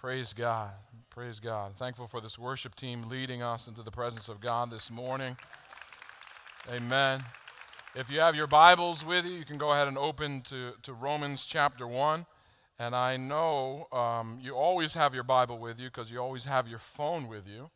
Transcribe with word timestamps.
Praise 0.00 0.32
God. 0.32 0.70
Praise 1.10 1.40
God. 1.40 1.72
Thankful 1.76 2.06
for 2.06 2.20
this 2.20 2.38
worship 2.38 2.76
team 2.76 3.08
leading 3.08 3.42
us 3.42 3.66
into 3.66 3.82
the 3.82 3.90
presence 3.90 4.28
of 4.28 4.40
God 4.40 4.70
this 4.70 4.92
morning. 4.92 5.36
Amen. 6.70 7.20
If 7.96 8.08
you 8.08 8.20
have 8.20 8.36
your 8.36 8.46
Bibles 8.46 9.04
with 9.04 9.24
you, 9.24 9.32
you 9.32 9.44
can 9.44 9.58
go 9.58 9.72
ahead 9.72 9.88
and 9.88 9.98
open 9.98 10.42
to, 10.42 10.70
to 10.84 10.92
Romans 10.92 11.46
chapter 11.46 11.84
1. 11.84 12.24
And 12.78 12.94
I 12.94 13.16
know 13.16 13.88
um, 13.90 14.38
you 14.40 14.54
always 14.54 14.94
have 14.94 15.14
your 15.14 15.24
Bible 15.24 15.58
with 15.58 15.80
you 15.80 15.88
because 15.88 16.12
you 16.12 16.20
always 16.20 16.44
have 16.44 16.68
your 16.68 16.78
phone 16.78 17.26
with 17.26 17.48
you. 17.48 17.68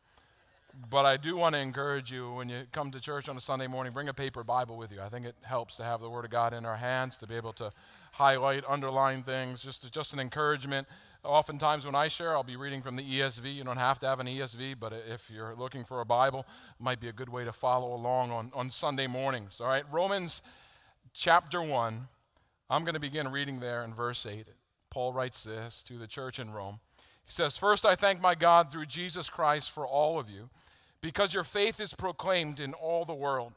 But 0.89 1.05
I 1.05 1.17
do 1.17 1.35
want 1.35 1.55
to 1.55 1.59
encourage 1.59 2.09
you 2.09 2.31
when 2.31 2.47
you 2.47 2.63
come 2.71 2.89
to 2.91 3.01
church 3.01 3.27
on 3.27 3.35
a 3.35 3.41
Sunday 3.41 3.67
morning, 3.67 3.91
bring 3.91 4.07
a 4.07 4.13
paper 4.13 4.45
Bible 4.45 4.77
with 4.77 4.93
you. 4.93 5.01
I 5.01 5.09
think 5.09 5.25
it 5.25 5.35
helps 5.41 5.75
to 5.75 5.83
have 5.83 5.99
the 5.99 6.09
Word 6.09 6.23
of 6.23 6.31
God 6.31 6.53
in 6.53 6.65
our 6.65 6.77
hands, 6.77 7.17
to 7.17 7.27
be 7.27 7.35
able 7.35 7.51
to 7.53 7.69
highlight, 8.13 8.63
underline 8.65 9.23
things, 9.23 9.61
just, 9.61 9.91
just 9.91 10.13
an 10.13 10.21
encouragement. 10.21 10.87
Oftentimes, 11.23 11.85
when 11.85 11.95
I 11.95 12.09
share, 12.09 12.35
I'll 12.35 12.43
be 12.43 12.57
reading 12.57 12.81
from 12.81 12.97
the 12.97 13.03
ESV. 13.03 13.55
You 13.55 13.63
don't 13.63 13.77
have 13.77 13.97
to 13.99 14.07
have 14.07 14.19
an 14.19 14.27
ESV, 14.27 14.75
but 14.77 14.91
if 14.91 15.29
you're 15.33 15.55
looking 15.55 15.85
for 15.85 16.01
a 16.01 16.05
Bible, 16.05 16.41
it 16.41 16.83
might 16.83 16.99
be 16.99 17.07
a 17.07 17.13
good 17.13 17.29
way 17.29 17.45
to 17.45 17.53
follow 17.53 17.95
along 17.95 18.31
on, 18.31 18.51
on 18.53 18.69
Sunday 18.69 19.07
mornings. 19.07 19.61
All 19.61 19.67
right, 19.67 19.85
Romans 19.89 20.41
chapter 21.13 21.61
1. 21.61 22.07
I'm 22.69 22.83
going 22.83 22.95
to 22.95 22.99
begin 22.99 23.29
reading 23.29 23.61
there 23.61 23.85
in 23.85 23.93
verse 23.93 24.25
8. 24.25 24.47
Paul 24.89 25.13
writes 25.13 25.43
this 25.43 25.81
to 25.83 25.97
the 25.97 26.07
church 26.07 26.39
in 26.39 26.51
Rome. 26.51 26.81
He 27.23 27.31
says, 27.31 27.55
First, 27.55 27.85
I 27.85 27.95
thank 27.95 28.19
my 28.19 28.35
God 28.35 28.69
through 28.69 28.87
Jesus 28.87 29.29
Christ 29.29 29.71
for 29.71 29.87
all 29.87 30.19
of 30.19 30.29
you, 30.29 30.49
because 30.99 31.33
your 31.33 31.45
faith 31.45 31.79
is 31.79 31.93
proclaimed 31.93 32.59
in 32.59 32.73
all 32.73 33.05
the 33.05 33.13
world. 33.13 33.53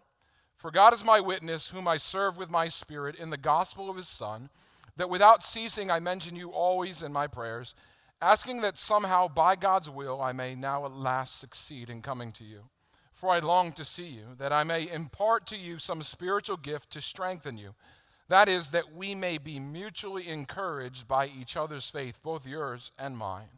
For 0.56 0.70
God 0.70 0.94
is 0.94 1.04
my 1.04 1.18
witness, 1.18 1.68
whom 1.68 1.88
I 1.88 1.96
serve 1.96 2.36
with 2.36 2.48
my 2.48 2.68
spirit 2.68 3.16
in 3.16 3.30
the 3.30 3.36
gospel 3.36 3.90
of 3.90 3.96
his 3.96 4.08
Son 4.08 4.50
that 4.96 5.10
without 5.10 5.44
ceasing 5.44 5.90
I 5.90 6.00
mention 6.00 6.36
you 6.36 6.50
always 6.50 7.02
in 7.02 7.12
my 7.12 7.26
prayers, 7.26 7.74
asking 8.20 8.62
that 8.62 8.78
somehow 8.78 9.28
by 9.28 9.56
God's 9.56 9.90
will 9.90 10.20
I 10.22 10.32
may 10.32 10.54
now 10.54 10.84
at 10.86 10.92
last 10.92 11.38
succeed 11.38 11.90
in 11.90 12.02
coming 12.02 12.32
to 12.32 12.44
you. 12.44 12.62
For 13.12 13.30
I 13.30 13.38
long 13.38 13.72
to 13.72 13.84
see 13.84 14.06
you, 14.06 14.34
that 14.38 14.52
I 14.52 14.64
may 14.64 14.90
impart 14.90 15.46
to 15.48 15.56
you 15.56 15.78
some 15.78 16.02
spiritual 16.02 16.58
gift 16.58 16.90
to 16.90 17.00
strengthen 17.00 17.56
you. 17.56 17.74
That 18.28 18.48
is, 18.48 18.70
that 18.70 18.94
we 18.94 19.14
may 19.14 19.38
be 19.38 19.58
mutually 19.58 20.28
encouraged 20.28 21.06
by 21.06 21.28
each 21.28 21.56
other's 21.56 21.88
faith, 21.88 22.18
both 22.22 22.46
yours 22.46 22.90
and 22.98 23.16
mine. 23.16 23.48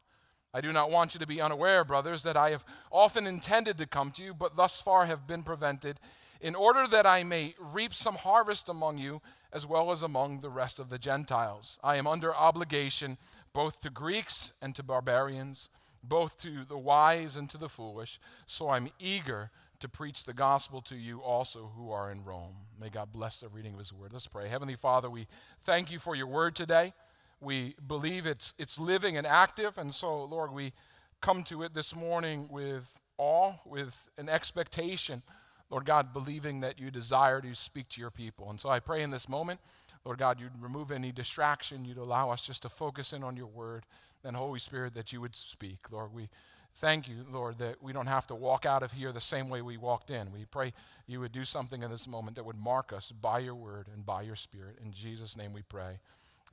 I 0.52 0.60
do 0.60 0.72
not 0.72 0.90
want 0.90 1.14
you 1.14 1.20
to 1.20 1.26
be 1.26 1.40
unaware, 1.40 1.84
brothers, 1.84 2.22
that 2.22 2.36
I 2.36 2.50
have 2.50 2.64
often 2.90 3.26
intended 3.26 3.78
to 3.78 3.86
come 3.86 4.10
to 4.12 4.22
you, 4.22 4.34
but 4.34 4.56
thus 4.56 4.80
far 4.80 5.06
have 5.06 5.26
been 5.26 5.42
prevented 5.42 5.98
in 6.40 6.54
order 6.54 6.86
that 6.86 7.06
I 7.06 7.24
may 7.24 7.54
reap 7.58 7.94
some 7.94 8.14
harvest 8.14 8.68
among 8.68 8.98
you 8.98 9.20
as 9.52 9.66
well 9.66 9.90
as 9.90 10.02
among 10.02 10.40
the 10.40 10.50
rest 10.50 10.78
of 10.78 10.90
the 10.90 10.98
Gentiles. 10.98 11.78
I 11.82 11.96
am 11.96 12.06
under 12.06 12.34
obligation 12.34 13.18
both 13.52 13.80
to 13.80 13.90
Greeks 13.90 14.52
and 14.60 14.74
to 14.76 14.82
barbarians, 14.82 15.70
both 16.02 16.38
to 16.38 16.64
the 16.64 16.78
wise 16.78 17.36
and 17.36 17.48
to 17.50 17.58
the 17.58 17.68
foolish. 17.68 18.20
So 18.46 18.68
I'm 18.68 18.90
eager 18.98 19.50
to 19.80 19.88
preach 19.88 20.24
the 20.24 20.32
gospel 20.32 20.80
to 20.82 20.96
you 20.96 21.20
also 21.20 21.70
who 21.76 21.90
are 21.90 22.10
in 22.10 22.24
Rome. 22.24 22.54
May 22.80 22.88
God 22.88 23.12
bless 23.12 23.40
the 23.40 23.48
reading 23.48 23.74
of 23.74 23.78
his 23.78 23.92
word. 23.92 24.12
Let's 24.12 24.26
pray. 24.26 24.48
Heavenly 24.48 24.76
Father, 24.76 25.08
we 25.08 25.26
thank 25.64 25.90
you 25.90 25.98
for 25.98 26.14
your 26.14 26.26
word 26.26 26.54
today. 26.54 26.92
We 27.40 27.76
believe 27.86 28.26
it's, 28.26 28.54
it's 28.58 28.78
living 28.78 29.16
and 29.16 29.26
active. 29.26 29.78
And 29.78 29.94
so, 29.94 30.24
Lord, 30.24 30.52
we 30.52 30.72
come 31.20 31.44
to 31.44 31.62
it 31.62 31.74
this 31.74 31.94
morning 31.94 32.48
with 32.50 32.88
awe, 33.18 33.54
with 33.64 33.94
an 34.18 34.28
expectation 34.28 35.22
Lord 35.70 35.84
God, 35.84 36.12
believing 36.12 36.60
that 36.60 36.78
you 36.78 36.90
desire 36.90 37.40
to 37.40 37.54
speak 37.54 37.88
to 37.90 38.00
your 38.00 38.10
people. 38.10 38.50
And 38.50 38.60
so 38.60 38.68
I 38.68 38.80
pray 38.80 39.02
in 39.02 39.10
this 39.10 39.28
moment, 39.28 39.60
Lord 40.04 40.18
God, 40.18 40.40
you'd 40.40 40.62
remove 40.62 40.90
any 40.90 41.12
distraction, 41.12 41.84
you'd 41.84 41.98
allow 41.98 42.30
us 42.30 42.42
just 42.42 42.62
to 42.62 42.68
focus 42.68 43.12
in 43.12 43.22
on 43.22 43.36
your 43.36 43.46
word, 43.46 43.84
and 44.24 44.34
Holy 44.34 44.58
Spirit, 44.58 44.94
that 44.94 45.12
you 45.12 45.20
would 45.20 45.36
speak. 45.36 45.78
Lord, 45.90 46.12
we 46.12 46.28
thank 46.76 47.08
you, 47.08 47.26
Lord, 47.30 47.58
that 47.58 47.82
we 47.82 47.92
don't 47.92 48.06
have 48.06 48.26
to 48.28 48.34
walk 48.34 48.64
out 48.64 48.82
of 48.82 48.92
here 48.92 49.12
the 49.12 49.20
same 49.20 49.48
way 49.48 49.62
we 49.62 49.76
walked 49.76 50.10
in. 50.10 50.32
We 50.32 50.44
pray 50.44 50.72
you 51.06 51.20
would 51.20 51.32
do 51.32 51.44
something 51.44 51.82
in 51.82 51.90
this 51.90 52.06
moment 52.06 52.36
that 52.36 52.44
would 52.44 52.58
mark 52.58 52.92
us 52.92 53.12
by 53.12 53.40
your 53.40 53.54
word 53.54 53.86
and 53.92 54.04
by 54.06 54.22
your 54.22 54.36
spirit. 54.36 54.78
In 54.82 54.92
Jesus' 54.92 55.36
name 55.36 55.52
we 55.52 55.62
pray. 55.62 55.98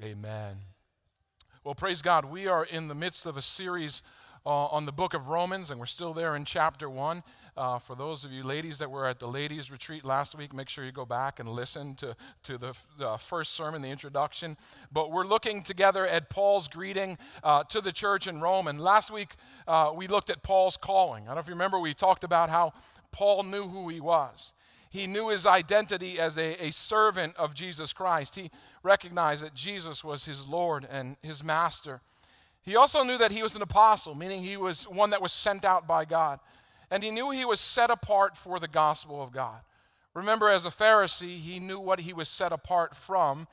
Amen. 0.04 0.58
Well, 1.64 1.76
praise 1.76 2.02
God. 2.02 2.26
We 2.26 2.48
are 2.48 2.66
in 2.66 2.88
the 2.88 2.96
midst 2.96 3.26
of 3.26 3.38
a 3.38 3.42
series 3.42 4.02
uh, 4.46 4.66
on 4.68 4.86
the 4.86 4.92
book 4.92 5.14
of 5.14 5.28
Romans, 5.28 5.72
and 5.72 5.80
we're 5.80 5.86
still 5.86 6.14
there 6.14 6.36
in 6.36 6.46
chapter 6.46 6.90
1. 6.90 7.24
Uh, 7.58 7.80
for 7.80 7.96
those 7.96 8.26
of 8.26 8.32
you 8.32 8.44
ladies 8.44 8.78
that 8.78 8.92
were 8.92 9.08
at 9.08 9.18
the 9.18 9.28
ladies' 9.28 9.72
retreat 9.72 10.04
last 10.04 10.36
week, 10.36 10.54
make 10.54 10.68
sure 10.68 10.84
you 10.84 10.92
go 10.92 11.06
back 11.06 11.40
and 11.40 11.48
listen 11.48 11.96
to, 11.96 12.16
to 12.44 12.58
the, 12.58 12.74
the 13.00 13.18
first 13.18 13.54
sermon, 13.54 13.82
the 13.82 13.88
introduction. 13.88 14.58
But 14.92 15.12
we're 15.12 15.26
looking 15.26 15.64
together 15.64 16.06
at 16.06 16.30
Paul's 16.30 16.68
greeting 16.68 17.18
uh, 17.44 17.64
to 17.66 17.80
the 17.80 17.94
church 17.94 18.28
in 18.28 18.42
Rome. 18.42 18.68
And 18.68 18.80
last 18.80 19.10
week, 19.10 19.36
uh, 19.68 19.94
we 19.96 20.08
looked 20.08 20.30
at 20.30 20.44
Paul's 20.44 20.76
calling. 20.76 21.24
I 21.24 21.28
don't 21.28 21.36
know 21.36 21.42
if 21.42 21.48
you 21.48 21.54
remember, 21.54 21.80
we 21.80 21.94
talked 21.94 22.26
about 22.26 22.50
how 22.50 22.74
Paul 23.12 23.44
knew 23.44 23.68
who 23.68 23.88
he 23.88 24.02
was. 24.02 24.54
He 24.90 25.08
knew 25.08 25.30
his 25.30 25.46
identity 25.46 26.20
as 26.20 26.38
a, 26.38 26.66
a 26.66 26.72
servant 26.72 27.36
of 27.38 27.54
Jesus 27.54 27.94
Christ. 27.94 28.36
He 28.36 28.52
recognized 28.84 29.44
that 29.44 29.54
Jesus 29.54 30.04
was 30.04 30.24
his 30.24 30.46
Lord 30.46 30.88
and 30.90 31.18
his 31.22 31.44
master. 31.44 32.02
He 32.66 32.76
also 32.76 33.04
knew 33.04 33.18
that 33.18 33.32
he 33.32 33.44
was 33.44 33.56
an 33.56 33.62
apostle, 33.62 34.16
meaning 34.16 34.44
he 34.44 34.58
was 34.58 34.88
one 34.88 35.12
that 35.12 35.22
was 35.22 35.32
sent 35.32 35.64
out 35.64 35.88
by 35.88 36.06
God 36.06 36.40
and 36.92 37.04
he 37.04 37.12
knew 37.12 37.32
he 37.32 37.46
was 37.46 37.60
set 37.60 37.90
apart 37.90 38.38
for 38.38 38.60
the 38.60 38.68
gospel 38.68 39.22
of 39.22 39.32
God. 39.32 39.60
Remember, 40.14 40.50
as 40.50 40.66
a 40.66 40.70
Pharisee, 40.70 41.40
he 41.40 41.60
knew 41.60 41.80
what 41.80 42.00
he 42.00 42.14
was 42.14 42.30
set 42.30 42.54
apart 42.54 42.96
from, 42.96 43.48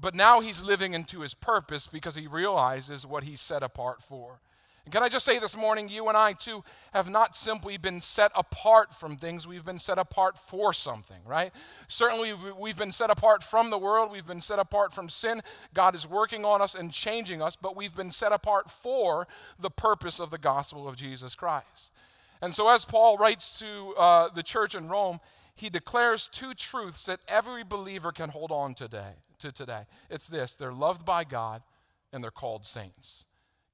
but 0.00 0.14
now 0.14 0.40
he's 0.40 0.62
living 0.62 0.94
into 0.94 1.20
his 1.20 1.34
purpose 1.34 1.86
because 1.86 2.14
he 2.14 2.26
realizes 2.26 3.06
what 3.06 3.24
he's 3.24 3.40
set 3.40 3.62
apart 3.62 4.02
for. 4.02 4.40
And 4.86 4.92
can 4.92 5.02
I 5.02 5.08
just 5.08 5.24
say 5.24 5.40
this 5.40 5.56
morning, 5.56 5.88
you 5.88 6.06
and 6.06 6.16
I 6.16 6.32
too 6.32 6.62
have 6.92 7.08
not 7.08 7.34
simply 7.34 7.76
been 7.76 8.00
set 8.00 8.30
apart 8.36 8.94
from 8.94 9.16
things, 9.16 9.44
we've 9.44 9.64
been 9.64 9.80
set 9.80 9.98
apart 9.98 10.38
for 10.38 10.72
something, 10.72 11.18
right? 11.26 11.52
Certainly, 11.88 12.34
we've 12.56 12.76
been 12.76 12.92
set 12.92 13.10
apart 13.10 13.42
from 13.42 13.68
the 13.68 13.78
world, 13.78 14.12
we've 14.12 14.28
been 14.28 14.40
set 14.40 14.60
apart 14.60 14.92
from 14.92 15.08
sin. 15.08 15.42
God 15.74 15.96
is 15.96 16.06
working 16.06 16.44
on 16.44 16.62
us 16.62 16.76
and 16.76 16.92
changing 16.92 17.42
us, 17.42 17.56
but 17.56 17.74
we've 17.74 17.96
been 17.96 18.12
set 18.12 18.30
apart 18.30 18.70
for 18.70 19.26
the 19.58 19.70
purpose 19.70 20.20
of 20.20 20.30
the 20.30 20.38
gospel 20.38 20.86
of 20.86 20.94
Jesus 20.94 21.34
Christ. 21.34 21.90
And 22.40 22.54
so, 22.54 22.68
as 22.68 22.84
Paul 22.84 23.18
writes 23.18 23.58
to 23.58 23.92
uh, 23.96 24.28
the 24.36 24.42
church 24.44 24.76
in 24.76 24.88
Rome, 24.88 25.18
he 25.56 25.68
declares 25.68 26.30
two 26.32 26.54
truths 26.54 27.06
that 27.06 27.18
every 27.26 27.64
believer 27.64 28.12
can 28.12 28.30
hold 28.30 28.52
on 28.52 28.72
today, 28.74 29.14
to 29.40 29.50
today. 29.50 29.82
It's 30.10 30.28
this 30.28 30.54
they're 30.54 30.72
loved 30.72 31.04
by 31.04 31.24
God 31.24 31.62
and 32.12 32.22
they're 32.22 32.30
called 32.30 32.64
saints. 32.64 33.24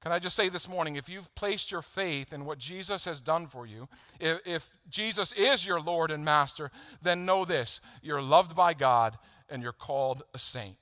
Can 0.03 0.11
I 0.11 0.19
just 0.19 0.35
say 0.35 0.49
this 0.49 0.67
morning, 0.67 0.97
if 0.97 1.07
you've 1.07 1.33
placed 1.33 1.71
your 1.71 1.81
faith 1.81 2.33
in 2.33 2.43
what 2.43 2.57
Jesus 2.57 3.05
has 3.05 3.21
done 3.21 3.47
for 3.47 3.65
you, 3.65 3.87
if, 4.19 4.41
if 4.45 4.69
Jesus 4.89 5.31
is 5.31 5.65
your 5.65 5.79
Lord 5.79 6.11
and 6.11 6.25
Master, 6.25 6.71
then 7.01 7.25
know 7.25 7.45
this 7.45 7.79
you're 8.01 8.21
loved 8.21 8.53
by 8.53 8.73
God 8.73 9.17
and 9.47 9.63
you're 9.63 9.71
called 9.71 10.23
a 10.33 10.39
saint. 10.39 10.75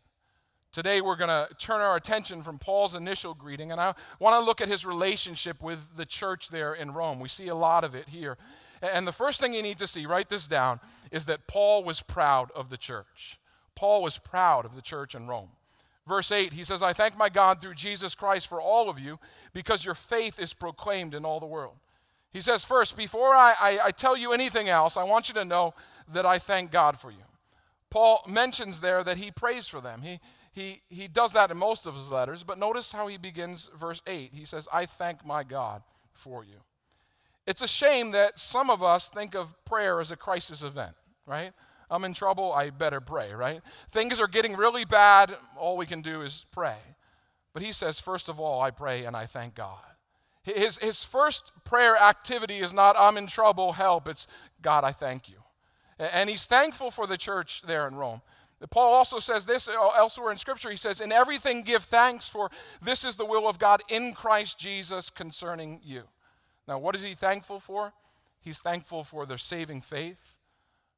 Today, 0.71 1.01
we're 1.01 1.17
going 1.17 1.27
to 1.27 1.47
turn 1.59 1.81
our 1.81 1.97
attention 1.97 2.41
from 2.41 2.57
Paul's 2.57 2.95
initial 2.95 3.35
greeting, 3.35 3.71
and 3.71 3.79
I 3.79 3.93
want 4.17 4.41
to 4.41 4.43
look 4.43 4.59
at 4.59 4.67
his 4.67 4.87
relationship 4.87 5.61
with 5.61 5.77
the 5.95 6.05
church 6.05 6.47
there 6.49 6.73
in 6.73 6.91
Rome. 6.91 7.19
We 7.19 7.29
see 7.29 7.49
a 7.49 7.55
lot 7.55 7.83
of 7.83 7.93
it 7.93 8.09
here. 8.09 8.39
And 8.81 9.05
the 9.05 9.11
first 9.11 9.39
thing 9.39 9.53
you 9.53 9.61
need 9.61 9.77
to 9.79 9.87
see, 9.87 10.07
write 10.07 10.29
this 10.29 10.47
down, 10.47 10.79
is 11.11 11.25
that 11.25 11.45
Paul 11.45 11.83
was 11.83 12.01
proud 12.01 12.49
of 12.55 12.71
the 12.71 12.77
church. 12.77 13.37
Paul 13.75 14.01
was 14.01 14.17
proud 14.17 14.65
of 14.65 14.73
the 14.75 14.81
church 14.81 15.13
in 15.13 15.27
Rome. 15.27 15.49
Verse 16.07 16.31
8, 16.31 16.51
he 16.51 16.63
says, 16.63 16.81
I 16.81 16.93
thank 16.93 17.17
my 17.17 17.29
God 17.29 17.61
through 17.61 17.75
Jesus 17.75 18.15
Christ 18.15 18.47
for 18.47 18.59
all 18.59 18.89
of 18.89 18.99
you 18.99 19.19
because 19.53 19.85
your 19.85 19.95
faith 19.95 20.39
is 20.39 20.53
proclaimed 20.53 21.13
in 21.13 21.25
all 21.25 21.39
the 21.39 21.45
world. 21.45 21.75
He 22.33 22.41
says, 22.41 22.63
First, 22.63 22.97
before 22.97 23.35
I, 23.35 23.53
I, 23.59 23.79
I 23.85 23.91
tell 23.91 24.17
you 24.17 24.31
anything 24.31 24.69
else, 24.69 24.97
I 24.97 25.03
want 25.03 25.27
you 25.27 25.35
to 25.35 25.45
know 25.45 25.73
that 26.13 26.25
I 26.25 26.39
thank 26.39 26.71
God 26.71 26.99
for 26.99 27.11
you. 27.11 27.23
Paul 27.89 28.23
mentions 28.27 28.81
there 28.81 29.03
that 29.03 29.17
he 29.17 29.31
prays 29.31 29.67
for 29.67 29.81
them. 29.81 30.01
He, 30.01 30.19
he, 30.53 30.81
he 30.89 31.07
does 31.07 31.33
that 31.33 31.51
in 31.51 31.57
most 31.57 31.85
of 31.85 31.95
his 31.95 32.09
letters, 32.09 32.41
but 32.41 32.57
notice 32.57 32.91
how 32.91 33.07
he 33.07 33.17
begins 33.17 33.69
verse 33.77 34.01
8. 34.07 34.31
He 34.33 34.45
says, 34.45 34.67
I 34.71 34.85
thank 34.85 35.25
my 35.25 35.43
God 35.43 35.83
for 36.13 36.43
you. 36.43 36.57
It's 37.45 37.61
a 37.61 37.67
shame 37.67 38.11
that 38.11 38.39
some 38.39 38.69
of 38.69 38.81
us 38.81 39.09
think 39.09 39.35
of 39.35 39.53
prayer 39.65 39.99
as 39.99 40.11
a 40.11 40.15
crisis 40.15 40.61
event, 40.61 40.93
right? 41.25 41.53
I'm 41.91 42.05
in 42.05 42.13
trouble, 42.13 42.53
I 42.53 42.69
better 42.69 43.01
pray, 43.01 43.33
right? 43.33 43.61
Things 43.91 44.19
are 44.19 44.27
getting 44.27 44.55
really 44.55 44.85
bad, 44.85 45.35
all 45.57 45.77
we 45.77 45.85
can 45.85 46.01
do 46.01 46.21
is 46.21 46.45
pray. 46.51 46.77
But 47.53 47.61
he 47.61 47.73
says, 47.73 47.99
first 47.99 48.29
of 48.29 48.39
all, 48.39 48.61
I 48.61 48.71
pray 48.71 49.03
and 49.05 49.15
I 49.15 49.25
thank 49.25 49.55
God. 49.55 49.77
His, 50.43 50.77
his 50.77 51.03
first 51.03 51.51
prayer 51.65 51.95
activity 51.97 52.59
is 52.59 52.73
not, 52.73 52.95
I'm 52.97 53.17
in 53.17 53.27
trouble, 53.27 53.73
help. 53.73 54.07
It's, 54.07 54.25
God, 54.61 54.83
I 54.83 54.91
thank 54.91 55.29
you. 55.29 55.35
And 55.99 56.29
he's 56.29 56.47
thankful 56.47 56.89
for 56.89 57.05
the 57.05 57.17
church 57.17 57.61
there 57.67 57.87
in 57.87 57.93
Rome. 57.93 58.21
Paul 58.69 58.93
also 58.93 59.19
says 59.19 59.45
this 59.45 59.67
uh, 59.67 59.73
elsewhere 59.97 60.31
in 60.31 60.37
Scripture. 60.37 60.69
He 60.69 60.77
says, 60.77 61.01
In 61.01 61.11
everything 61.11 61.63
give 61.63 61.83
thanks, 61.85 62.27
for 62.27 62.49
this 62.81 63.03
is 63.03 63.15
the 63.15 63.25
will 63.25 63.47
of 63.47 63.59
God 63.59 63.81
in 63.89 64.13
Christ 64.13 64.59
Jesus 64.59 65.09
concerning 65.09 65.79
you. 65.83 66.03
Now, 66.67 66.77
what 66.77 66.95
is 66.95 67.01
he 67.01 67.15
thankful 67.15 67.59
for? 67.59 67.91
He's 68.39 68.59
thankful 68.59 69.03
for 69.03 69.25
their 69.25 69.37
saving 69.37 69.81
faith, 69.81 70.30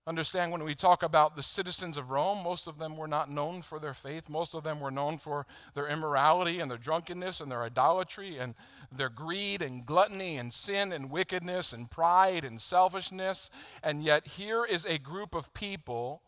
Understand 0.05 0.51
when 0.51 0.65
we 0.65 0.75
talk 0.75 1.01
about 1.01 1.37
the 1.37 1.43
citizens 1.43 1.95
of 1.95 2.09
Rome, 2.09 2.43
most 2.43 2.67
of 2.67 2.77
them 2.77 2.97
were 2.97 3.07
not 3.07 3.31
known 3.31 3.61
for 3.61 3.79
their 3.79 3.93
faith. 3.93 4.27
Most 4.27 4.53
of 4.53 4.63
them 4.63 4.81
were 4.81 4.91
known 4.91 5.17
for 5.17 5.45
their 5.75 5.87
immorality 5.87 6.59
and 6.59 6.69
their 6.69 6.77
drunkenness 6.77 7.39
and 7.39 7.49
their 7.49 7.63
idolatry 7.63 8.37
and 8.37 8.53
their 8.91 9.07
greed 9.07 9.61
and 9.61 9.85
gluttony 9.85 10.37
and 10.37 10.51
sin 10.51 10.91
and 10.91 11.09
wickedness 11.09 11.71
and 11.71 11.89
pride 11.89 12.43
and 12.43 12.61
selfishness. 12.61 13.49
And 13.81 14.03
yet, 14.03 14.27
here 14.27 14.65
is 14.65 14.85
a 14.85 14.97
group 14.97 15.33
of 15.33 15.53
people 15.53 16.21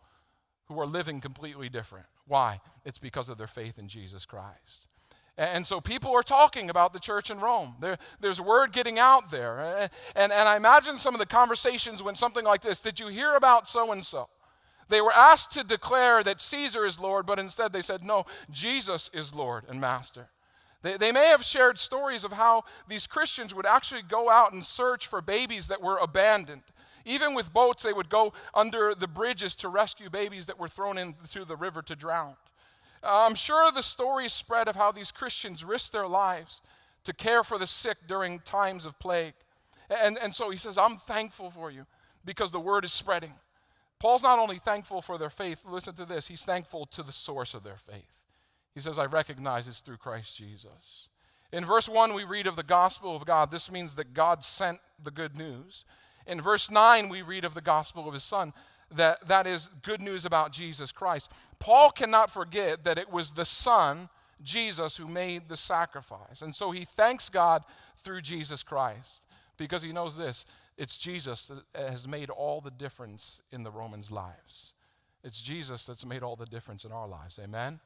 who 0.67 0.79
are 0.79 0.87
living 0.87 1.19
completely 1.19 1.67
different. 1.67 2.05
Why? 2.27 2.61
It's 2.85 2.97
because 2.97 3.27
of 3.27 3.37
their 3.37 3.45
faith 3.45 3.77
in 3.77 3.89
Jesus 3.89 4.25
Christ. 4.25 4.87
And 5.37 5.67
so 5.67 5.81
people 5.81 6.13
are 6.13 6.23
talking 6.23 6.69
about 6.69 6.93
the 6.93 6.99
church 6.99 7.29
in 7.29 7.39
Rome. 7.39 7.75
There, 7.81 7.97
there's 8.21 8.39
word 8.39 8.71
getting 8.71 8.99
out 8.99 9.29
there. 9.29 9.89
And, 10.15 10.31
and 10.31 10.47
I 10.47 10.55
imagine 10.55 10.97
some 10.97 11.13
of 11.13 11.19
the 11.19 11.25
conversations 11.25 12.01
when 12.01 12.15
something 12.15 12.45
like 12.45 12.61
this 12.61 12.81
Did 12.81 12.99
you 12.99 13.07
hear 13.07 13.35
about 13.35 13.67
so 13.67 13.91
and 13.91 14.05
so? 14.05 14.29
They 14.87 15.01
were 15.01 15.13
asked 15.13 15.51
to 15.51 15.63
declare 15.63 16.23
that 16.23 16.39
Caesar 16.39 16.85
is 16.85 16.99
Lord, 16.99 17.25
but 17.25 17.39
instead 17.39 17.73
they 17.73 17.81
said, 17.81 18.03
No, 18.03 18.25
Jesus 18.51 19.09
is 19.13 19.33
Lord 19.33 19.65
and 19.67 19.81
Master. 19.81 20.29
They, 20.83 20.97
they 20.97 21.11
may 21.11 21.27
have 21.27 21.43
shared 21.43 21.79
stories 21.79 22.23
of 22.23 22.31
how 22.31 22.63
these 22.87 23.07
Christians 23.07 23.53
would 23.55 23.65
actually 23.65 24.03
go 24.03 24.29
out 24.29 24.53
and 24.53 24.63
search 24.63 25.07
for 25.07 25.19
babies 25.21 25.67
that 25.67 25.81
were 25.81 25.97
abandoned. 25.97 26.61
Even 27.03 27.33
with 27.33 27.51
boats, 27.51 27.83
they 27.83 27.93
would 27.93 28.09
go 28.09 28.33
under 28.53 28.95
the 28.95 29.07
bridges 29.07 29.55
to 29.57 29.69
rescue 29.69 30.09
babies 30.09 30.45
that 30.45 30.59
were 30.59 30.69
thrown 30.69 30.97
into 30.97 31.43
the 31.45 31.55
river 31.55 31.81
to 31.83 31.95
drown. 31.95 32.35
I'm 33.05 33.35
sure 33.35 33.71
the 33.71 33.83
stories 33.83 34.33
spread 34.33 34.67
of 34.67 34.75
how 34.75 34.91
these 34.91 35.11
Christians 35.11 35.63
risked 35.63 35.91
their 35.91 36.07
lives 36.07 36.61
to 37.03 37.13
care 37.13 37.43
for 37.43 37.57
the 37.57 37.67
sick 37.67 37.97
during 38.07 38.39
times 38.39 38.85
of 38.85 38.97
plague. 38.99 39.33
And, 39.89 40.17
and 40.17 40.33
so 40.33 40.49
he 40.49 40.57
says, 40.57 40.77
I'm 40.77 40.97
thankful 40.97 41.51
for 41.51 41.71
you 41.71 41.85
because 42.25 42.51
the 42.51 42.59
word 42.59 42.85
is 42.85 42.91
spreading. 42.91 43.33
Paul's 43.99 44.23
not 44.23 44.39
only 44.39 44.59
thankful 44.59 45.01
for 45.01 45.17
their 45.17 45.29
faith, 45.29 45.59
listen 45.65 45.93
to 45.95 46.05
this, 46.05 46.27
he's 46.27 46.43
thankful 46.43 46.85
to 46.87 47.03
the 47.03 47.11
source 47.11 47.53
of 47.53 47.63
their 47.63 47.77
faith. 47.77 48.11
He 48.73 48.81
says, 48.81 48.99
I 48.99 49.05
recognize 49.05 49.67
it's 49.67 49.79
through 49.79 49.97
Christ 49.97 50.35
Jesus. 50.35 51.07
In 51.53 51.65
verse 51.65 51.87
1, 51.87 52.13
we 52.13 52.25
read 52.25 52.47
of 52.47 52.57
the 52.57 52.63
gospel 52.63 53.15
of 53.15 53.25
God. 53.25 53.51
This 53.51 53.71
means 53.71 53.95
that 53.95 54.13
God 54.13 54.43
sent 54.43 54.79
the 55.03 55.11
good 55.11 55.37
news. 55.37 55.85
In 56.27 56.41
verse 56.41 56.69
9, 56.69 57.07
we 57.07 57.21
read 57.21 57.45
of 57.45 57.53
the 57.53 57.61
gospel 57.61 58.07
of 58.07 58.13
his 58.13 58.23
son 58.23 58.51
that, 58.91 59.27
that 59.27 59.47
is 59.47 59.69
good 59.83 60.01
news 60.01 60.25
about 60.25 60.51
Jesus 60.51 60.91
Christ. 60.91 61.31
Paul 61.59 61.91
cannot 61.91 62.31
forget 62.31 62.83
that 62.83 62.97
it 62.97 63.11
was 63.11 63.31
the 63.31 63.45
Son, 63.45 64.09
Jesus, 64.43 64.95
who 64.95 65.07
made 65.07 65.49
the 65.49 65.57
sacrifice. 65.57 66.41
And 66.41 66.55
so 66.55 66.71
he 66.71 66.85
thanks 66.85 67.29
God 67.29 67.63
through 68.03 68.21
Jesus 68.21 68.63
Christ 68.63 69.21
because 69.57 69.81
he 69.83 69.91
knows 69.91 70.15
this 70.15 70.45
it's 70.77 70.97
Jesus 70.97 71.49
that 71.73 71.89
has 71.89 72.07
made 72.07 72.29
all 72.29 72.59
the 72.59 72.71
difference 72.71 73.41
in 73.51 73.63
the 73.63 73.71
Romans' 73.71 74.11
lives. 74.11 74.73
It's 75.23 75.41
Jesus 75.41 75.85
that's 75.85 76.05
made 76.05 76.21
all 76.21 76.35
the 76.35 76.45
difference 76.45 76.83
in 76.83 76.91
our 76.91 77.07
lives. 77.07 77.39
Amen? 77.41 77.79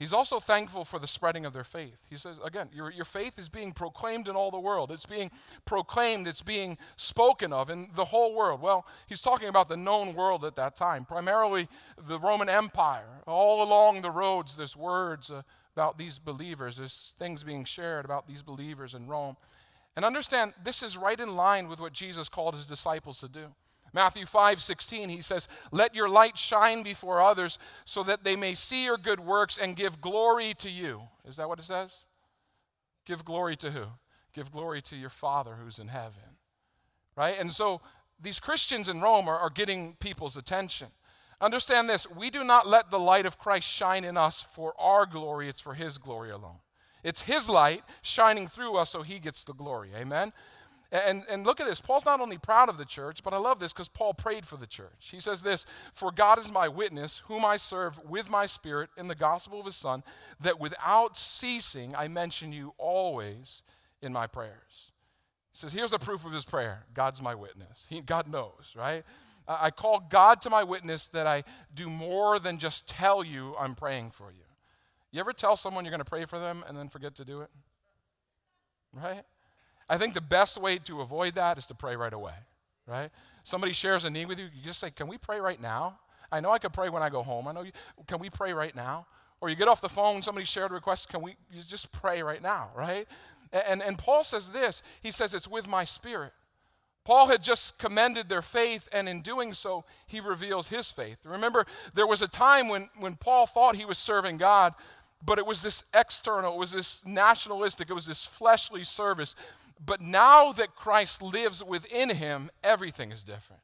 He's 0.00 0.12
also 0.12 0.40
thankful 0.40 0.84
for 0.84 0.98
the 0.98 1.06
spreading 1.06 1.46
of 1.46 1.52
their 1.52 1.64
faith. 1.64 1.98
He 2.10 2.16
says, 2.16 2.36
again, 2.44 2.68
your, 2.72 2.90
your 2.90 3.04
faith 3.04 3.38
is 3.38 3.48
being 3.48 3.72
proclaimed 3.72 4.26
in 4.26 4.34
all 4.34 4.50
the 4.50 4.58
world. 4.58 4.90
It's 4.90 5.06
being 5.06 5.30
proclaimed, 5.66 6.26
it's 6.26 6.42
being 6.42 6.76
spoken 6.96 7.52
of 7.52 7.70
in 7.70 7.88
the 7.94 8.04
whole 8.04 8.34
world. 8.34 8.60
Well, 8.60 8.86
he's 9.06 9.20
talking 9.20 9.48
about 9.48 9.68
the 9.68 9.76
known 9.76 10.14
world 10.14 10.44
at 10.44 10.56
that 10.56 10.74
time, 10.74 11.04
primarily 11.04 11.68
the 12.08 12.18
Roman 12.18 12.48
Empire. 12.48 13.22
All 13.28 13.62
along 13.62 14.02
the 14.02 14.10
roads, 14.10 14.56
there's 14.56 14.76
words 14.76 15.30
uh, 15.30 15.42
about 15.76 15.96
these 15.96 16.18
believers, 16.18 16.76
there's 16.76 17.14
things 17.18 17.44
being 17.44 17.64
shared 17.64 18.04
about 18.04 18.26
these 18.26 18.42
believers 18.42 18.94
in 18.94 19.06
Rome. 19.06 19.36
And 19.96 20.04
understand, 20.04 20.54
this 20.64 20.82
is 20.82 20.96
right 20.96 21.18
in 21.18 21.36
line 21.36 21.68
with 21.68 21.78
what 21.78 21.92
Jesus 21.92 22.28
called 22.28 22.54
his 22.54 22.66
disciples 22.66 23.20
to 23.20 23.28
do. 23.28 23.46
Matthew 23.94 24.26
5 24.26 24.60
16, 24.60 25.08
he 25.08 25.22
says, 25.22 25.46
Let 25.70 25.94
your 25.94 26.08
light 26.08 26.36
shine 26.36 26.82
before 26.82 27.22
others 27.22 27.58
so 27.84 28.02
that 28.02 28.24
they 28.24 28.34
may 28.34 28.54
see 28.54 28.84
your 28.84 28.98
good 28.98 29.20
works 29.20 29.56
and 29.56 29.76
give 29.76 30.00
glory 30.00 30.52
to 30.54 30.68
you. 30.68 31.00
Is 31.26 31.36
that 31.36 31.48
what 31.48 31.60
it 31.60 31.64
says? 31.64 31.96
Give 33.06 33.24
glory 33.24 33.56
to 33.56 33.70
who? 33.70 33.84
Give 34.34 34.50
glory 34.50 34.82
to 34.82 34.96
your 34.96 35.10
Father 35.10 35.54
who's 35.54 35.78
in 35.78 35.86
heaven. 35.86 36.36
Right? 37.16 37.38
And 37.38 37.52
so 37.52 37.80
these 38.20 38.40
Christians 38.40 38.88
in 38.88 39.00
Rome 39.00 39.28
are, 39.28 39.38
are 39.38 39.50
getting 39.50 39.94
people's 40.00 40.36
attention. 40.36 40.88
Understand 41.40 41.88
this 41.88 42.10
we 42.10 42.30
do 42.30 42.42
not 42.42 42.66
let 42.66 42.90
the 42.90 42.98
light 42.98 43.26
of 43.26 43.38
Christ 43.38 43.68
shine 43.68 44.02
in 44.02 44.16
us 44.16 44.44
for 44.54 44.74
our 44.80 45.06
glory, 45.06 45.48
it's 45.48 45.60
for 45.60 45.74
his 45.74 45.98
glory 45.98 46.30
alone. 46.30 46.56
It's 47.04 47.20
his 47.20 47.48
light 47.48 47.84
shining 48.02 48.48
through 48.48 48.76
us 48.76 48.90
so 48.90 49.02
he 49.02 49.20
gets 49.20 49.44
the 49.44 49.52
glory. 49.52 49.90
Amen? 49.94 50.32
And, 50.94 51.24
and 51.28 51.44
look 51.44 51.58
at 51.58 51.66
this. 51.66 51.80
Paul's 51.80 52.04
not 52.04 52.20
only 52.20 52.38
proud 52.38 52.68
of 52.68 52.78
the 52.78 52.84
church, 52.84 53.24
but 53.24 53.34
I 53.34 53.36
love 53.36 53.58
this 53.58 53.72
because 53.72 53.88
Paul 53.88 54.14
prayed 54.14 54.46
for 54.46 54.56
the 54.56 54.66
church. 54.66 55.08
He 55.10 55.18
says 55.18 55.42
this 55.42 55.66
For 55.92 56.12
God 56.12 56.38
is 56.38 56.52
my 56.52 56.68
witness, 56.68 57.20
whom 57.26 57.44
I 57.44 57.56
serve 57.56 57.98
with 58.08 58.30
my 58.30 58.46
spirit 58.46 58.90
in 58.96 59.08
the 59.08 59.16
gospel 59.16 59.58
of 59.58 59.66
his 59.66 59.74
Son, 59.74 60.04
that 60.40 60.60
without 60.60 61.18
ceasing 61.18 61.96
I 61.96 62.06
mention 62.06 62.52
you 62.52 62.74
always 62.78 63.64
in 64.02 64.12
my 64.12 64.28
prayers. 64.28 64.92
He 65.52 65.58
says, 65.58 65.72
Here's 65.72 65.90
the 65.90 65.98
proof 65.98 66.24
of 66.24 66.32
his 66.32 66.44
prayer 66.44 66.84
God's 66.94 67.20
my 67.20 67.34
witness. 67.34 67.86
He, 67.88 68.00
God 68.00 68.28
knows, 68.28 68.72
right? 68.76 69.04
I 69.48 69.72
call 69.72 70.06
God 70.08 70.40
to 70.42 70.50
my 70.50 70.62
witness 70.62 71.08
that 71.08 71.26
I 71.26 71.42
do 71.74 71.90
more 71.90 72.38
than 72.38 72.58
just 72.58 72.88
tell 72.88 73.24
you 73.24 73.56
I'm 73.58 73.74
praying 73.74 74.12
for 74.12 74.30
you. 74.30 74.44
You 75.10 75.18
ever 75.18 75.32
tell 75.32 75.56
someone 75.56 75.84
you're 75.84 75.90
going 75.90 75.98
to 75.98 76.04
pray 76.04 76.24
for 76.24 76.38
them 76.38 76.64
and 76.68 76.78
then 76.78 76.88
forget 76.88 77.16
to 77.16 77.24
do 77.24 77.40
it? 77.40 77.50
Right? 78.92 79.24
I 79.88 79.98
think 79.98 80.14
the 80.14 80.20
best 80.20 80.60
way 80.60 80.78
to 80.78 81.00
avoid 81.00 81.34
that 81.34 81.58
is 81.58 81.66
to 81.66 81.74
pray 81.74 81.96
right 81.96 82.12
away, 82.12 82.34
right? 82.86 83.10
Somebody 83.44 83.72
shares 83.72 84.04
a 84.04 84.10
need 84.10 84.28
with 84.28 84.38
you, 84.38 84.46
you 84.46 84.62
just 84.64 84.80
say, 84.80 84.90
Can 84.90 85.08
we 85.08 85.18
pray 85.18 85.40
right 85.40 85.60
now? 85.60 85.98
I 86.32 86.40
know 86.40 86.50
I 86.50 86.58
could 86.58 86.72
pray 86.72 86.88
when 86.88 87.02
I 87.02 87.10
go 87.10 87.22
home. 87.22 87.46
I 87.46 87.52
know 87.52 87.62
you, 87.62 87.72
can 88.06 88.18
we 88.18 88.30
pray 88.30 88.52
right 88.52 88.74
now? 88.74 89.06
Or 89.40 89.50
you 89.50 89.56
get 89.56 89.68
off 89.68 89.80
the 89.80 89.88
phone, 89.88 90.22
somebody 90.22 90.46
shared 90.46 90.70
a 90.70 90.74
request, 90.74 91.08
can 91.08 91.20
we 91.22 91.36
you 91.52 91.62
just 91.62 91.92
pray 91.92 92.22
right 92.22 92.42
now, 92.42 92.70
right? 92.74 93.06
And, 93.52 93.82
and 93.82 93.98
Paul 93.98 94.24
says 94.24 94.48
this 94.48 94.82
he 95.02 95.10
says, 95.10 95.34
It's 95.34 95.48
with 95.48 95.66
my 95.66 95.84
spirit. 95.84 96.32
Paul 97.04 97.26
had 97.26 97.42
just 97.42 97.78
commended 97.78 98.30
their 98.30 98.40
faith, 98.40 98.88
and 98.90 99.08
in 99.08 99.20
doing 99.20 99.52
so, 99.52 99.84
he 100.06 100.20
reveals 100.20 100.68
his 100.68 100.90
faith. 100.90 101.18
Remember, 101.26 101.66
there 101.92 102.06
was 102.06 102.22
a 102.22 102.28
time 102.28 102.68
when, 102.68 102.88
when 102.98 103.14
Paul 103.14 103.46
thought 103.46 103.76
he 103.76 103.84
was 103.84 103.98
serving 103.98 104.38
God, 104.38 104.72
but 105.22 105.38
it 105.38 105.44
was 105.44 105.62
this 105.62 105.84
external, 105.92 106.54
it 106.54 106.58
was 106.58 106.72
this 106.72 107.02
nationalistic, 107.04 107.90
it 107.90 107.92
was 107.92 108.06
this 108.06 108.24
fleshly 108.24 108.84
service. 108.84 109.36
But 109.84 110.00
now 110.00 110.52
that 110.52 110.74
Christ 110.76 111.22
lives 111.22 111.62
within 111.62 112.10
him, 112.10 112.50
everything 112.62 113.12
is 113.12 113.24
different. 113.24 113.62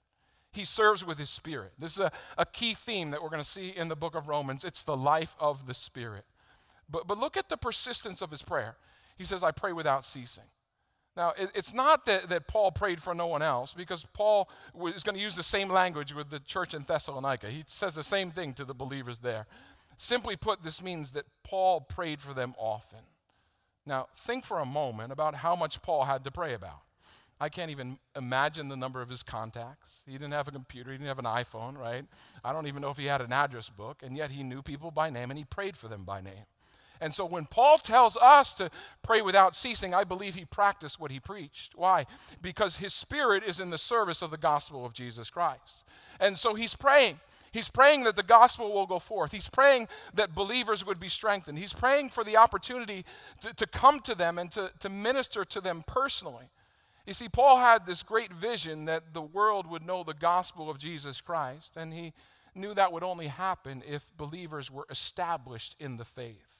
He 0.52 0.64
serves 0.64 1.04
with 1.04 1.18
his 1.18 1.30
spirit. 1.30 1.72
This 1.78 1.92
is 1.92 2.00
a, 2.00 2.12
a 2.36 2.44
key 2.44 2.74
theme 2.74 3.10
that 3.12 3.22
we're 3.22 3.28
going 3.28 3.42
to 3.42 3.48
see 3.48 3.68
in 3.68 3.88
the 3.88 3.96
book 3.96 4.14
of 4.14 4.28
Romans. 4.28 4.64
It's 4.64 4.84
the 4.84 4.96
life 4.96 5.34
of 5.38 5.66
the 5.66 5.74
spirit. 5.74 6.24
But, 6.90 7.06
but 7.06 7.18
look 7.18 7.36
at 7.36 7.48
the 7.48 7.56
persistence 7.56 8.20
of 8.20 8.30
his 8.30 8.42
prayer. 8.42 8.76
He 9.16 9.24
says, 9.24 9.44
I 9.44 9.52
pray 9.52 9.72
without 9.72 10.04
ceasing. 10.04 10.44
Now, 11.16 11.32
it, 11.38 11.50
it's 11.54 11.72
not 11.72 12.04
that, 12.06 12.28
that 12.28 12.48
Paul 12.48 12.72
prayed 12.72 13.00
for 13.00 13.14
no 13.14 13.26
one 13.26 13.42
else, 13.42 13.74
because 13.74 14.06
Paul 14.12 14.48
is 14.94 15.02
going 15.02 15.16
to 15.16 15.22
use 15.22 15.36
the 15.36 15.42
same 15.42 15.68
language 15.68 16.14
with 16.14 16.30
the 16.30 16.40
church 16.40 16.74
in 16.74 16.82
Thessalonica. 16.82 17.48
He 17.48 17.64
says 17.66 17.94
the 17.94 18.02
same 18.02 18.30
thing 18.30 18.52
to 18.54 18.64
the 18.64 18.74
believers 18.74 19.18
there. 19.18 19.46
Simply 19.98 20.36
put, 20.36 20.62
this 20.62 20.82
means 20.82 21.10
that 21.12 21.26
Paul 21.44 21.82
prayed 21.82 22.20
for 22.20 22.32
them 22.32 22.54
often. 22.58 23.00
Now, 23.90 24.06
think 24.18 24.44
for 24.44 24.60
a 24.60 24.64
moment 24.64 25.10
about 25.10 25.34
how 25.34 25.56
much 25.56 25.82
Paul 25.82 26.04
had 26.04 26.22
to 26.22 26.30
pray 26.30 26.54
about. 26.54 26.82
I 27.40 27.48
can't 27.48 27.72
even 27.72 27.98
imagine 28.14 28.68
the 28.68 28.76
number 28.76 29.02
of 29.02 29.08
his 29.08 29.24
contacts. 29.24 30.02
He 30.06 30.12
didn't 30.12 30.30
have 30.30 30.46
a 30.46 30.52
computer, 30.52 30.92
he 30.92 30.98
didn't 30.98 31.08
have 31.08 31.18
an 31.18 31.24
iPhone, 31.24 31.76
right? 31.76 32.04
I 32.44 32.52
don't 32.52 32.68
even 32.68 32.82
know 32.82 32.90
if 32.90 32.96
he 32.96 33.06
had 33.06 33.20
an 33.20 33.32
address 33.32 33.68
book, 33.68 34.04
and 34.04 34.16
yet 34.16 34.30
he 34.30 34.44
knew 34.44 34.62
people 34.62 34.92
by 34.92 35.10
name 35.10 35.32
and 35.32 35.36
he 35.36 35.44
prayed 35.44 35.76
for 35.76 35.88
them 35.88 36.04
by 36.04 36.20
name. 36.20 36.44
And 37.00 37.12
so 37.12 37.24
when 37.24 37.46
Paul 37.46 37.78
tells 37.78 38.16
us 38.16 38.54
to 38.54 38.70
pray 39.02 39.22
without 39.22 39.56
ceasing, 39.56 39.92
I 39.92 40.04
believe 40.04 40.36
he 40.36 40.44
practiced 40.44 41.00
what 41.00 41.10
he 41.10 41.18
preached. 41.18 41.72
Why? 41.74 42.06
Because 42.42 42.76
his 42.76 42.94
spirit 42.94 43.42
is 43.42 43.58
in 43.58 43.70
the 43.70 43.78
service 43.78 44.22
of 44.22 44.30
the 44.30 44.38
gospel 44.38 44.86
of 44.86 44.92
Jesus 44.92 45.30
Christ. 45.30 45.82
And 46.20 46.38
so 46.38 46.54
he's 46.54 46.76
praying. 46.76 47.18
He's 47.52 47.68
praying 47.68 48.04
that 48.04 48.14
the 48.16 48.22
gospel 48.22 48.72
will 48.72 48.86
go 48.86 48.98
forth. 48.98 49.32
He's 49.32 49.48
praying 49.48 49.88
that 50.14 50.34
believers 50.34 50.86
would 50.86 51.00
be 51.00 51.08
strengthened. 51.08 51.58
He's 51.58 51.72
praying 51.72 52.10
for 52.10 52.22
the 52.22 52.36
opportunity 52.36 53.04
to, 53.40 53.52
to 53.54 53.66
come 53.66 54.00
to 54.00 54.14
them 54.14 54.38
and 54.38 54.50
to, 54.52 54.70
to 54.80 54.88
minister 54.88 55.44
to 55.44 55.60
them 55.60 55.82
personally. 55.86 56.48
You 57.06 57.12
see, 57.12 57.28
Paul 57.28 57.58
had 57.58 57.86
this 57.86 58.04
great 58.04 58.32
vision 58.32 58.84
that 58.84 59.14
the 59.14 59.22
world 59.22 59.66
would 59.66 59.84
know 59.84 60.04
the 60.04 60.14
gospel 60.14 60.70
of 60.70 60.78
Jesus 60.78 61.20
Christ, 61.20 61.76
and 61.76 61.92
he 61.92 62.12
knew 62.54 62.72
that 62.74 62.92
would 62.92 63.02
only 63.02 63.26
happen 63.26 63.82
if 63.84 64.04
believers 64.16 64.70
were 64.70 64.86
established 64.90 65.74
in 65.80 65.96
the 65.96 66.04
faith. 66.04 66.58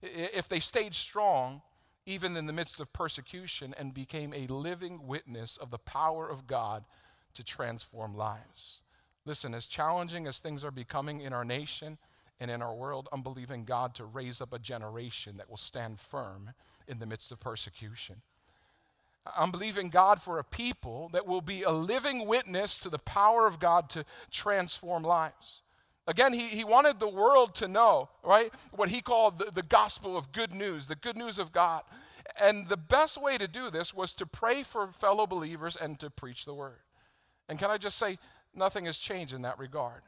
If 0.00 0.48
they 0.48 0.60
stayed 0.60 0.94
strong, 0.94 1.60
even 2.06 2.36
in 2.36 2.46
the 2.46 2.52
midst 2.52 2.80
of 2.80 2.92
persecution, 2.92 3.74
and 3.76 3.92
became 3.92 4.32
a 4.32 4.46
living 4.46 5.06
witness 5.06 5.58
of 5.58 5.70
the 5.70 5.78
power 5.78 6.28
of 6.28 6.46
God 6.46 6.84
to 7.34 7.44
transform 7.44 8.16
lives. 8.16 8.80
Listen, 9.24 9.54
as 9.54 9.66
challenging 9.66 10.26
as 10.26 10.38
things 10.38 10.64
are 10.64 10.70
becoming 10.70 11.20
in 11.20 11.32
our 11.32 11.44
nation 11.44 11.96
and 12.40 12.50
in 12.50 12.60
our 12.60 12.74
world, 12.74 13.08
I'm 13.12 13.22
believing 13.22 13.64
God 13.64 13.94
to 13.96 14.04
raise 14.04 14.40
up 14.40 14.52
a 14.52 14.58
generation 14.58 15.36
that 15.36 15.48
will 15.48 15.56
stand 15.56 16.00
firm 16.00 16.50
in 16.88 16.98
the 16.98 17.06
midst 17.06 17.30
of 17.30 17.38
persecution. 17.38 18.16
I'm 19.36 19.52
believing 19.52 19.88
God 19.90 20.20
for 20.20 20.38
a 20.40 20.44
people 20.44 21.08
that 21.12 21.26
will 21.26 21.40
be 21.40 21.62
a 21.62 21.70
living 21.70 22.26
witness 22.26 22.80
to 22.80 22.90
the 22.90 22.98
power 22.98 23.46
of 23.46 23.60
God 23.60 23.88
to 23.90 24.04
transform 24.32 25.04
lives. 25.04 25.62
Again, 26.08 26.32
he, 26.32 26.48
he 26.48 26.64
wanted 26.64 26.98
the 26.98 27.08
world 27.08 27.54
to 27.56 27.68
know, 27.68 28.08
right, 28.24 28.52
what 28.72 28.88
he 28.88 29.00
called 29.00 29.38
the, 29.38 29.52
the 29.52 29.62
gospel 29.62 30.16
of 30.16 30.32
good 30.32 30.52
news, 30.52 30.88
the 30.88 30.96
good 30.96 31.16
news 31.16 31.38
of 31.38 31.52
God. 31.52 31.82
And 32.40 32.68
the 32.68 32.76
best 32.76 33.22
way 33.22 33.38
to 33.38 33.46
do 33.46 33.70
this 33.70 33.94
was 33.94 34.14
to 34.14 34.26
pray 34.26 34.64
for 34.64 34.88
fellow 34.88 35.28
believers 35.28 35.76
and 35.76 35.98
to 36.00 36.10
preach 36.10 36.44
the 36.44 36.54
word. 36.54 36.80
And 37.48 37.58
can 37.58 37.70
I 37.70 37.78
just 37.78 37.98
say, 37.98 38.18
nothing 38.54 38.86
has 38.86 38.98
changed 38.98 39.34
in 39.34 39.42
that 39.42 39.58
regard. 39.58 40.02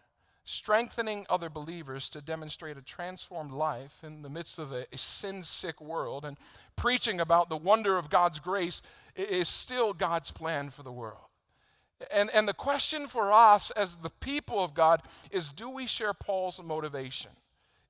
Strengthening 0.45 1.25
other 1.31 1.49
believers 1.49 2.11
to 2.11 2.21
demonstrate 2.21 2.77
a 2.77 2.83
transformed 2.83 3.53
life 3.53 3.95
in 4.03 4.21
the 4.21 4.29
midst 4.29 4.59
of 4.59 4.73
a, 4.73 4.87
a 4.93 4.99
sin 4.99 5.43
sick 5.43 5.81
world 5.81 6.25
and 6.25 6.37
preaching 6.77 7.21
about 7.21 7.49
the 7.49 7.57
wonder 7.57 7.97
of 7.97 8.11
God's 8.11 8.39
grace 8.39 8.83
is 9.17 9.49
still 9.49 9.95
God's 9.95 10.31
plan 10.31 10.71
for 10.71 10.83
the 10.83 10.93
world. 10.93 11.25
And, 12.13 12.31
and 12.31 12.47
the 12.47 12.55
question 12.55 13.07
for 13.07 13.33
us 13.33 13.71
as 13.71 13.97
the 13.97 14.11
people 14.11 14.63
of 14.63 14.75
God 14.75 15.03
is 15.31 15.53
do 15.53 15.71
we 15.71 15.87
share 15.87 16.13
Paul's 16.13 16.61
motivation? 16.63 17.31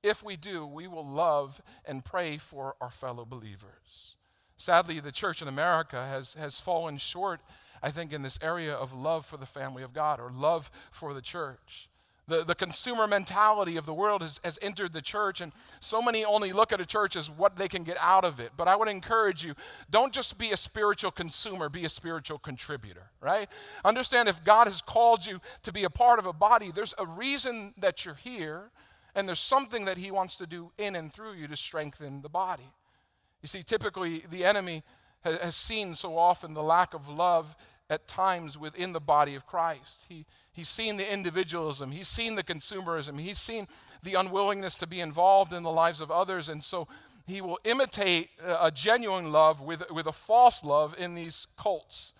If 0.03 0.23
we 0.23 0.35
do, 0.35 0.65
we 0.65 0.87
will 0.87 1.05
love 1.05 1.61
and 1.85 2.05
pray 2.05 2.37
for 2.37 2.75
our 2.79 2.91
fellow 2.91 3.25
believers. 3.25 4.15
Sadly, 4.57 4.99
the 4.99 5.11
church 5.11 5.41
in 5.41 5.47
America 5.47 5.97
has, 5.97 6.35
has 6.35 6.59
fallen 6.59 6.97
short, 6.97 7.41
I 7.81 7.91
think, 7.91 8.13
in 8.13 8.21
this 8.21 8.39
area 8.41 8.73
of 8.73 8.93
love 8.93 9.25
for 9.25 9.37
the 9.37 9.45
family 9.45 9.83
of 9.83 9.93
God 9.93 10.19
or 10.19 10.31
love 10.31 10.71
for 10.91 11.13
the 11.13 11.21
church. 11.21 11.89
The, 12.27 12.43
the 12.43 12.55
consumer 12.55 13.05
mentality 13.05 13.77
of 13.77 13.85
the 13.85 13.93
world 13.93 14.23
has, 14.23 14.39
has 14.43 14.57
entered 14.63 14.93
the 14.93 15.01
church, 15.01 15.41
and 15.41 15.51
so 15.79 16.01
many 16.01 16.25
only 16.25 16.53
look 16.53 16.73
at 16.73 16.81
a 16.81 16.85
church 16.85 17.15
as 17.15 17.29
what 17.29 17.55
they 17.55 17.67
can 17.67 17.83
get 17.83 17.97
out 17.99 18.25
of 18.25 18.39
it. 18.39 18.51
But 18.57 18.67
I 18.67 18.75
would 18.75 18.87
encourage 18.87 19.45
you 19.45 19.53
don't 19.91 20.11
just 20.11 20.37
be 20.37 20.51
a 20.51 20.57
spiritual 20.57 21.11
consumer, 21.11 21.69
be 21.69 21.85
a 21.85 21.89
spiritual 21.89 22.39
contributor, 22.39 23.11
right? 23.21 23.47
Understand 23.83 24.27
if 24.27 24.43
God 24.43 24.65
has 24.65 24.81
called 24.81 25.23
you 25.23 25.39
to 25.63 25.71
be 25.71 25.83
a 25.83 25.89
part 25.89 26.17
of 26.17 26.25
a 26.25 26.33
body, 26.33 26.71
there's 26.73 26.95
a 26.97 27.05
reason 27.05 27.75
that 27.77 28.05
you're 28.05 28.15
here, 28.15 28.71
and 29.13 29.27
there's 29.27 29.39
something 29.39 29.85
that 29.85 29.97
He 29.97 30.09
wants 30.09 30.37
to 30.37 30.47
do 30.47 30.71
in 30.79 30.95
and 30.95 31.13
through 31.13 31.33
you 31.33 31.47
to 31.47 31.55
strengthen 31.55 32.23
the 32.23 32.29
body. 32.29 32.71
You 33.43 33.47
see, 33.47 33.61
typically 33.61 34.23
the 34.31 34.43
enemy 34.43 34.83
has, 35.25 35.55
seen 35.55 35.95
so 35.95 36.17
often 36.17 36.53
the 36.53 36.63
lack 36.63 36.93
of 36.93 37.09
love 37.09 37.55
at 37.89 38.07
times 38.07 38.57
within 38.57 38.93
the 38.93 38.99
body 38.99 39.35
of 39.35 39.45
Christ. 39.45 40.05
He, 40.07 40.25
he's 40.53 40.69
seen 40.69 40.97
the 40.97 41.11
individualism, 41.11 41.91
he's 41.91 42.07
seen 42.07 42.35
the 42.35 42.43
consumerism, 42.43 43.19
he's 43.19 43.39
seen 43.39 43.67
the 44.03 44.15
unwillingness 44.15 44.77
to 44.77 44.87
be 44.87 45.01
involved 45.01 45.51
in 45.51 45.63
the 45.63 45.71
lives 45.71 46.01
of 46.01 46.11
others. 46.11 46.49
And 46.49 46.63
so 46.63 46.87
he 47.25 47.41
will 47.41 47.59
imitate 47.63 48.29
a 48.43 48.71
genuine 48.71 49.31
love 49.31 49.61
with, 49.61 49.83
with 49.91 50.07
a 50.07 50.13
false 50.13 50.63
love 50.63 50.95
in 50.97 51.15
these 51.15 51.47
cults. 51.57 52.13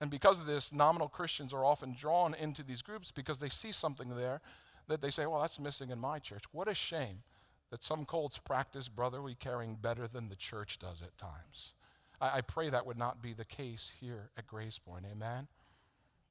And 0.00 0.10
because 0.10 0.38
of 0.40 0.46
this, 0.46 0.72
nominal 0.72 1.08
Christians 1.08 1.52
are 1.52 1.64
often 1.64 1.94
drawn 1.98 2.34
into 2.34 2.62
these 2.62 2.82
groups 2.82 3.10
because 3.10 3.38
they 3.38 3.50
see 3.50 3.72
something 3.72 4.08
there 4.14 4.40
that 4.88 5.00
they 5.02 5.10
say, 5.10 5.26
well, 5.26 5.40
that's 5.40 5.58
missing 5.58 5.90
in 5.90 5.98
my 5.98 6.18
church. 6.18 6.44
What 6.52 6.68
a 6.68 6.74
shame 6.74 7.22
that 7.70 7.84
some 7.84 8.04
cults 8.04 8.38
practice 8.38 8.88
brotherly 8.88 9.36
caring 9.38 9.76
better 9.76 10.08
than 10.08 10.28
the 10.28 10.36
church 10.36 10.78
does 10.78 11.02
at 11.02 11.16
times. 11.16 11.74
I, 12.20 12.38
I 12.38 12.40
pray 12.40 12.70
that 12.70 12.86
would 12.86 12.98
not 12.98 13.22
be 13.22 13.32
the 13.32 13.44
case 13.44 13.92
here 14.00 14.30
at 14.36 14.46
Grace 14.46 14.78
Point. 14.78 15.04
Amen. 15.10 15.46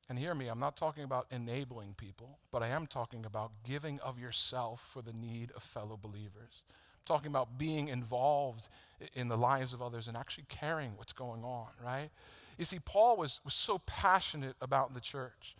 And 0.09 0.17
hear 0.17 0.33
me, 0.33 0.47
I'm 0.47 0.59
not 0.59 0.75
talking 0.75 1.03
about 1.03 1.27
enabling 1.29 1.93
people, 1.93 2.39
but 2.51 2.63
I 2.63 2.67
am 2.69 2.87
talking 2.87 3.25
about 3.25 3.51
giving 3.63 3.99
of 3.99 4.17
yourself 4.17 4.83
for 4.91 5.03
the 5.03 5.13
need 5.13 5.51
of 5.55 5.61
fellow 5.61 5.99
believers. 6.01 6.63
I'm 6.67 7.05
talking 7.05 7.29
about 7.29 7.59
being 7.59 7.89
involved 7.89 8.69
in 9.13 9.27
the 9.27 9.37
lives 9.37 9.71
of 9.71 9.83
others 9.83 10.07
and 10.07 10.17
actually 10.17 10.45
caring 10.49 10.97
what's 10.97 11.13
going 11.13 11.43
on, 11.43 11.67
right? 11.83 12.09
You 12.57 12.65
see, 12.65 12.79
Paul 12.79 13.17
was, 13.17 13.39
was 13.45 13.53
so 13.53 13.79
passionate 13.85 14.55
about 14.61 14.95
the 14.95 14.99
church. 14.99 15.55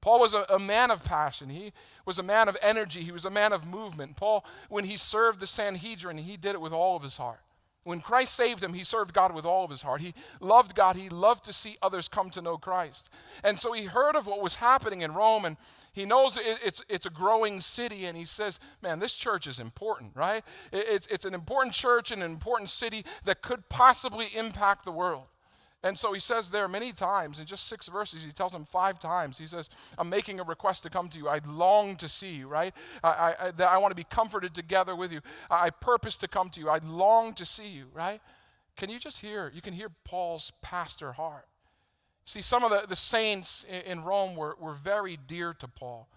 Paul 0.00 0.18
was 0.18 0.34
a, 0.34 0.44
a, 0.50 0.58
man 0.58 0.90
of 0.90 1.04
passion. 1.04 1.48
He 1.48 1.72
was 2.04 2.18
a 2.18 2.24
man 2.24 2.48
of 2.48 2.56
energy. 2.60 3.02
He 3.04 3.12
was 3.12 3.24
a 3.24 3.30
man 3.30 3.52
of 3.52 3.64
movement. 3.64 4.16
Paul, 4.16 4.44
when 4.68 4.84
he 4.84 4.96
served 4.96 5.38
the 5.38 5.46
Sanhedrin, 5.46 6.18
he 6.18 6.36
did 6.36 6.56
it 6.56 6.60
with 6.60 6.72
all 6.72 6.96
of 6.96 7.04
his 7.04 7.16
heart. 7.16 7.40
When 7.84 8.00
Christ 8.00 8.34
saved 8.34 8.62
him, 8.62 8.74
he 8.74 8.84
served 8.84 9.12
God 9.12 9.34
with 9.34 9.44
all 9.44 9.64
of 9.64 9.70
his 9.70 9.82
heart. 9.82 10.00
He 10.00 10.14
loved 10.40 10.76
God. 10.76 10.94
He 10.94 11.08
loved 11.08 11.44
to 11.46 11.52
see 11.52 11.76
others 11.82 12.06
come 12.06 12.30
to 12.30 12.42
know 12.42 12.56
Christ. 12.56 13.08
And 13.42 13.58
so 13.58 13.72
he 13.72 13.84
heard 13.84 14.14
of 14.14 14.26
what 14.26 14.40
was 14.40 14.54
happening 14.54 15.00
in 15.00 15.12
Rome, 15.12 15.44
and 15.44 15.56
he 15.92 16.04
knows 16.04 16.36
it, 16.36 16.58
it's, 16.64 16.82
it's 16.88 17.06
a 17.06 17.10
growing 17.10 17.60
city, 17.60 18.06
and 18.06 18.16
he 18.16 18.24
says, 18.24 18.60
Man, 18.82 19.00
this 19.00 19.14
church 19.14 19.48
is 19.48 19.58
important, 19.58 20.12
right? 20.14 20.44
It, 20.70 20.86
it's, 20.88 21.06
it's 21.08 21.24
an 21.24 21.34
important 21.34 21.74
church 21.74 22.12
and 22.12 22.22
an 22.22 22.30
important 22.30 22.70
city 22.70 23.04
that 23.24 23.42
could 23.42 23.68
possibly 23.68 24.28
impact 24.34 24.84
the 24.84 24.92
world. 24.92 25.24
And 25.84 25.98
so 25.98 26.12
he 26.12 26.20
says 26.20 26.48
there 26.48 26.68
many 26.68 26.92
times, 26.92 27.40
in 27.40 27.46
just 27.46 27.66
six 27.66 27.88
verses, 27.88 28.22
he 28.22 28.30
tells 28.30 28.52
them 28.52 28.64
five 28.64 29.00
times. 29.00 29.36
He 29.36 29.48
says, 29.48 29.68
I'm 29.98 30.08
making 30.08 30.38
a 30.38 30.44
request 30.44 30.84
to 30.84 30.90
come 30.90 31.08
to 31.08 31.18
you. 31.18 31.28
I 31.28 31.40
long 31.44 31.96
to 31.96 32.08
see 32.08 32.32
you, 32.34 32.46
right? 32.46 32.72
I, 33.02 33.08
I, 33.08 33.52
I, 33.58 33.64
I 33.64 33.78
want 33.78 33.90
to 33.90 33.96
be 33.96 34.04
comforted 34.04 34.54
together 34.54 34.94
with 34.94 35.10
you. 35.10 35.20
I, 35.50 35.70
purpose 35.70 36.16
to 36.18 36.28
come 36.28 36.50
to 36.50 36.60
you. 36.60 36.68
I 36.68 36.78
long 36.84 37.34
to 37.34 37.44
see 37.44 37.66
you, 37.66 37.86
right? 37.92 38.20
Can 38.76 38.90
you 38.90 39.00
just 39.00 39.18
hear? 39.18 39.50
You 39.52 39.60
can 39.60 39.74
hear 39.74 39.88
Paul's 40.04 40.52
pastor 40.62 41.12
heart. 41.12 41.46
See, 42.26 42.40
some 42.40 42.62
of 42.62 42.70
the, 42.70 42.86
the 42.86 42.96
saints 42.96 43.64
in, 43.68 43.98
in 43.98 44.04
Rome 44.04 44.36
were, 44.36 44.56
were 44.60 44.74
very 44.74 45.18
dear 45.26 45.52
to 45.54 45.66
Paul. 45.66 46.08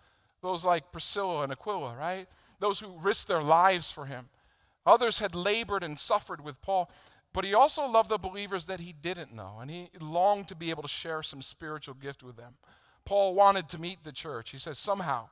Those 0.44 0.64
like 0.64 0.92
Priscilla 0.92 1.42
and 1.42 1.52
Aquila, 1.52 1.96
right? 1.98 2.28
Those 2.60 2.80
who 2.80 2.94
risked 3.02 3.28
their 3.28 3.42
lives 3.42 3.90
for 3.90 4.06
him. 4.06 4.30
Others 4.86 5.18
had 5.18 5.34
labored 5.34 5.82
and 5.82 5.98
suffered 5.98 6.40
with 6.40 6.62
Paul. 6.62 6.90
But 7.36 7.44
he 7.44 7.54
also 7.54 7.86
loved 7.86 8.08
the 8.08 8.18
believers 8.18 8.66
that 8.68 8.80
he 8.80 8.94
didn't 8.94 9.34
know, 9.34 9.58
and 9.60 9.70
he 9.70 9.90
longed 10.00 10.48
to 10.48 10.56
be 10.56 10.70
able 10.70 10.84
to 10.84 10.88
share 10.88 11.22
some 11.22 11.42
spiritual 11.42 11.96
gift 11.96 12.24
with 12.24 12.38
them. 12.38 12.54
Paul 13.04 13.36
wanted 13.36 13.68
to 13.70 13.78
meet 13.78 14.02
the 14.06 14.14
church. 14.14 14.52
He 14.52 14.58
says, 14.58 14.80
Somehow, 14.80 15.28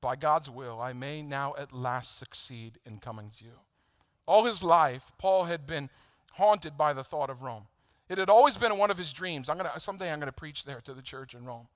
by 0.00 0.14
God's 0.14 0.48
will, 0.48 0.80
I 0.80 0.92
may 0.92 1.22
now 1.22 1.56
at 1.58 1.72
last 1.72 2.18
succeed 2.18 2.78
in 2.86 2.98
coming 2.98 3.32
to 3.38 3.44
you. 3.44 3.58
All 4.26 4.44
his 4.44 4.62
life, 4.62 5.02
Paul 5.18 5.42
had 5.42 5.66
been 5.66 5.90
haunted 6.34 6.78
by 6.78 6.92
the 6.92 7.02
thought 7.02 7.30
of 7.30 7.42
Rome. 7.42 7.66
It 8.08 8.18
had 8.18 8.30
always 8.30 8.56
been 8.56 8.78
one 8.78 8.92
of 8.92 8.96
his 8.96 9.12
dreams. 9.12 9.48
I'm 9.48 9.56
gonna, 9.56 9.72
someday 9.80 10.12
I'm 10.12 10.20
going 10.20 10.26
to 10.26 10.32
preach 10.32 10.64
there 10.64 10.80
to 10.82 10.94
the 10.94 11.02
church 11.02 11.34
in 11.34 11.44
Rome. 11.44 11.66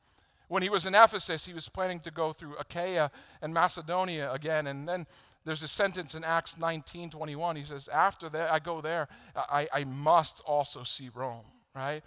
When 0.47 0.63
he 0.63 0.69
was 0.69 0.87
in 0.87 0.95
Ephesus, 0.95 1.45
he 1.45 1.53
was 1.53 1.69
planning 1.69 1.99
to 2.01 2.13
go 2.13 2.33
through 2.33 2.55
Achaia 2.59 3.11
and 3.43 3.53
Macedonia 3.53 4.31
again, 4.31 4.69
and 4.69 4.89
then 4.89 5.05
there's 5.45 5.63
a 5.63 5.69
sentence 5.69 6.15
in 6.15 6.25
Acts 6.25 6.59
19 6.59 7.11
21. 7.11 7.57
He 7.57 7.65
says, 7.65 7.89
After 7.89 8.29
that, 8.31 8.51
I 8.51 8.59
go 8.59 8.81
there, 8.81 9.09
I, 9.37 9.69
I 9.73 9.85
must 9.85 10.41
also 10.47 10.85
see 10.85 11.11
Rome, 11.15 11.45
right? 11.75 12.03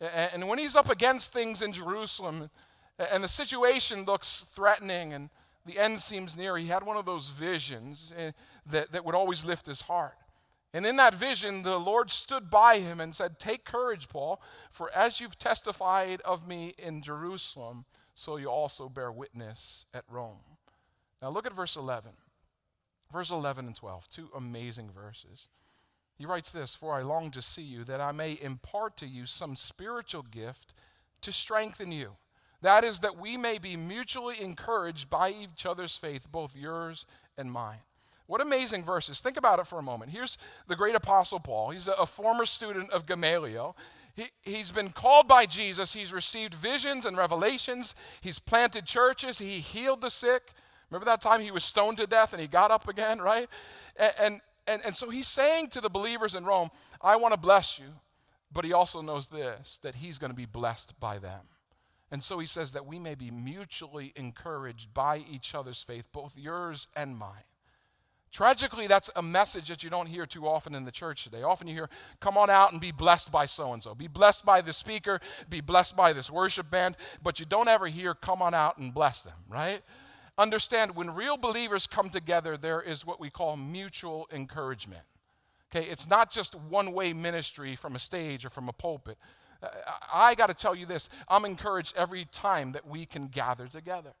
And, 0.00 0.30
and 0.34 0.48
when 0.48 0.58
he's 0.58 0.76
up 0.76 0.90
against 0.90 1.32
things 1.32 1.62
in 1.62 1.72
Jerusalem, 1.72 2.50
and 2.98 3.22
the 3.22 3.28
situation 3.28 4.04
looks 4.04 4.44
threatening 4.54 5.14
and 5.14 5.30
the 5.66 5.78
end 5.78 6.00
seems 6.00 6.36
near, 6.36 6.56
he 6.56 6.66
had 6.66 6.82
one 6.82 6.96
of 6.96 7.04
those 7.04 7.28
visions 7.28 8.12
eh, 8.16 8.32
that, 8.66 8.92
that 8.92 9.04
would 9.04 9.14
always 9.14 9.44
lift 9.44 9.66
his 9.66 9.80
heart. 9.80 10.16
And 10.72 10.86
in 10.86 10.96
that 10.96 11.14
vision, 11.14 11.62
the 11.62 11.78
Lord 11.78 12.10
stood 12.10 12.48
by 12.48 12.78
him 12.78 13.00
and 13.00 13.14
said, 13.14 13.38
Take 13.38 13.64
courage, 13.64 14.08
Paul, 14.08 14.40
for 14.70 14.90
as 14.92 15.20
you've 15.20 15.38
testified 15.38 16.20
of 16.22 16.46
me 16.46 16.74
in 16.78 17.02
Jerusalem, 17.02 17.84
so 18.14 18.36
you 18.36 18.48
also 18.48 18.88
bear 18.88 19.10
witness 19.10 19.84
at 19.92 20.04
Rome. 20.08 20.38
Now 21.20 21.30
look 21.30 21.46
at 21.46 21.52
verse 21.52 21.76
11. 21.76 22.12
Verse 23.12 23.30
11 23.30 23.66
and 23.66 23.74
12, 23.74 24.08
two 24.08 24.28
amazing 24.36 24.90
verses. 24.90 25.48
He 26.16 26.26
writes 26.26 26.52
this 26.52 26.74
For 26.74 26.94
I 26.94 27.02
long 27.02 27.30
to 27.32 27.42
see 27.42 27.62
you, 27.62 27.84
that 27.84 28.00
I 28.00 28.12
may 28.12 28.38
impart 28.40 28.96
to 28.98 29.06
you 29.06 29.26
some 29.26 29.56
spiritual 29.56 30.22
gift 30.22 30.74
to 31.22 31.32
strengthen 31.32 31.90
you. 31.90 32.16
That 32.62 32.84
is, 32.84 33.00
that 33.00 33.16
we 33.16 33.36
may 33.36 33.58
be 33.58 33.74
mutually 33.76 34.40
encouraged 34.40 35.08
by 35.08 35.30
each 35.30 35.64
other's 35.64 35.96
faith, 35.96 36.30
both 36.30 36.54
yours 36.54 37.06
and 37.38 37.50
mine. 37.50 37.80
What 38.26 38.40
amazing 38.40 38.84
verses. 38.84 39.20
Think 39.20 39.38
about 39.38 39.58
it 39.58 39.66
for 39.66 39.78
a 39.78 39.82
moment. 39.82 40.12
Here's 40.12 40.38
the 40.68 40.76
great 40.76 40.94
apostle 40.94 41.40
Paul. 41.40 41.70
He's 41.70 41.88
a, 41.88 41.92
a 41.92 42.06
former 42.06 42.44
student 42.44 42.90
of 42.90 43.06
Gamaliel. 43.06 43.76
He, 44.14 44.26
he's 44.42 44.70
been 44.70 44.90
called 44.90 45.26
by 45.26 45.46
Jesus. 45.46 45.92
He's 45.92 46.12
received 46.12 46.54
visions 46.54 47.06
and 47.06 47.16
revelations. 47.16 47.94
He's 48.20 48.38
planted 48.38 48.86
churches. 48.86 49.38
He 49.38 49.60
healed 49.60 50.00
the 50.00 50.10
sick. 50.10 50.52
Remember 50.90 51.06
that 51.06 51.20
time 51.20 51.40
he 51.40 51.50
was 51.50 51.64
stoned 51.64 51.98
to 51.98 52.06
death 52.06 52.32
and 52.32 52.40
he 52.40 52.48
got 52.48 52.70
up 52.70 52.88
again, 52.88 53.18
right? 53.22 53.48
And, 53.96 54.12
and, 54.18 54.40
and, 54.66 54.82
and 54.86 54.96
so 54.96 55.10
he's 55.10 55.28
saying 55.28 55.68
to 55.70 55.80
the 55.80 55.90
believers 55.90 56.34
in 56.34 56.44
Rome, 56.44 56.70
I 57.00 57.16
want 57.16 57.34
to 57.34 57.40
bless 57.40 57.78
you, 57.78 57.88
but 58.52 58.64
he 58.64 58.72
also 58.72 59.00
knows 59.00 59.28
this, 59.28 59.78
that 59.82 59.94
he's 59.94 60.18
going 60.18 60.30
to 60.30 60.36
be 60.36 60.46
blessed 60.46 60.98
by 61.00 61.18
them. 61.18 61.40
And 62.12 62.22
so 62.22 62.38
he 62.38 62.46
says 62.46 62.72
that 62.72 62.86
we 62.86 62.98
may 62.98 63.14
be 63.14 63.30
mutually 63.30 64.12
encouraged 64.16 64.92
by 64.92 65.18
each 65.30 65.54
other's 65.54 65.82
faith, 65.82 66.04
both 66.12 66.32
yours 66.36 66.88
and 66.96 67.16
mine. 67.16 67.44
Tragically, 68.32 68.86
that's 68.86 69.10
a 69.16 69.22
message 69.22 69.68
that 69.68 69.82
you 69.82 69.90
don't 69.90 70.06
hear 70.06 70.24
too 70.24 70.46
often 70.46 70.74
in 70.76 70.84
the 70.84 70.92
church 70.92 71.24
today. 71.24 71.42
Often 71.42 71.66
you 71.66 71.74
hear, 71.74 71.88
come 72.20 72.38
on 72.38 72.48
out 72.48 72.70
and 72.70 72.80
be 72.80 72.92
blessed 72.92 73.32
by 73.32 73.46
so 73.46 73.72
and 73.72 73.82
so. 73.82 73.92
Be 73.92 74.06
blessed 74.06 74.44
by 74.44 74.60
the 74.60 74.72
speaker, 74.72 75.20
be 75.48 75.60
blessed 75.60 75.96
by 75.96 76.12
this 76.12 76.30
worship 76.30 76.70
band, 76.70 76.96
but 77.22 77.40
you 77.40 77.46
don't 77.46 77.66
ever 77.66 77.88
hear, 77.88 78.14
come 78.14 78.40
on 78.40 78.54
out 78.54 78.78
and 78.78 78.94
bless 78.94 79.22
them, 79.22 79.34
right? 79.48 79.82
Understand 80.40 80.96
when 80.96 81.14
real 81.14 81.36
believers 81.36 81.86
come 81.86 82.10
together, 82.10 82.56
there 82.56 82.80
is 82.80 83.06
what 83.06 83.20
we 83.20 83.30
call 83.30 83.56
mutual 83.56 84.26
encouragement. 84.32 85.02
Okay, 85.70 85.86
it's 85.86 86.08
not 86.08 86.30
just 86.30 86.54
one 86.54 86.92
way 86.92 87.12
ministry 87.12 87.76
from 87.76 87.94
a 87.94 87.98
stage 87.98 88.44
or 88.44 88.50
from 88.50 88.68
a 88.68 88.72
pulpit. 88.72 89.18
Uh, 89.62 89.68
I 90.12 90.34
got 90.34 90.46
to 90.48 90.54
tell 90.54 90.74
you 90.74 90.86
this 90.86 91.08
I'm 91.28 91.44
encouraged 91.44 91.96
every 91.96 92.24
time 92.32 92.72
that 92.72 92.86
we 92.86 93.06
can 93.06 93.28
gather 93.28 93.68
together. 93.68 94.12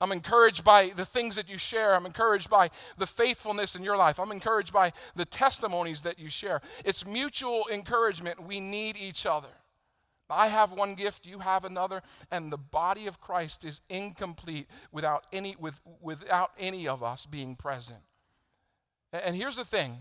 I'm 0.00 0.12
encouraged 0.12 0.62
by 0.62 0.90
the 0.90 1.04
things 1.04 1.36
that 1.36 1.48
you 1.48 1.58
share. 1.58 1.94
I'm 1.94 2.06
encouraged 2.06 2.48
by 2.48 2.70
the 2.98 3.06
faithfulness 3.06 3.74
in 3.74 3.82
your 3.82 3.96
life. 3.96 4.20
I'm 4.20 4.30
encouraged 4.30 4.72
by 4.72 4.92
the 5.16 5.24
testimonies 5.24 6.02
that 6.02 6.20
you 6.20 6.30
share. 6.30 6.60
It's 6.84 7.04
mutual 7.04 7.64
encouragement. 7.70 8.40
We 8.40 8.60
need 8.60 8.96
each 8.96 9.26
other. 9.26 9.48
I 10.30 10.48
have 10.48 10.72
one 10.72 10.94
gift, 10.94 11.26
you 11.26 11.38
have 11.38 11.64
another, 11.64 12.02
and 12.30 12.52
the 12.52 12.58
body 12.58 13.06
of 13.06 13.20
Christ 13.20 13.64
is 13.64 13.80
incomplete 13.88 14.66
without 14.92 15.26
any, 15.32 15.56
with, 15.58 15.80
without 16.00 16.50
any 16.58 16.86
of 16.86 17.02
us 17.02 17.26
being 17.26 17.56
present. 17.56 18.00
And 19.12 19.34
here's 19.34 19.56
the 19.56 19.64
thing 19.64 19.96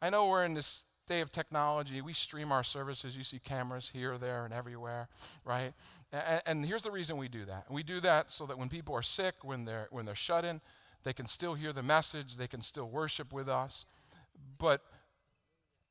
I 0.00 0.10
know 0.10 0.26
we're 0.28 0.44
in 0.44 0.54
this 0.54 0.84
day 1.08 1.20
of 1.20 1.32
technology, 1.32 2.00
we 2.00 2.12
stream 2.12 2.52
our 2.52 2.64
services. 2.64 3.16
You 3.16 3.24
see 3.24 3.38
cameras 3.38 3.90
here, 3.92 4.18
there, 4.18 4.44
and 4.44 4.54
everywhere, 4.54 5.08
right? 5.44 5.72
And, 6.12 6.42
and, 6.46 6.64
here's 6.64 6.82
the 6.82 6.90
reason 6.90 7.16
we 7.16 7.28
do 7.28 7.44
that. 7.46 7.70
We 7.70 7.82
do 7.82 8.00
that 8.00 8.30
so 8.30 8.46
that 8.46 8.58
when 8.58 8.68
people 8.68 8.94
are 8.94 9.02
sick, 9.02 9.34
when 9.42 9.64
they're 9.64 9.88
when 9.90 10.06
they're 10.06 10.14
shut 10.14 10.44
in, 10.44 10.60
they 11.04 11.12
can 11.12 11.26
still 11.26 11.54
hear 11.54 11.72
the 11.72 11.82
message, 11.82 12.36
they 12.36 12.46
can 12.46 12.62
still 12.62 12.88
worship 12.88 13.32
with 13.32 13.48
us. 13.48 13.86
But 14.58 14.82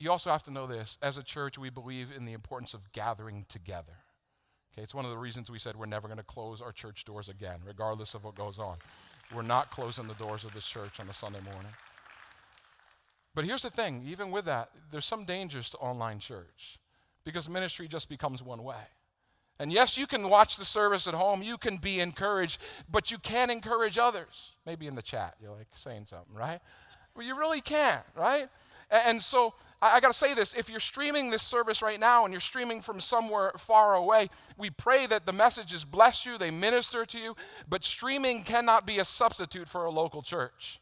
you 0.02 0.12
also 0.12 0.32
have 0.32 0.44
to 0.44 0.52
know 0.52 0.68
this: 0.68 0.98
as 1.02 1.18
a 1.18 1.24
church, 1.24 1.58
we 1.58 1.70
believe 1.70 2.10
in 2.16 2.26
the 2.26 2.34
importance 2.34 2.74
of 2.74 2.92
gathering 2.92 3.46
together. 3.50 3.94
Okay, 4.74 4.84
it's 4.84 4.96
one 4.96 5.06
of 5.06 5.12
the 5.12 5.18
reasons 5.18 5.52
we 5.52 5.60
said 5.60 5.76
we're 5.76 5.86
never 5.86 6.08
going 6.08 6.18
to 6.18 6.24
close 6.24 6.62
our 6.62 6.72
church 6.72 7.04
doors 7.04 7.28
again, 7.30 7.60
regardless 7.66 8.14
of 8.14 8.24
what 8.24 8.36
goes 8.36 8.58
on. 8.58 8.78
We're 9.34 9.42
not 9.42 9.70
closing 9.72 10.08
the 10.08 10.14
doors 10.14 10.44
of 10.44 10.54
this 10.54 10.66
church 10.66 11.00
on 11.00 11.10
a 11.10 11.14
Sunday 11.14 11.42
morning. 11.42 11.72
But 13.34 13.46
here's 13.46 13.62
the 13.62 13.70
thing 13.70 14.04
even 14.08 14.32
with 14.32 14.46
that, 14.46 14.70
there's 14.92 15.06
some 15.06 15.26
dangers 15.26 15.70
to 15.72 15.78
online 15.78 16.20
church 16.20 16.80
because 17.24 17.48
ministry 17.48 17.88
just 17.88 18.10
becomes 18.10 18.42
one 18.42 18.64
way. 18.64 18.84
And 19.60 19.72
yes, 19.72 19.98
you 19.98 20.08
can 20.08 20.30
watch 20.30 20.58
the 20.58 20.66
service 20.66 21.08
at 21.08 21.14
home, 21.14 21.44
you 21.44 21.58
can 21.58 21.78
be 21.78 22.00
encouraged, 22.00 22.60
but 22.90 23.12
you 23.12 23.20
can't 23.20 23.52
encourage 23.52 23.98
others. 23.98 24.56
Maybe 24.66 24.88
in 24.88 24.96
the 24.96 25.02
chat, 25.02 25.36
you're 25.40 25.52
like 25.52 25.68
saying 25.76 26.08
something, 26.10 26.34
right? 26.34 26.60
Well, 27.16 27.26
you 27.26 27.38
really 27.38 27.62
can't, 27.62 28.04
right? 28.16 28.48
And 28.90 29.22
so 29.22 29.54
I, 29.82 30.00
got 30.00 30.10
to 30.10 30.18
say 30.18 30.34
this 30.34 30.54
if 30.54 30.70
you're 30.70 30.80
streaming 30.80 31.30
this 31.30 31.42
service 31.42 31.82
right 31.82 32.00
now 32.00 32.26
and 32.26 32.34
you're 32.34 32.42
streaming 32.42 32.82
from 32.82 33.00
somewhere 33.00 33.52
far 33.58 33.96
away, 33.96 34.30
we 34.58 34.70
pray 34.70 35.08
that 35.08 35.26
the 35.26 35.34
messages 35.34 35.84
bless 35.84 36.26
you, 36.26 36.38
they 36.38 36.52
minister 36.52 37.06
to 37.06 37.18
you, 37.18 37.36
but 37.68 37.84
streaming 37.84 38.44
cannot 38.44 38.86
be 38.86 39.00
a 39.00 39.06
substitute 39.06 39.68
for 39.68 39.86
a 39.86 39.92
local 39.92 40.22
church. 40.22 40.80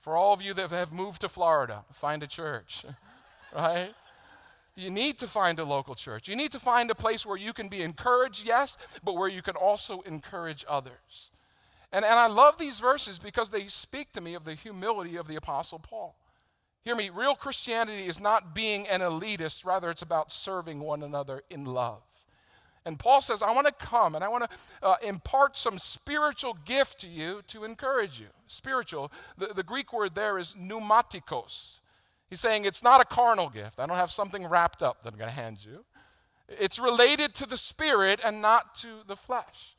For 0.00 0.16
all 0.16 0.32
of 0.32 0.40
you 0.40 0.54
that 0.54 0.70
have 0.70 0.92
moved 0.92 1.20
to 1.22 1.28
Florida, 1.28 1.84
find 1.92 2.22
a 2.22 2.26
church, 2.26 2.84
right? 3.54 3.94
You 4.74 4.90
need 4.90 5.18
to 5.20 5.28
find 5.28 5.58
a 5.58 5.64
local 5.64 5.94
church. 5.94 6.28
You 6.28 6.36
need 6.36 6.52
to 6.52 6.60
find 6.60 6.90
a 6.90 6.94
place 6.94 7.24
where 7.24 7.38
you 7.38 7.52
can 7.52 7.68
be 7.68 7.82
encouraged, 7.82 8.44
yes, 8.44 8.76
but 9.04 9.14
where 9.14 9.28
you 9.28 9.40
can 9.40 9.56
also 9.56 10.00
encourage 10.02 10.64
others. 10.68 11.30
And, 11.92 12.04
and 12.04 12.14
I 12.14 12.26
love 12.26 12.58
these 12.58 12.78
verses 12.78 13.18
because 13.18 13.50
they 13.50 13.68
speak 13.68 14.12
to 14.12 14.20
me 14.20 14.34
of 14.34 14.44
the 14.44 14.54
humility 14.54 15.16
of 15.16 15.28
the 15.28 15.36
Apostle 15.36 15.78
Paul. 15.78 16.16
Hear 16.82 16.94
me, 16.94 17.10
real 17.10 17.34
Christianity 17.34 18.06
is 18.06 18.20
not 18.20 18.54
being 18.54 18.86
an 18.88 19.00
elitist, 19.00 19.64
rather, 19.64 19.90
it's 19.90 20.02
about 20.02 20.32
serving 20.32 20.78
one 20.78 21.02
another 21.02 21.42
in 21.50 21.64
love. 21.64 22.02
And 22.84 22.96
Paul 22.96 23.20
says, 23.20 23.42
I 23.42 23.52
want 23.52 23.66
to 23.66 23.72
come 23.72 24.14
and 24.14 24.22
I 24.22 24.28
want 24.28 24.44
to 24.44 24.86
uh, 24.86 24.94
impart 25.02 25.56
some 25.58 25.76
spiritual 25.76 26.56
gift 26.64 27.00
to 27.00 27.08
you 27.08 27.42
to 27.48 27.64
encourage 27.64 28.20
you. 28.20 28.28
Spiritual. 28.46 29.10
The, 29.36 29.48
the 29.48 29.64
Greek 29.64 29.92
word 29.92 30.14
there 30.14 30.38
is 30.38 30.54
pneumatikos. 30.56 31.80
He's 32.30 32.40
saying 32.40 32.64
it's 32.64 32.84
not 32.84 33.00
a 33.00 33.04
carnal 33.04 33.50
gift. 33.50 33.80
I 33.80 33.86
don't 33.86 33.96
have 33.96 34.12
something 34.12 34.46
wrapped 34.46 34.84
up 34.84 35.02
that 35.02 35.12
I'm 35.12 35.18
going 35.18 35.28
to 35.28 35.34
hand 35.34 35.58
you. 35.64 35.84
It's 36.48 36.78
related 36.78 37.34
to 37.34 37.46
the 37.46 37.58
spirit 37.58 38.20
and 38.24 38.40
not 38.40 38.76
to 38.76 39.00
the 39.08 39.16
flesh. 39.16 39.75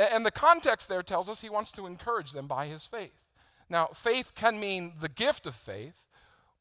And 0.00 0.24
the 0.24 0.30
context 0.30 0.88
there 0.88 1.02
tells 1.02 1.28
us 1.28 1.42
he 1.42 1.50
wants 1.50 1.72
to 1.72 1.86
encourage 1.86 2.32
them 2.32 2.46
by 2.46 2.66
his 2.66 2.86
faith. 2.86 3.26
Now, 3.68 3.88
faith 3.94 4.32
can 4.34 4.58
mean 4.58 4.94
the 4.98 5.10
gift 5.10 5.46
of 5.46 5.54
faith, 5.54 5.94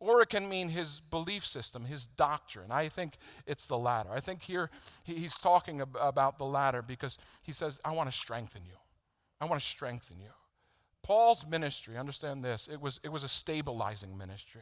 or 0.02 0.22
it 0.22 0.30
can 0.30 0.50
mean 0.50 0.68
his 0.68 1.02
belief 1.10 1.46
system, 1.46 1.86
his 1.86 2.06
doctrine. 2.06 2.70
I 2.70 2.90
think 2.90 3.14
it's 3.48 3.66
the 3.66 3.78
latter. 3.78 4.12
I 4.12 4.20
think 4.20 4.42
here 4.42 4.70
he's 5.04 5.38
talking 5.38 5.82
about 5.82 6.38
the 6.38 6.46
latter 6.46 6.82
because 6.82 7.18
he 7.42 7.54
says, 7.54 7.80
I 7.86 7.94
want 7.94 8.12
to 8.12 8.18
strengthen 8.18 8.66
you. 8.66 8.76
I 9.40 9.46
want 9.46 9.62
to 9.62 9.68
strengthen 9.68 10.20
you. 10.20 10.32
Paul's 11.02 11.46
ministry, 11.48 11.98
understand 11.98 12.44
this, 12.44 12.68
it 12.72 12.80
was, 12.80 13.00
it 13.04 13.10
was 13.10 13.24
a 13.24 13.30
stabilizing 13.30 14.18
ministry. 14.18 14.62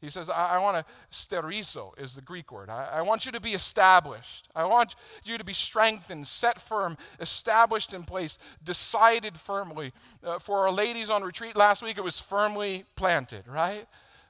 He 0.00 0.10
says, 0.10 0.30
I, 0.30 0.56
I 0.56 0.58
want 0.58 0.76
to, 0.76 0.84
sterizo 1.12 1.98
is 1.98 2.14
the 2.14 2.20
Greek 2.20 2.52
word. 2.52 2.70
I, 2.70 2.88
I, 2.94 3.02
want 3.02 3.26
you 3.26 3.32
to 3.32 3.40
be 3.40 3.54
established. 3.54 4.48
I 4.54 4.64
want 4.64 4.94
you 5.24 5.36
to 5.38 5.44
be 5.44 5.52
strengthened, 5.52 6.28
set 6.28 6.60
firm, 6.60 6.96
established 7.18 7.94
in 7.94 8.04
place, 8.04 8.38
decided 8.62 9.36
firmly. 9.36 9.92
Uh, 10.22 10.38
for 10.38 10.60
our 10.60 10.70
ladies 10.70 11.10
on 11.10 11.22
retreat 11.22 11.56
last 11.56 11.82
week, 11.82 11.98
it 11.98 12.04
was 12.04 12.20
firmly 12.20 12.84
planted, 12.94 13.48
right? 13.48 13.86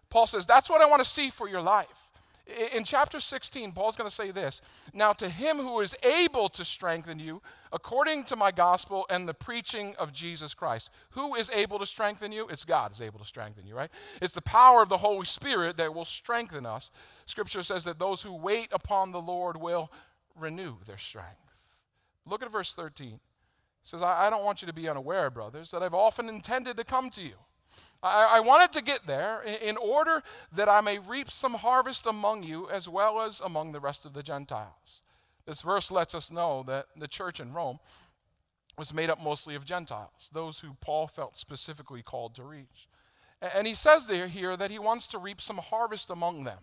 Paul 0.09 0.27
says, 0.27 0.47
That's 0.47 0.71
what 0.71 0.81
I 0.81 0.87
want 0.87 1.03
to 1.03 1.09
see 1.09 1.29
for 1.29 1.49
your 1.49 1.61
life. 1.61 2.08
In 2.73 2.85
chapter 2.85 3.21
16, 3.21 3.73
Paul's 3.73 3.97
going 3.97 4.09
to 4.09 4.15
say 4.15 4.31
this 4.31 4.63
Now, 4.95 5.13
to 5.15 5.29
him 5.29 5.59
who 5.59 5.81
is 5.81 5.95
able 6.03 6.49
to 6.51 6.65
strengthen 6.65 7.19
you, 7.19 7.43
according 7.73 8.25
to 8.25 8.37
my 8.37 8.51
gospel 8.51 9.05
and 9.11 9.29
the 9.29 9.35
preaching 9.35 9.95
of 9.99 10.15
Jesus 10.15 10.55
Christ. 10.55 10.89
Who 11.11 11.35
is 11.35 11.51
able 11.51 11.79
to 11.79 11.85
strengthen 11.85 12.33
you? 12.33 12.49
It's 12.49 12.65
God 12.65 12.93
is 12.93 13.03
able 13.03 13.19
to 13.19 13.27
strengthen 13.27 13.67
you, 13.67 13.75
right? 13.75 13.91
It's 14.23 14.33
the 14.33 14.41
power 14.43 14.81
of 14.81 14.89
the 14.89 14.97
Holy 14.97 15.27
Spirit 15.27 15.77
that 15.77 15.93
will 15.93 16.07
strengthen 16.07 16.65
us. 16.65 16.91
Scripture 17.27 17.63
says 17.63 17.85
that 17.85 17.99
those 17.99 18.23
who 18.23 18.33
wait 18.33 18.69
upon 18.73 19.13
the 19.13 19.21
Lord 19.21 19.59
will 19.59 19.93
renew 20.35 20.77
their 20.87 20.99
strength. 20.99 21.55
Look 22.25 22.43
at 22.43 22.51
verse 22.51 22.73
13. 22.73 23.15
It 23.15 23.21
says, 23.85 24.01
I 24.03 24.31
don't 24.31 24.45
want 24.45 24.63
you 24.63 24.67
to 24.67 24.75
be 24.75 24.89
unaware, 24.89 25.29
brothers, 25.29 25.71
that 25.71 25.83
I've 25.83 25.95
often 25.95 26.29
intended 26.31 26.79
to 26.79 26.85
come 26.85 27.11
to 27.11 27.23
you 27.23 27.37
I, 28.03 28.37
I 28.37 28.41
wanted 28.41 28.73
to 28.73 28.83
get 28.83 29.07
there 29.07 29.43
in 29.43 29.77
order 29.77 30.23
that 30.55 30.69
I 30.69 30.81
may 30.81 30.99
reap 30.99 31.31
some 31.31 31.55
harvest 31.55 32.07
among 32.07 32.43
you 32.43 32.69
as 32.71 32.89
well 32.89 33.21
as 33.21 33.41
among 33.41 33.73
the 33.73 33.81
rest 33.81 34.05
of 34.05 34.13
the 34.13 34.23
Gentiles. 34.23 35.03
This 35.47 35.63
verse 35.63 35.91
lets 35.91 36.15
us 36.15 36.31
know 36.31 36.63
that 36.67 36.87
the 36.97 37.09
church 37.09 37.41
in 37.41 37.53
Rome 37.53 37.79
was 38.77 38.95
made 38.95 39.11
up 39.11 39.21
mostly 39.21 39.55
of 39.55 39.65
Gentiles, 39.65 40.31
those 40.33 40.61
who 40.61 40.77
Paul 40.81 41.09
felt 41.09 41.39
specifically 41.39 42.03
called 42.03 42.35
to 42.37 42.45
reach. 42.45 42.89
And 43.41 43.67
he 43.67 43.75
says 43.75 44.07
there 44.07 44.29
here 44.29 44.57
that 44.57 44.71
he 44.71 44.79
wants 44.79 45.09
to 45.09 45.19
reap 45.19 45.41
some 45.41 45.59
harvest 45.59 46.11
among 46.11 46.45
them. 46.45 46.59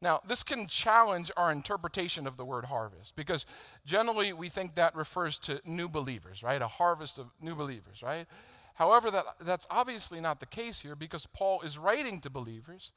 Now, 0.00 0.20
this 0.26 0.42
can 0.42 0.66
challenge 0.66 1.30
our 1.36 1.52
interpretation 1.52 2.26
of 2.26 2.36
the 2.36 2.44
word 2.44 2.64
harvest 2.64 3.14
because 3.14 3.46
generally 3.86 4.32
we 4.32 4.48
think 4.48 4.74
that 4.74 4.96
refers 4.96 5.38
to 5.40 5.60
new 5.64 5.88
believers, 5.88 6.42
right? 6.42 6.60
A 6.60 6.66
harvest 6.66 7.18
of 7.18 7.26
new 7.40 7.54
believers, 7.54 8.02
right? 8.02 8.26
However, 8.74 9.10
that, 9.10 9.24
that's 9.40 9.66
obviously 9.70 10.20
not 10.20 10.40
the 10.40 10.46
case 10.46 10.80
here 10.80 10.96
because 10.96 11.26
Paul 11.26 11.60
is 11.62 11.78
writing 11.78 12.20
to 12.20 12.30
believers 12.30 12.92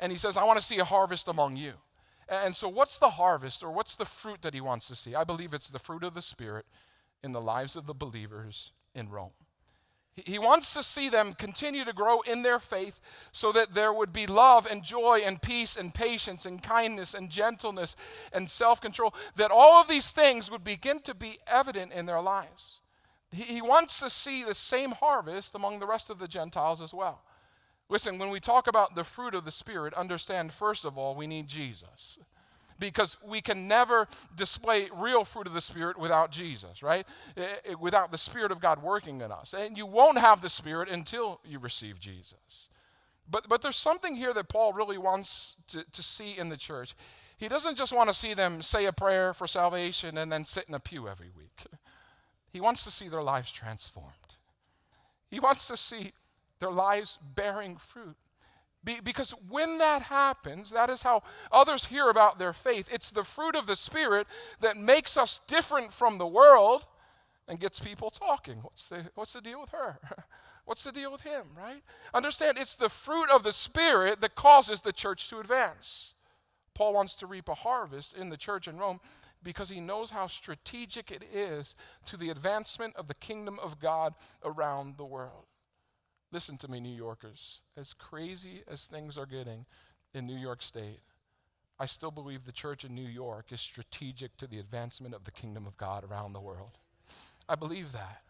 and 0.00 0.10
he 0.10 0.18
says, 0.18 0.36
I 0.36 0.44
want 0.44 0.58
to 0.58 0.64
see 0.64 0.78
a 0.78 0.84
harvest 0.84 1.28
among 1.28 1.56
you. 1.56 1.74
And 2.28 2.54
so, 2.54 2.68
what's 2.68 2.98
the 2.98 3.10
harvest 3.10 3.62
or 3.62 3.72
what's 3.72 3.96
the 3.96 4.04
fruit 4.04 4.42
that 4.42 4.54
he 4.54 4.60
wants 4.60 4.86
to 4.88 4.96
see? 4.96 5.14
I 5.14 5.24
believe 5.24 5.52
it's 5.52 5.70
the 5.70 5.78
fruit 5.78 6.04
of 6.04 6.14
the 6.14 6.22
Spirit 6.22 6.64
in 7.22 7.32
the 7.32 7.40
lives 7.40 7.76
of 7.76 7.86
the 7.86 7.94
believers 7.94 8.72
in 8.94 9.08
Rome. 9.08 9.32
He 10.14 10.38
wants 10.38 10.74
to 10.74 10.82
see 10.82 11.08
them 11.08 11.34
continue 11.34 11.84
to 11.84 11.92
grow 11.92 12.20
in 12.22 12.42
their 12.42 12.58
faith 12.58 13.00
so 13.32 13.52
that 13.52 13.74
there 13.74 13.92
would 13.92 14.12
be 14.12 14.26
love 14.26 14.66
and 14.66 14.82
joy 14.82 15.22
and 15.24 15.40
peace 15.40 15.76
and 15.76 15.94
patience 15.94 16.46
and 16.46 16.62
kindness 16.62 17.14
and 17.14 17.30
gentleness 17.30 17.96
and 18.32 18.50
self 18.50 18.80
control, 18.80 19.14
that 19.36 19.50
all 19.50 19.80
of 19.80 19.88
these 19.88 20.10
things 20.10 20.50
would 20.50 20.64
begin 20.64 21.00
to 21.02 21.14
be 21.14 21.38
evident 21.46 21.92
in 21.92 22.06
their 22.06 22.20
lives. 22.20 22.80
He, 23.32 23.62
wants 23.62 24.00
to 24.00 24.10
see 24.10 24.42
the 24.42 24.54
same 24.54 24.90
harvest 24.90 25.54
among 25.54 25.78
the 25.78 25.86
rest 25.86 26.10
of 26.10 26.18
the 26.18 26.26
Gentiles 26.26 26.80
as 26.80 26.92
well. 26.92 27.22
Listen, 27.88 28.18
when 28.18 28.30
we 28.30 28.40
talk 28.40 28.66
about 28.66 28.94
the 28.94 29.04
fruit 29.04 29.34
of 29.34 29.44
the 29.44 29.52
Spirit, 29.52 29.94
understand 29.94 30.52
first 30.52 30.84
of 30.84 30.98
all, 30.98 31.14
we 31.14 31.26
need 31.26 31.46
Jesus. 31.46 32.18
Because 32.80 33.16
we 33.22 33.40
can 33.40 33.68
never 33.68 34.08
display 34.36 34.88
real 34.96 35.24
fruit 35.24 35.46
of 35.46 35.52
the 35.52 35.60
Spirit 35.60 35.98
without 35.98 36.32
Jesus, 36.32 36.82
right? 36.82 37.06
Eh, 37.36 37.46
eh, 37.66 37.74
without 37.78 38.10
the 38.10 38.18
Spirit 38.18 38.50
of 38.50 38.60
God 38.60 38.82
working 38.82 39.20
in 39.20 39.30
us. 39.30 39.54
And 39.54 39.76
you 39.76 39.86
won't 39.86 40.18
have 40.18 40.40
the 40.40 40.48
Spirit 40.48 40.88
until 40.88 41.40
you 41.44 41.58
receive 41.58 42.00
Jesus. 42.00 42.68
But, 43.30 43.48
but 43.48 43.62
there's 43.62 43.76
something 43.76 44.16
here 44.16 44.32
that 44.34 44.48
Paul 44.48 44.72
really 44.72 44.98
wants 44.98 45.56
to, 45.68 45.84
to 45.92 46.02
see 46.02 46.38
in 46.38 46.48
the 46.48 46.56
church. 46.56 46.96
He 47.36 47.48
doesn't 47.48 47.76
just 47.76 47.92
want 47.92 48.08
to 48.08 48.14
see 48.14 48.34
them 48.34 48.60
say 48.60 48.86
a 48.86 48.92
prayer 48.92 49.34
for 49.34 49.46
salvation 49.46 50.18
and 50.18 50.32
then 50.32 50.44
sit 50.44 50.64
in 50.68 50.74
a 50.74 50.80
pew 50.80 51.08
every 51.08 51.30
week. 51.36 51.64
He 52.52 52.60
wants 52.60 52.84
to 52.84 52.90
see 52.90 53.08
their 53.08 53.22
lives 53.22 53.50
transformed. 53.50 54.10
He 55.30 55.40
wants 55.40 55.66
to 55.68 55.76
see 55.76 56.12
their 56.58 56.72
lives 56.72 57.18
bearing 57.34 57.76
fruit. 57.76 58.16
Be, 58.82 59.00
because 59.00 59.32
when 59.48 59.78
that 59.78 60.02
happens, 60.02 60.70
that 60.70 60.88
is 60.88 61.02
how 61.02 61.22
others 61.52 61.84
hear 61.84 62.08
about 62.08 62.38
their 62.38 62.52
faith. 62.52 62.88
It's 62.90 63.10
the 63.10 63.24
fruit 63.24 63.54
of 63.54 63.66
the 63.66 63.76
Spirit 63.76 64.26
that 64.60 64.76
makes 64.76 65.16
us 65.16 65.40
different 65.46 65.92
from 65.92 66.18
the 66.18 66.26
world 66.26 66.86
and 67.46 67.60
gets 67.60 67.78
people 67.78 68.10
talking. 68.10 68.58
What's 68.62 68.88
the, 68.88 69.04
what's 69.14 69.34
the 69.34 69.40
deal 69.40 69.60
with 69.60 69.70
her? 69.70 69.98
What's 70.66 70.84
the 70.84 70.92
deal 70.92 71.10
with 71.10 71.22
him, 71.22 71.46
right? 71.58 71.82
Understand, 72.14 72.56
it's 72.56 72.76
the 72.76 72.88
fruit 72.88 73.28
of 73.28 73.42
the 73.42 73.50
Spirit 73.50 74.20
that 74.20 74.36
causes 74.36 74.80
the 74.80 74.92
church 74.92 75.28
to 75.30 75.40
advance. 75.40 76.12
Paul 76.74 76.92
wants 76.92 77.16
to 77.16 77.26
reap 77.26 77.48
a 77.48 77.54
harvest 77.54 78.14
in 78.14 78.28
the 78.28 78.36
church 78.36 78.68
in 78.68 78.78
Rome 78.78 79.00
because 79.42 79.68
he 79.68 79.80
knows 79.80 80.10
how 80.10 80.26
strategic 80.26 81.10
it 81.10 81.24
is 81.32 81.74
to 82.06 82.16
the 82.16 82.30
advancement 82.30 82.94
of 82.96 83.08
the 83.08 83.14
kingdom 83.14 83.58
of 83.62 83.80
God 83.80 84.14
around 84.44 84.96
the 84.96 85.04
world. 85.04 85.46
Listen 86.32 86.56
to 86.58 86.70
me, 86.70 86.80
New 86.80 86.94
Yorkers. 86.94 87.60
As 87.76 87.94
crazy 87.94 88.62
as 88.68 88.84
things 88.84 89.18
are 89.18 89.26
getting 89.26 89.66
in 90.14 90.26
New 90.26 90.36
York 90.36 90.62
State, 90.62 91.00
I 91.78 91.86
still 91.86 92.10
believe 92.10 92.44
the 92.44 92.52
church 92.52 92.84
in 92.84 92.94
New 92.94 93.08
York 93.08 93.52
is 93.52 93.60
strategic 93.60 94.36
to 94.36 94.46
the 94.46 94.58
advancement 94.58 95.14
of 95.14 95.24
the 95.24 95.30
kingdom 95.30 95.66
of 95.66 95.76
God 95.76 96.04
around 96.04 96.34
the 96.34 96.40
world. 96.40 96.78
I 97.48 97.54
believe 97.54 97.92
that. 97.92 98.22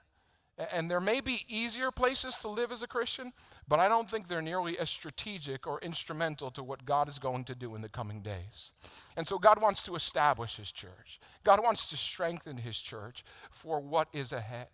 And 0.72 0.90
there 0.90 1.00
may 1.00 1.20
be 1.20 1.46
easier 1.48 1.90
places 1.90 2.34
to 2.36 2.48
live 2.48 2.70
as 2.70 2.82
a 2.82 2.86
Christian, 2.86 3.32
but 3.66 3.80
I 3.80 3.88
don't 3.88 4.10
think 4.10 4.28
they're 4.28 4.42
nearly 4.42 4.78
as 4.78 4.90
strategic 4.90 5.66
or 5.66 5.80
instrumental 5.80 6.50
to 6.50 6.62
what 6.62 6.84
God 6.84 7.08
is 7.08 7.18
going 7.18 7.44
to 7.44 7.54
do 7.54 7.74
in 7.74 7.80
the 7.80 7.88
coming 7.88 8.20
days. 8.20 8.72
And 9.16 9.26
so 9.26 9.38
God 9.38 9.60
wants 9.60 9.82
to 9.84 9.94
establish 9.94 10.56
His 10.56 10.70
church, 10.70 11.20
God 11.44 11.62
wants 11.62 11.88
to 11.90 11.96
strengthen 11.96 12.58
His 12.58 12.78
church 12.78 13.24
for 13.50 13.80
what 13.80 14.08
is 14.12 14.32
ahead. 14.32 14.68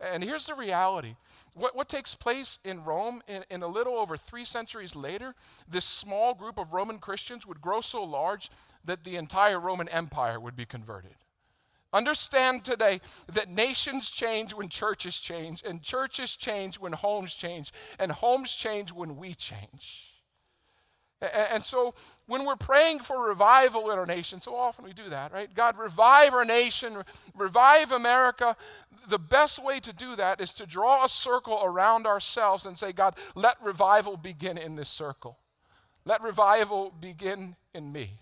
And 0.00 0.24
here's 0.24 0.46
the 0.46 0.54
reality 0.54 1.14
what, 1.54 1.76
what 1.76 1.88
takes 1.88 2.14
place 2.14 2.58
in 2.64 2.82
Rome 2.84 3.22
in, 3.28 3.44
in 3.50 3.62
a 3.62 3.68
little 3.68 3.94
over 3.94 4.16
three 4.16 4.46
centuries 4.46 4.96
later, 4.96 5.34
this 5.68 5.84
small 5.84 6.34
group 6.34 6.58
of 6.58 6.72
Roman 6.72 6.98
Christians 6.98 7.46
would 7.46 7.60
grow 7.60 7.82
so 7.82 8.02
large 8.02 8.50
that 8.84 9.04
the 9.04 9.16
entire 9.16 9.60
Roman 9.60 9.88
Empire 9.90 10.40
would 10.40 10.56
be 10.56 10.64
converted. 10.64 11.14
Understand 11.92 12.64
today 12.64 13.00
that 13.32 13.48
nations 13.48 14.10
change 14.10 14.54
when 14.54 14.68
churches 14.68 15.16
change, 15.16 15.62
and 15.64 15.82
churches 15.82 16.36
change 16.36 16.78
when 16.78 16.92
homes 16.92 17.34
change, 17.34 17.72
and 17.98 18.12
homes 18.12 18.52
change 18.52 18.92
when 18.92 19.16
we 19.16 19.34
change. 19.34 20.06
And 21.20 21.62
so, 21.62 21.94
when 22.26 22.46
we're 22.46 22.56
praying 22.56 23.00
for 23.00 23.28
revival 23.28 23.90
in 23.90 23.98
our 23.98 24.06
nation, 24.06 24.40
so 24.40 24.54
often 24.54 24.86
we 24.86 24.94
do 24.94 25.10
that, 25.10 25.32
right? 25.32 25.52
God, 25.52 25.76
revive 25.76 26.32
our 26.32 26.46
nation, 26.46 27.02
revive 27.36 27.92
America. 27.92 28.56
The 29.08 29.18
best 29.18 29.62
way 29.62 29.80
to 29.80 29.92
do 29.92 30.16
that 30.16 30.40
is 30.40 30.52
to 30.52 30.66
draw 30.66 31.04
a 31.04 31.08
circle 31.10 31.60
around 31.62 32.06
ourselves 32.06 32.64
and 32.64 32.78
say, 32.78 32.92
God, 32.92 33.16
let 33.34 33.60
revival 33.62 34.16
begin 34.16 34.56
in 34.56 34.76
this 34.76 34.88
circle. 34.88 35.38
Let 36.06 36.22
revival 36.22 36.90
begin 36.98 37.54
in 37.74 37.92
me. 37.92 38.18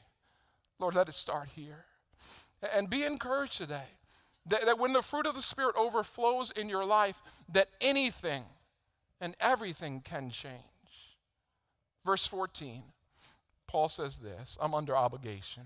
Lord, 0.81 0.97
let 0.97 1.09
it 1.09 1.15
start 1.15 1.49
here. 1.55 1.85
And 2.75 2.91
be 2.91 3.05
encouraged 3.05 3.59
today 3.59 3.87
that, 4.47 4.67
that 4.67 4.79
when 4.79 4.93
the 4.93 5.03
fruit 5.03 5.27
of 5.27 5.35
the 5.35 5.43
Spirit 5.43 5.77
overflows 5.77 6.51
in 6.51 6.69
your 6.69 6.85
life, 6.85 7.17
that 7.53 7.69
anything 7.81 8.45
and 9.21 9.37
everything 9.41 10.01
can 10.01 10.31
change. 10.31 10.55
Verse 12.05 12.27
14, 12.27 12.83
Paul 13.67 13.89
says 13.89 14.17
this 14.17 14.57
I'm 14.61 14.75
under 14.75 14.97
obligation. 14.97 15.65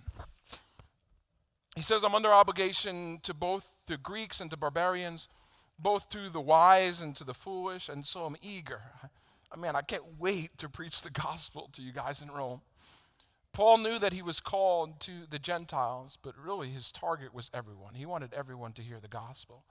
He 1.75 1.83
says, 1.83 2.05
I'm 2.05 2.15
under 2.15 2.33
obligation 2.33 3.21
to 3.23 3.33
both 3.33 3.67
the 3.87 3.97
Greeks 3.97 4.41
and 4.41 4.51
to 4.51 4.57
barbarians, 4.59 5.29
both 5.79 6.09
to 6.11 6.29
the 6.29 6.41
wise 6.41 7.01
and 7.01 7.17
to 7.17 7.25
the 7.25 7.33
foolish, 7.33 7.89
and 7.89 8.05
so 8.05 8.27
I'm 8.27 8.37
eager. 8.43 8.83
I 9.51 9.59
mean, 9.59 9.75
I 9.75 9.83
can't 9.83 10.19
wait 10.19 10.57
to 10.59 10.69
preach 10.69 11.03
the 11.03 11.11
gospel 11.11 11.71
to 11.73 11.83
you 11.83 11.93
guys 11.93 12.21
in 12.21 12.31
Rome. 12.31 12.61
Paul 13.53 13.79
knew 13.79 13.99
that 13.99 14.13
he 14.13 14.23
was 14.23 14.41
called 14.41 14.99
to 15.01 15.13
the 15.29 15.39
Gentiles, 15.39 16.17
but 16.23 16.35
really 16.43 16.71
his 16.71 16.91
target 16.91 17.35
was 17.35 17.51
everyone. 17.53 17.95
He 17.95 18.07
wanted 18.07 18.33
everyone 18.33 18.73
to 18.73 18.83
hear 18.83 18.99
the 18.99 19.09
gospel. 19.09 19.63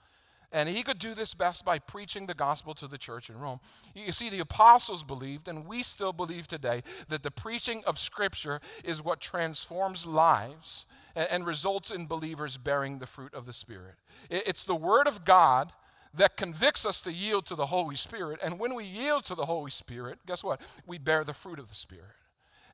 And 0.54 0.68
he 0.68 0.84
could 0.84 1.00
do 1.00 1.16
this 1.16 1.34
best 1.34 1.64
by 1.64 1.80
preaching 1.80 2.28
the 2.28 2.34
gospel 2.34 2.74
to 2.76 2.88
the 2.88 2.98
church 2.98 3.30
in 3.30 3.40
Rome. 3.40 3.60
You 3.96 4.12
see, 4.12 4.30
the 4.30 4.42
apostles 4.42 5.02
believed, 5.04 5.48
and 5.48 5.66
we 5.66 5.82
still 5.82 6.12
believe 6.12 6.46
today, 6.46 6.84
that 7.08 7.24
the 7.24 7.32
preaching 7.32 7.84
of 7.88 7.98
Scripture 7.98 8.60
is 8.84 9.02
what 9.02 9.22
transforms 9.22 10.06
lives 10.06 10.86
and, 11.16 11.46
results 11.46 11.90
in 11.90 12.06
believers 12.06 12.58
bearing 12.58 13.00
the 13.00 13.08
fruit 13.08 13.34
of 13.34 13.46
the 13.46 13.54
Spirit. 13.54 13.96
It, 14.30 14.44
it's 14.46 14.66
the 14.66 14.76
Word 14.76 15.08
of 15.08 15.24
God 15.24 15.72
that 16.14 16.36
convicts 16.36 16.86
us 16.86 17.00
to 17.02 17.14
yield 17.14 17.46
to 17.46 17.56
the 17.56 17.66
Holy 17.66 17.96
Spirit. 17.96 18.42
And 18.44 18.60
when 18.60 18.76
we 18.76 18.84
yield 18.84 19.24
to 19.26 19.36
the 19.36 19.46
Holy 19.46 19.72
Spirit, 19.72 20.20
guess 20.28 20.44
what? 20.44 20.60
We 20.86 20.98
bear 20.98 21.24
the 21.24 21.34
fruit 21.34 21.60
of 21.60 21.70
the 21.70 21.76
Spirit. 21.76 22.12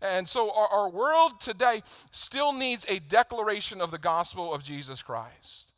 And 0.01 0.27
so 0.27 0.51
our, 0.51 0.67
our 0.67 0.89
world 0.89 1.39
today 1.39 1.83
still 2.11 2.53
needs 2.53 2.85
a 2.87 2.99
declaration 2.99 3.81
of 3.81 3.91
the 3.91 3.97
gospel 3.97 4.53
of 4.53 4.63
Jesus 4.63 5.01
Christ. 5.01 5.73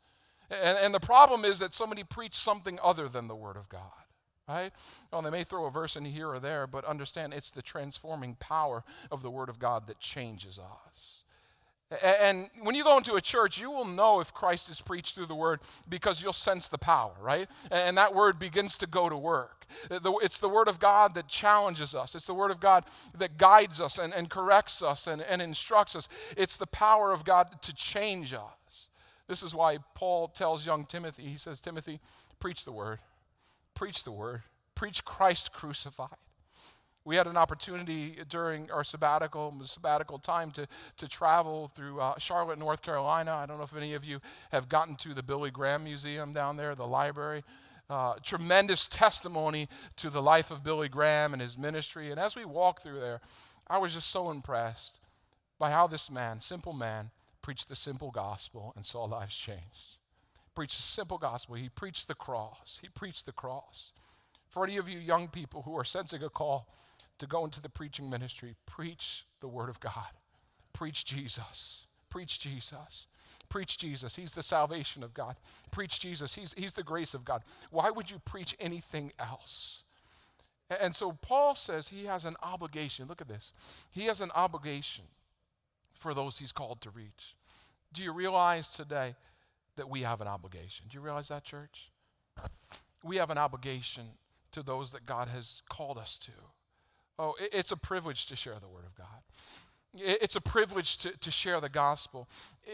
And, 0.50 0.78
and 0.78 0.94
the 0.94 1.00
problem 1.00 1.44
is 1.44 1.58
that 1.60 1.74
somebody 1.74 2.04
preached 2.04 2.36
something 2.36 2.78
other 2.82 3.08
than 3.08 3.28
the 3.28 3.36
Word 3.36 3.56
of 3.56 3.68
God. 3.68 3.82
Right? 4.48 4.72
Well, 5.12 5.22
they 5.22 5.30
may 5.30 5.44
throw 5.44 5.66
a 5.66 5.70
verse 5.70 5.94
in 5.94 6.04
here 6.04 6.28
or 6.28 6.40
there, 6.40 6.66
but 6.66 6.84
understand 6.84 7.32
it's 7.32 7.52
the 7.52 7.62
transforming 7.62 8.34
power 8.40 8.82
of 9.12 9.22
the 9.22 9.30
Word 9.30 9.48
of 9.48 9.60
God 9.60 9.86
that 9.86 10.00
changes 10.00 10.58
us. 10.58 11.24
And 12.02 12.48
when 12.62 12.76
you 12.76 12.84
go 12.84 12.96
into 12.96 13.14
a 13.14 13.20
church, 13.20 13.58
you 13.58 13.68
will 13.70 13.84
know 13.84 14.20
if 14.20 14.32
Christ 14.32 14.68
is 14.70 14.80
preached 14.80 15.16
through 15.16 15.26
the 15.26 15.34
word 15.34 15.60
because 15.88 16.22
you'll 16.22 16.32
sense 16.32 16.68
the 16.68 16.78
power, 16.78 17.12
right? 17.20 17.48
And 17.72 17.98
that 17.98 18.14
word 18.14 18.38
begins 18.38 18.78
to 18.78 18.86
go 18.86 19.08
to 19.08 19.16
work. 19.16 19.66
It's 19.90 20.38
the 20.38 20.48
word 20.48 20.68
of 20.68 20.78
God 20.78 21.14
that 21.14 21.26
challenges 21.26 21.94
us, 21.94 22.14
it's 22.14 22.26
the 22.26 22.34
word 22.34 22.52
of 22.52 22.60
God 22.60 22.84
that 23.18 23.38
guides 23.38 23.80
us 23.80 23.98
and, 23.98 24.14
and 24.14 24.30
corrects 24.30 24.82
us 24.82 25.08
and, 25.08 25.20
and 25.22 25.42
instructs 25.42 25.96
us. 25.96 26.08
It's 26.36 26.56
the 26.56 26.66
power 26.66 27.12
of 27.12 27.24
God 27.24 27.60
to 27.62 27.74
change 27.74 28.32
us. 28.34 28.88
This 29.26 29.42
is 29.42 29.54
why 29.54 29.78
Paul 29.94 30.28
tells 30.28 30.66
young 30.66 30.86
Timothy, 30.86 31.22
he 31.24 31.36
says, 31.36 31.60
Timothy, 31.60 32.00
preach 32.38 32.64
the 32.64 32.72
word, 32.72 33.00
preach 33.74 34.04
the 34.04 34.12
word, 34.12 34.42
preach 34.74 35.04
Christ 35.04 35.52
crucified. 35.52 36.08
We 37.10 37.16
had 37.16 37.26
an 37.26 37.36
opportunity 37.36 38.18
during 38.28 38.70
our 38.70 38.84
sabbatical, 38.84 39.52
sabbatical 39.64 40.20
time 40.20 40.52
to, 40.52 40.68
to 40.98 41.08
travel 41.08 41.72
through 41.74 42.00
uh, 42.00 42.16
Charlotte, 42.20 42.60
North 42.60 42.82
Carolina. 42.82 43.34
I 43.34 43.46
don't 43.46 43.58
know 43.58 43.64
if 43.64 43.74
any 43.74 43.94
of 43.94 44.04
you 44.04 44.20
have 44.52 44.68
gotten 44.68 44.94
to 44.98 45.12
the 45.12 45.20
Billy 45.20 45.50
Graham 45.50 45.82
Museum 45.82 46.32
down 46.32 46.56
there, 46.56 46.76
the 46.76 46.86
library. 46.86 47.42
Uh, 47.88 48.14
tremendous 48.22 48.86
testimony 48.86 49.68
to 49.96 50.08
the 50.08 50.22
life 50.22 50.52
of 50.52 50.62
Billy 50.62 50.88
Graham 50.88 51.32
and 51.32 51.42
his 51.42 51.58
ministry. 51.58 52.12
And 52.12 52.20
as 52.20 52.36
we 52.36 52.44
walked 52.44 52.84
through 52.84 53.00
there, 53.00 53.20
I 53.66 53.78
was 53.78 53.92
just 53.92 54.10
so 54.10 54.30
impressed 54.30 55.00
by 55.58 55.68
how 55.68 55.88
this 55.88 56.12
man, 56.12 56.40
simple 56.40 56.72
man, 56.72 57.10
preached 57.42 57.68
the 57.68 57.74
simple 57.74 58.12
gospel 58.12 58.72
and 58.76 58.86
saw 58.86 59.02
lives 59.02 59.34
changed. 59.34 59.98
Preached 60.54 60.76
the 60.76 60.84
simple 60.84 61.18
gospel. 61.18 61.56
He 61.56 61.70
preached 61.70 62.06
the 62.06 62.14
cross. 62.14 62.78
He 62.80 62.88
preached 62.88 63.26
the 63.26 63.32
cross. 63.32 63.90
For 64.50 64.62
any 64.62 64.76
of 64.76 64.88
you 64.88 65.00
young 65.00 65.26
people 65.26 65.62
who 65.62 65.76
are 65.76 65.84
sensing 65.84 66.22
a 66.22 66.30
call 66.30 66.68
to 67.20 67.26
go 67.26 67.44
into 67.44 67.60
the 67.60 67.68
preaching 67.68 68.10
ministry, 68.10 68.56
preach 68.66 69.24
the 69.40 69.48
Word 69.48 69.68
of 69.68 69.78
God. 69.80 70.10
Preach 70.72 71.04
Jesus. 71.04 71.86
Preach 72.08 72.40
Jesus. 72.40 73.06
Preach 73.48 73.78
Jesus. 73.78 74.16
He's 74.16 74.34
the 74.34 74.42
salvation 74.42 75.02
of 75.02 75.14
God. 75.14 75.36
Preach 75.70 76.00
Jesus. 76.00 76.34
He's, 76.34 76.54
he's 76.56 76.72
the 76.72 76.82
grace 76.82 77.14
of 77.14 77.24
God. 77.24 77.42
Why 77.70 77.90
would 77.90 78.10
you 78.10 78.18
preach 78.24 78.56
anything 78.58 79.12
else? 79.18 79.84
And 80.80 80.94
so 80.94 81.12
Paul 81.12 81.54
says 81.54 81.88
he 81.88 82.04
has 82.06 82.24
an 82.24 82.36
obligation. 82.42 83.06
Look 83.08 83.20
at 83.20 83.28
this. 83.28 83.52
He 83.90 84.06
has 84.06 84.20
an 84.20 84.30
obligation 84.34 85.04
for 85.94 86.14
those 86.14 86.38
he's 86.38 86.52
called 86.52 86.80
to 86.82 86.90
reach. 86.90 87.36
Do 87.92 88.02
you 88.02 88.12
realize 88.12 88.68
today 88.68 89.14
that 89.76 89.88
we 89.88 90.02
have 90.02 90.20
an 90.20 90.28
obligation? 90.28 90.86
Do 90.88 90.94
you 90.94 91.00
realize 91.00 91.28
that, 91.28 91.44
church? 91.44 91.90
We 93.02 93.16
have 93.16 93.30
an 93.30 93.38
obligation 93.38 94.04
to 94.52 94.62
those 94.62 94.92
that 94.92 95.06
God 95.06 95.28
has 95.28 95.62
called 95.68 95.98
us 95.98 96.18
to. 96.18 96.32
Oh, 97.18 97.34
it's 97.38 97.72
a 97.72 97.76
privilege 97.76 98.26
to 98.26 98.36
share 98.36 98.58
the 98.60 98.68
Word 98.68 98.84
of 98.84 98.94
God. 98.94 99.06
It's 99.98 100.36
a 100.36 100.40
privilege 100.40 100.98
to, 100.98 101.10
to 101.18 101.30
share 101.30 101.60
the 101.60 101.68
gospel. 101.68 102.28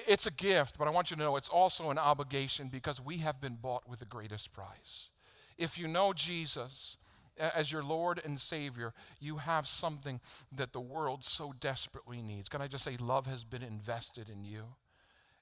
It's 0.07 0.27
a 0.27 0.31
gift, 0.31 0.77
but 0.79 0.87
I 0.87 0.91
want 0.91 1.11
you 1.11 1.17
to 1.17 1.23
know 1.23 1.37
it's 1.37 1.49
also 1.49 1.91
an 1.91 1.99
obligation 1.99 2.69
because 2.69 3.01
we 3.01 3.17
have 3.19 3.41
been 3.41 3.57
bought 3.57 3.89
with 3.89 4.01
the 4.01 4.05
greatest 4.05 4.53
price. 4.53 5.11
If 5.57 5.79
you 5.79 5.89
know 5.89 6.13
Jesus 6.13 6.99
as 7.39 7.73
your 7.73 7.83
Lord 7.83 8.21
and 8.25 8.39
Savior, 8.39 8.93
you 9.21 9.37
have 9.39 9.67
something 9.67 10.21
that 10.53 10.73
the 10.73 10.81
world 10.81 11.25
so 11.25 11.55
desperately 11.61 12.23
needs. 12.23 12.49
Can 12.49 12.61
I 12.61 12.69
just 12.69 12.85
say, 12.85 12.97
love 12.99 13.27
has 13.27 13.45
been 13.45 13.63
invested 13.63 14.29
in 14.29 14.45
you? 14.45 14.65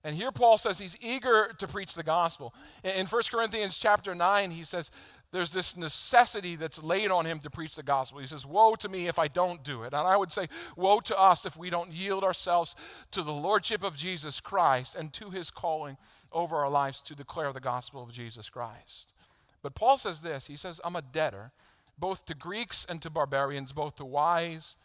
And 0.04 0.14
here 0.14 0.30
Paul 0.30 0.58
says 0.58 0.78
he's 0.78 0.96
eager 1.00 1.54
to 1.58 1.66
preach 1.66 1.94
the 1.94 2.02
gospel. 2.02 2.54
In 2.82 3.06
1 3.06 3.22
Corinthians 3.30 3.78
chapter 3.78 4.14
9, 4.14 4.50
he 4.50 4.62
says, 4.62 4.90
there's 5.34 5.52
this 5.52 5.76
necessity 5.76 6.54
that's 6.54 6.80
laid 6.80 7.10
on 7.10 7.26
him 7.26 7.40
to 7.40 7.50
preach 7.50 7.74
the 7.74 7.82
gospel. 7.82 8.20
He 8.20 8.26
says, 8.28 8.46
Woe 8.46 8.76
to 8.76 8.88
me 8.88 9.08
if 9.08 9.18
I 9.18 9.26
don't 9.26 9.64
do 9.64 9.82
it. 9.82 9.92
And 9.92 10.06
I 10.06 10.16
would 10.16 10.30
say, 10.30 10.48
Woe 10.76 11.00
to 11.00 11.20
us 11.20 11.44
if 11.44 11.56
we 11.56 11.70
don't 11.70 11.92
yield 11.92 12.22
ourselves 12.22 12.76
to 13.10 13.24
the 13.24 13.32
lordship 13.32 13.82
of 13.82 13.96
Jesus 13.96 14.38
Christ 14.38 14.94
and 14.94 15.12
to 15.14 15.30
his 15.30 15.50
calling 15.50 15.96
over 16.30 16.54
our 16.58 16.70
lives 16.70 17.02
to 17.02 17.16
declare 17.16 17.52
the 17.52 17.58
gospel 17.58 18.00
of 18.00 18.12
Jesus 18.12 18.48
Christ. 18.48 19.12
But 19.60 19.74
Paul 19.74 19.96
says 19.96 20.20
this 20.20 20.46
He 20.46 20.56
says, 20.56 20.80
I'm 20.84 20.94
a 20.94 21.02
debtor 21.02 21.50
both 21.98 22.24
to 22.26 22.34
Greeks 22.34 22.86
and 22.88 23.02
to 23.02 23.10
barbarians, 23.10 23.72
both 23.72 23.96
to 23.96 24.04
wise 24.04 24.76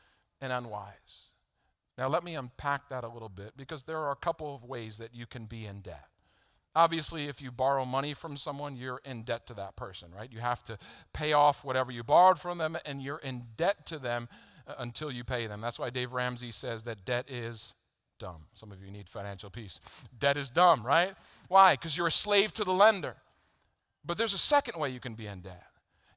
and 0.42 0.52
unwise. 0.52 1.28
Now, 1.96 2.08
let 2.08 2.24
me 2.24 2.34
unpack 2.34 2.90
that 2.90 3.04
a 3.04 3.10
little 3.10 3.30
bit 3.30 3.52
because 3.56 3.84
there 3.84 4.00
are 4.00 4.12
a 4.12 4.16
couple 4.16 4.56
of 4.56 4.64
ways 4.64 4.98
that 4.98 5.14
you 5.14 5.28
can 5.28 5.46
be 5.46 5.68
in 5.68 5.82
debt. 5.82 6.08
Obviously, 6.80 7.28
if 7.28 7.42
you 7.42 7.52
borrow 7.52 7.84
money 7.84 8.14
from 8.14 8.38
someone, 8.38 8.78
you're 8.78 9.02
in 9.04 9.24
debt 9.24 9.46
to 9.48 9.54
that 9.56 9.76
person, 9.76 10.14
right? 10.16 10.32
You 10.32 10.40
have 10.40 10.64
to 10.64 10.78
pay 11.12 11.34
off 11.34 11.66
whatever 11.66 11.92
you 11.92 12.06
borrowed 12.06 12.40
from 12.40 12.58
them, 12.58 12.78
and 12.86 13.02
you're 13.02 13.18
in 13.18 13.44
debt 13.58 13.86
to 13.88 14.00
them 14.00 14.30
uh, 14.66 14.76
until 14.78 15.12
you 15.12 15.26
pay 15.26 15.46
them. 15.46 15.60
That's 15.60 15.78
why 15.78 15.90
Dave 15.90 16.14
Ramsey 16.14 16.52
says 16.52 16.84
that 16.84 17.04
debt 17.04 17.30
is 17.30 17.76
dumb. 18.18 18.46
Some 18.54 18.72
of 18.72 18.82
you 18.82 18.92
need 18.92 19.10
financial 19.10 19.50
peace. 19.50 19.82
Debt 20.20 20.38
is 20.38 20.50
dumb, 20.50 20.86
right? 20.86 21.16
Why? 21.50 21.74
Because 21.74 21.98
you're 21.98 22.08
a 22.08 22.12
slave 22.12 22.54
to 22.54 22.64
the 22.64 22.72
lender. 22.72 23.18
But 24.06 24.18
there's 24.18 24.34
a 24.34 24.38
second 24.38 24.80
way 24.80 24.90
you 24.90 25.02
can 25.02 25.16
be 25.16 25.28
in 25.28 25.42
debt. 25.42 25.69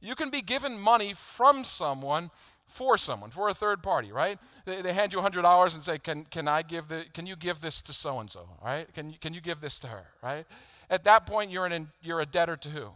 You 0.02 0.16
can 0.16 0.30
be 0.30 0.42
given 0.42 0.78
money 0.78 1.14
from 1.14 1.64
someone 1.64 2.30
for 2.66 2.98
someone, 2.98 3.30
for 3.30 3.48
a 3.48 3.54
third 3.54 3.82
party, 3.82 4.12
right? 4.12 4.38
They, 4.64 4.82
they 4.82 4.92
hand 4.92 5.12
you 5.12 5.20
$100 5.20 5.74
and 5.74 5.82
say, 5.82 5.98
can, 5.98 6.24
can, 6.24 6.48
I 6.48 6.62
give 6.62 6.88
the, 6.88 7.04
can 7.12 7.26
you 7.26 7.36
give 7.36 7.60
this 7.60 7.82
to 7.82 7.92
so 7.92 8.18
and 8.18 8.30
so, 8.30 8.48
right? 8.64 8.92
Can 8.94 9.10
you, 9.10 9.18
can 9.18 9.34
you 9.34 9.40
give 9.40 9.60
this 9.60 9.78
to 9.80 9.88
her, 9.88 10.06
right? 10.22 10.46
At 10.90 11.04
that 11.04 11.26
point, 11.26 11.50
you're, 11.50 11.66
an, 11.66 11.88
you're 12.00 12.20
a 12.20 12.26
debtor 12.26 12.56
to 12.56 12.70
who? 12.70 12.88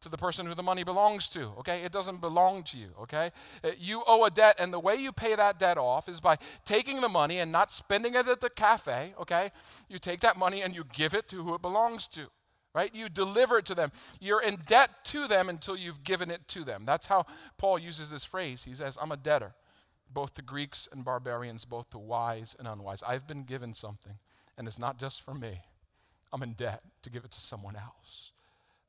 To 0.00 0.08
the 0.08 0.18
person 0.18 0.44
who 0.46 0.54
the 0.54 0.62
money 0.62 0.82
belongs 0.82 1.28
to, 1.30 1.52
okay? 1.60 1.82
It 1.82 1.92
doesn't 1.92 2.20
belong 2.20 2.64
to 2.64 2.76
you, 2.76 2.88
okay? 3.02 3.30
Uh, 3.62 3.70
you 3.78 4.02
owe 4.06 4.24
a 4.24 4.30
debt, 4.30 4.56
and 4.58 4.72
the 4.72 4.80
way 4.80 4.96
you 4.96 5.12
pay 5.12 5.34
that 5.36 5.58
debt 5.58 5.78
off 5.78 6.08
is 6.08 6.20
by 6.20 6.36
taking 6.64 7.00
the 7.00 7.08
money 7.08 7.38
and 7.38 7.52
not 7.52 7.72
spending 7.72 8.16
it 8.16 8.28
at 8.28 8.40
the 8.40 8.50
cafe, 8.50 9.14
okay? 9.20 9.52
You 9.88 9.98
take 9.98 10.20
that 10.20 10.36
money 10.36 10.62
and 10.62 10.74
you 10.74 10.84
give 10.92 11.14
it 11.14 11.28
to 11.28 11.42
who 11.42 11.54
it 11.54 11.62
belongs 11.62 12.08
to 12.08 12.26
right? 12.74 12.94
You 12.94 13.08
deliver 13.08 13.58
it 13.58 13.66
to 13.66 13.74
them. 13.74 13.92
You're 14.20 14.42
in 14.42 14.58
debt 14.66 14.90
to 15.04 15.28
them 15.28 15.48
until 15.48 15.76
you've 15.76 16.02
given 16.04 16.30
it 16.30 16.46
to 16.48 16.64
them. 16.64 16.84
That's 16.84 17.06
how 17.06 17.26
Paul 17.56 17.78
uses 17.78 18.10
this 18.10 18.24
phrase. 18.24 18.64
He 18.64 18.74
says, 18.74 18.98
I'm 19.00 19.12
a 19.12 19.16
debtor, 19.16 19.54
both 20.12 20.34
to 20.34 20.42
Greeks 20.42 20.88
and 20.92 21.04
barbarians, 21.04 21.64
both 21.64 21.88
to 21.90 21.98
wise 21.98 22.56
and 22.58 22.66
unwise. 22.68 23.02
I've 23.06 23.26
been 23.26 23.44
given 23.44 23.74
something, 23.74 24.14
and 24.58 24.66
it's 24.66 24.78
not 24.78 24.98
just 24.98 25.22
for 25.22 25.34
me. 25.34 25.60
I'm 26.32 26.42
in 26.42 26.54
debt 26.54 26.82
to 27.04 27.10
give 27.10 27.24
it 27.24 27.30
to 27.30 27.40
someone 27.40 27.76
else. 27.76 28.32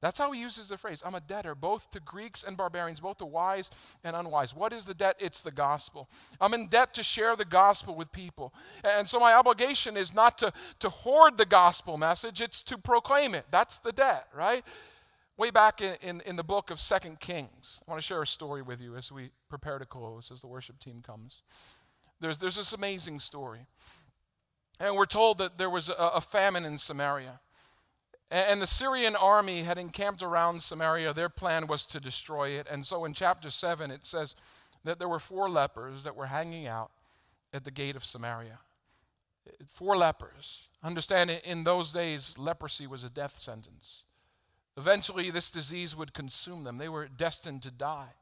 That's 0.01 0.17
how 0.17 0.31
he 0.31 0.41
uses 0.41 0.69
the 0.69 0.77
phrase 0.77 1.01
I'm 1.05 1.15
a 1.15 1.21
debtor, 1.21 1.55
both 1.55 1.89
to 1.91 1.99
Greeks 1.99 2.43
and 2.43 2.57
barbarians, 2.57 2.99
both 2.99 3.17
to 3.19 3.25
wise 3.25 3.71
and 4.03 4.15
unwise. 4.15 4.53
What 4.53 4.73
is 4.73 4.85
the 4.85 4.93
debt? 4.93 5.15
It's 5.19 5.41
the 5.41 5.51
gospel. 5.51 6.09
I'm 6.39 6.53
in 6.53 6.67
debt 6.67 6.93
to 6.95 7.03
share 7.03 7.35
the 7.35 7.45
gospel 7.45 7.95
with 7.95 8.11
people. 8.11 8.53
And 8.83 9.07
so 9.07 9.19
my 9.19 9.33
obligation 9.33 9.97
is 9.97 10.13
not 10.13 10.37
to, 10.39 10.51
to 10.79 10.89
hoard 10.89 11.37
the 11.37 11.45
gospel 11.45 11.97
message, 11.97 12.41
it's 12.41 12.61
to 12.63 12.77
proclaim 12.77 13.33
it. 13.33 13.45
That's 13.51 13.79
the 13.79 13.91
debt, 13.91 14.27
right? 14.35 14.63
Way 15.37 15.51
back 15.51 15.81
in, 15.81 15.95
in, 16.01 16.21
in 16.21 16.35
the 16.35 16.43
book 16.43 16.71
of 16.71 16.79
Second 16.79 17.19
Kings, 17.19 17.79
I 17.87 17.91
want 17.91 18.01
to 18.01 18.05
share 18.05 18.21
a 18.21 18.27
story 18.27 18.61
with 18.61 18.79
you 18.79 18.95
as 18.95 19.11
we 19.11 19.31
prepare 19.49 19.79
to 19.79 19.85
close, 19.85 20.31
as 20.33 20.39
the 20.39 20.47
worship 20.47 20.79
team 20.79 21.01
comes. 21.05 21.41
There's, 22.21 22.39
there's 22.39 22.55
this 22.55 22.73
amazing 22.73 23.19
story. 23.19 23.65
And 24.79 24.95
we're 24.95 25.05
told 25.05 25.37
that 25.39 25.57
there 25.57 25.69
was 25.69 25.89
a, 25.89 25.93
a 25.93 26.21
famine 26.21 26.63
in 26.65 26.77
Samaria. 26.77 27.39
And 28.31 28.61
the 28.61 28.67
Syrian 28.67 29.15
army 29.15 29.61
had 29.61 29.77
encamped 29.77 30.23
around 30.23 30.61
Samaria. 30.61 31.13
Their 31.13 31.29
plan 31.29 31.67
was 31.67 31.85
to 31.87 31.99
destroy 31.99 32.49
it. 32.49 32.67
And 32.69 32.85
so 32.85 33.05
in 33.05 33.13
chapter 33.13 33.51
7, 33.51 33.91
it 33.91 34.05
says 34.05 34.35
that 34.83 34.97
there 34.97 35.09
were 35.09 35.19
four 35.19 35.49
lepers 35.49 36.03
that 36.03 36.15
were 36.15 36.25
hanging 36.25 36.65
out 36.65 36.91
at 37.53 37.63
the 37.63 37.71
gate 37.71 37.95
of 37.95 38.03
Samaria. 38.03 38.59
Four 39.73 39.95
lepers. 39.95 40.61
Understand, 40.83 41.29
in 41.29 41.63
those 41.63 41.93
days, 41.93 42.35
leprosy 42.37 42.87
was 42.87 43.03
a 43.03 43.09
death 43.09 43.37
sentence. 43.37 44.03
Eventually, 44.77 45.29
this 45.29 45.51
disease 45.51 45.95
would 45.95 46.13
consume 46.13 46.63
them. 46.63 46.77
They 46.77 46.89
were 46.89 47.07
destined 47.07 47.61
to 47.63 47.71
die. 47.71 48.13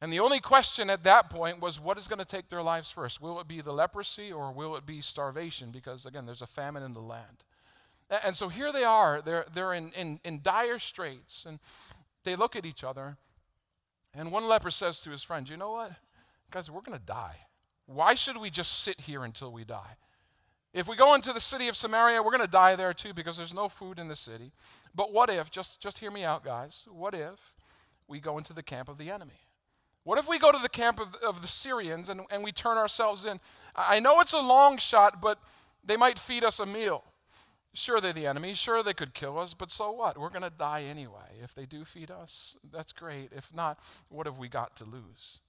And 0.00 0.12
the 0.12 0.20
only 0.20 0.40
question 0.40 0.90
at 0.90 1.04
that 1.04 1.30
point 1.30 1.60
was 1.60 1.78
what 1.78 1.98
is 1.98 2.08
going 2.08 2.18
to 2.18 2.24
take 2.24 2.48
their 2.48 2.62
lives 2.62 2.90
first? 2.90 3.20
Will 3.20 3.38
it 3.40 3.48
be 3.48 3.60
the 3.60 3.72
leprosy 3.72 4.32
or 4.32 4.52
will 4.52 4.76
it 4.76 4.86
be 4.86 5.00
starvation? 5.00 5.70
Because, 5.70 6.06
again, 6.06 6.26
there's 6.26 6.42
a 6.42 6.46
famine 6.46 6.82
in 6.82 6.94
the 6.94 7.00
land. 7.00 7.44
And 8.24 8.36
so 8.36 8.48
here 8.48 8.72
they 8.72 8.84
are, 8.84 9.22
they're, 9.22 9.46
they're 9.54 9.74
in, 9.74 9.92
in, 9.92 10.18
in 10.24 10.40
dire 10.42 10.78
straits, 10.78 11.44
and 11.46 11.60
they 12.24 12.34
look 12.34 12.56
at 12.56 12.66
each 12.66 12.82
other. 12.82 13.16
And 14.14 14.32
one 14.32 14.48
leper 14.48 14.70
says 14.70 15.00
to 15.02 15.10
his 15.10 15.22
friend, 15.22 15.48
You 15.48 15.56
know 15.56 15.72
what? 15.72 15.92
Guys, 16.50 16.70
we're 16.70 16.80
going 16.80 16.98
to 16.98 17.04
die. 17.04 17.36
Why 17.86 18.14
should 18.14 18.36
we 18.36 18.50
just 18.50 18.82
sit 18.82 19.00
here 19.00 19.24
until 19.24 19.52
we 19.52 19.64
die? 19.64 19.96
If 20.72 20.86
we 20.86 20.96
go 20.96 21.14
into 21.14 21.32
the 21.32 21.40
city 21.40 21.68
of 21.68 21.76
Samaria, 21.76 22.22
we're 22.22 22.30
going 22.30 22.40
to 22.40 22.46
die 22.46 22.76
there 22.76 22.94
too 22.94 23.12
because 23.12 23.36
there's 23.36 23.54
no 23.54 23.68
food 23.68 23.98
in 23.98 24.06
the 24.06 24.14
city. 24.14 24.52
But 24.94 25.12
what 25.12 25.28
if, 25.28 25.50
just, 25.50 25.80
just 25.80 25.98
hear 25.98 26.10
me 26.10 26.22
out, 26.22 26.44
guys, 26.44 26.84
what 26.88 27.14
if 27.14 27.38
we 28.06 28.20
go 28.20 28.38
into 28.38 28.52
the 28.52 28.62
camp 28.62 28.88
of 28.88 28.98
the 28.98 29.10
enemy? 29.10 29.40
What 30.04 30.18
if 30.18 30.28
we 30.28 30.38
go 30.38 30.52
to 30.52 30.58
the 30.58 30.68
camp 30.68 31.00
of, 31.00 31.14
of 31.16 31.42
the 31.42 31.48
Syrians 31.48 32.08
and, 32.08 32.22
and 32.30 32.44
we 32.44 32.52
turn 32.52 32.78
ourselves 32.78 33.26
in? 33.26 33.40
I 33.74 34.00
know 34.00 34.20
it's 34.20 34.32
a 34.32 34.40
long 34.40 34.78
shot, 34.78 35.20
but 35.20 35.38
they 35.84 35.96
might 35.96 36.18
feed 36.18 36.44
us 36.44 36.60
a 36.60 36.66
meal. 36.66 37.04
Sure, 37.72 38.00
they're 38.00 38.12
the 38.12 38.26
enemy. 38.26 38.54
Sure, 38.54 38.82
they 38.82 38.94
could 38.94 39.14
kill 39.14 39.38
us, 39.38 39.54
but 39.54 39.70
so 39.70 39.92
what? 39.92 40.18
We're 40.18 40.30
going 40.30 40.42
to 40.42 40.50
die 40.50 40.82
anyway. 40.82 41.38
If 41.42 41.54
they 41.54 41.66
do 41.66 41.84
feed 41.84 42.10
us, 42.10 42.56
that's 42.72 42.92
great. 42.92 43.30
If 43.32 43.52
not, 43.54 43.78
what 44.08 44.26
have 44.26 44.38
we 44.38 44.48
got 44.48 44.76
to 44.76 44.84
lose? 44.84 45.40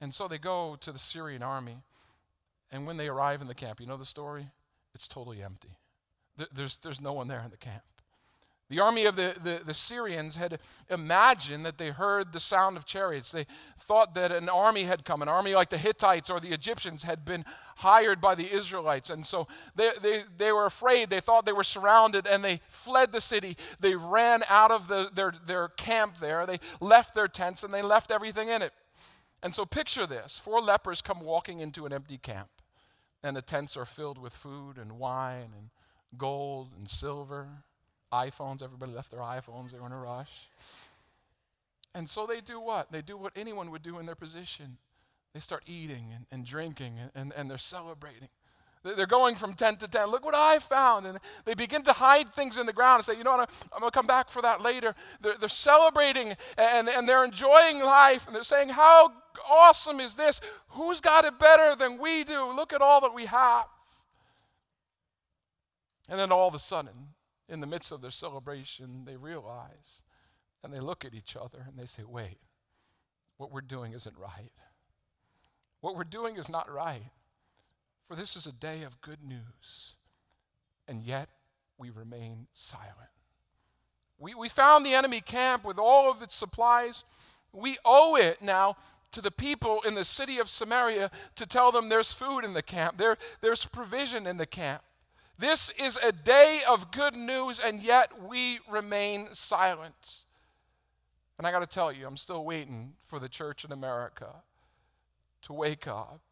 And 0.00 0.14
so 0.14 0.28
they 0.28 0.38
go 0.38 0.76
to 0.80 0.92
the 0.92 0.98
Syrian 0.98 1.42
army. 1.42 1.78
And 2.70 2.86
when 2.86 2.96
they 2.96 3.08
arrive 3.08 3.40
in 3.40 3.48
the 3.48 3.54
camp, 3.54 3.80
you 3.80 3.86
know 3.86 3.96
the 3.96 4.04
story? 4.04 4.48
It's 4.94 5.08
totally 5.08 5.42
empty. 5.42 5.76
There's, 6.54 6.78
there's 6.82 7.00
no 7.00 7.12
one 7.12 7.28
there 7.28 7.42
in 7.42 7.50
the 7.50 7.56
camp. 7.56 7.82
The 8.68 8.80
army 8.80 9.04
of 9.04 9.14
the, 9.14 9.36
the, 9.42 9.60
the, 9.64 9.74
Syrians 9.74 10.34
had 10.34 10.58
imagined 10.90 11.64
that 11.66 11.78
they 11.78 11.90
heard 11.90 12.32
the 12.32 12.40
sound 12.40 12.76
of 12.76 12.84
chariots. 12.84 13.30
They 13.30 13.46
thought 13.82 14.14
that 14.14 14.32
an 14.32 14.48
army 14.48 14.82
had 14.82 15.04
come, 15.04 15.22
an 15.22 15.28
army 15.28 15.54
like 15.54 15.70
the 15.70 15.78
Hittites 15.78 16.30
or 16.30 16.40
the 16.40 16.52
Egyptians 16.52 17.04
had 17.04 17.24
been 17.24 17.44
hired 17.76 18.20
by 18.20 18.34
the 18.34 18.52
Israelites. 18.52 19.10
And 19.10 19.24
so 19.24 19.46
they, 19.76 19.90
they, 20.02 20.24
they 20.36 20.50
were 20.50 20.66
afraid. 20.66 21.10
They 21.10 21.20
thought 21.20 21.46
they 21.46 21.52
were 21.52 21.62
surrounded 21.62 22.26
and 22.26 22.44
they 22.44 22.60
fled 22.68 23.12
the 23.12 23.20
city. 23.20 23.56
They 23.78 23.94
ran 23.94 24.42
out 24.48 24.72
of 24.72 24.88
the, 24.88 25.10
their, 25.14 25.32
their 25.46 25.68
camp 25.68 26.18
there. 26.18 26.44
They 26.44 26.58
left 26.80 27.14
their 27.14 27.28
tents 27.28 27.62
and 27.62 27.72
they 27.72 27.82
left 27.82 28.10
everything 28.10 28.48
in 28.48 28.62
it. 28.62 28.72
And 29.44 29.54
so 29.54 29.64
picture 29.64 30.08
this 30.08 30.40
four 30.42 30.60
lepers 30.60 31.00
come 31.02 31.20
walking 31.20 31.60
into 31.60 31.86
an 31.86 31.92
empty 31.92 32.18
camp, 32.18 32.48
and 33.22 33.36
the 33.36 33.42
tents 33.42 33.76
are 33.76 33.84
filled 33.84 34.18
with 34.18 34.32
food 34.32 34.76
and 34.76 34.98
wine 34.98 35.52
and 35.56 35.70
gold 36.18 36.72
and 36.76 36.88
silver 36.90 37.48
iPhones. 38.12 38.62
Everybody 38.62 38.92
left 38.92 39.10
their 39.10 39.20
iPhones. 39.20 39.72
They 39.72 39.78
were 39.78 39.86
in 39.86 39.92
a 39.92 39.98
rush. 39.98 40.30
And 41.94 42.08
so 42.08 42.26
they 42.26 42.40
do 42.40 42.60
what? 42.60 42.92
They 42.92 43.02
do 43.02 43.16
what 43.16 43.32
anyone 43.36 43.70
would 43.70 43.82
do 43.82 43.98
in 43.98 44.06
their 44.06 44.14
position. 44.14 44.76
They 45.32 45.40
start 45.40 45.62
eating 45.66 46.12
and, 46.14 46.26
and 46.30 46.44
drinking 46.44 46.98
and, 46.98 47.10
and, 47.14 47.32
and 47.36 47.50
they're 47.50 47.58
celebrating. 47.58 48.28
They're 48.82 49.06
going 49.06 49.34
from 49.34 49.54
tent 49.54 49.80
to 49.80 49.88
tent. 49.88 50.10
Look 50.10 50.24
what 50.24 50.34
I 50.34 50.58
found. 50.60 51.06
And 51.06 51.18
they 51.44 51.54
begin 51.54 51.82
to 51.84 51.92
hide 51.92 52.32
things 52.34 52.56
in 52.58 52.66
the 52.66 52.72
ground 52.72 53.00
and 53.00 53.04
say, 53.04 53.18
you 53.18 53.24
know 53.24 53.36
what, 53.36 53.50
I'm 53.72 53.80
going 53.80 53.90
to 53.90 53.94
come 53.94 54.06
back 54.06 54.30
for 54.30 54.42
that 54.42 54.60
later. 54.60 54.94
They're, 55.20 55.36
they're 55.38 55.48
celebrating 55.48 56.36
and, 56.56 56.88
and 56.88 57.08
they're 57.08 57.24
enjoying 57.24 57.80
life. 57.80 58.26
And 58.26 58.36
they're 58.36 58.44
saying, 58.44 58.68
how 58.68 59.12
awesome 59.48 59.98
is 60.00 60.14
this? 60.14 60.40
Who's 60.68 61.00
got 61.00 61.24
it 61.24 61.38
better 61.38 61.74
than 61.74 61.98
we 61.98 62.24
do? 62.24 62.52
Look 62.54 62.72
at 62.72 62.80
all 62.80 63.00
that 63.00 63.14
we 63.14 63.26
have. 63.26 63.66
And 66.08 66.20
then 66.20 66.30
all 66.30 66.46
of 66.46 66.54
a 66.54 66.60
sudden, 66.60 66.92
in 67.48 67.60
the 67.60 67.66
midst 67.66 67.92
of 67.92 68.00
their 68.00 68.10
celebration, 68.10 69.04
they 69.04 69.16
realize 69.16 70.02
and 70.62 70.72
they 70.72 70.80
look 70.80 71.04
at 71.04 71.14
each 71.14 71.36
other 71.36 71.64
and 71.66 71.78
they 71.78 71.86
say, 71.86 72.02
wait, 72.06 72.38
what 73.36 73.52
we're 73.52 73.60
doing 73.60 73.92
isn't 73.92 74.16
right. 74.18 74.52
What 75.80 75.96
we're 75.96 76.04
doing 76.04 76.36
is 76.36 76.48
not 76.48 76.72
right. 76.72 77.10
For 78.08 78.16
this 78.16 78.36
is 78.36 78.46
a 78.46 78.52
day 78.52 78.82
of 78.82 79.00
good 79.00 79.22
news, 79.22 79.94
and 80.88 81.02
yet 81.02 81.28
we 81.76 81.90
remain 81.90 82.46
silent. 82.54 83.10
We, 84.18 84.34
we 84.34 84.48
found 84.48 84.86
the 84.86 84.94
enemy 84.94 85.20
camp 85.20 85.64
with 85.64 85.78
all 85.78 86.10
of 86.10 86.22
its 86.22 86.34
supplies. 86.34 87.04
We 87.52 87.78
owe 87.84 88.16
it 88.16 88.40
now 88.40 88.76
to 89.12 89.20
the 89.20 89.30
people 89.30 89.82
in 89.82 89.94
the 89.94 90.04
city 90.04 90.38
of 90.38 90.48
Samaria 90.48 91.10
to 91.36 91.46
tell 91.46 91.72
them 91.72 91.88
there's 91.88 92.12
food 92.12 92.44
in 92.44 92.52
the 92.52 92.62
camp, 92.62 92.96
there, 92.96 93.16
there's 93.40 93.64
provision 93.64 94.26
in 94.26 94.36
the 94.36 94.46
camp. 94.46 94.82
This 95.38 95.70
is 95.78 95.98
a 96.02 96.12
day 96.12 96.62
of 96.66 96.90
good 96.90 97.14
news, 97.14 97.60
and 97.60 97.82
yet 97.82 98.10
we 98.22 98.58
remain 98.70 99.28
silent. 99.32 100.24
And 101.36 101.46
I 101.46 101.50
got 101.50 101.60
to 101.60 101.66
tell 101.66 101.92
you, 101.92 102.06
I'm 102.06 102.16
still 102.16 102.44
waiting 102.44 102.94
for 103.06 103.18
the 103.18 103.28
church 103.28 103.64
in 103.64 103.72
America 103.72 104.28
to 105.42 105.52
wake 105.52 105.86
up 105.86 106.22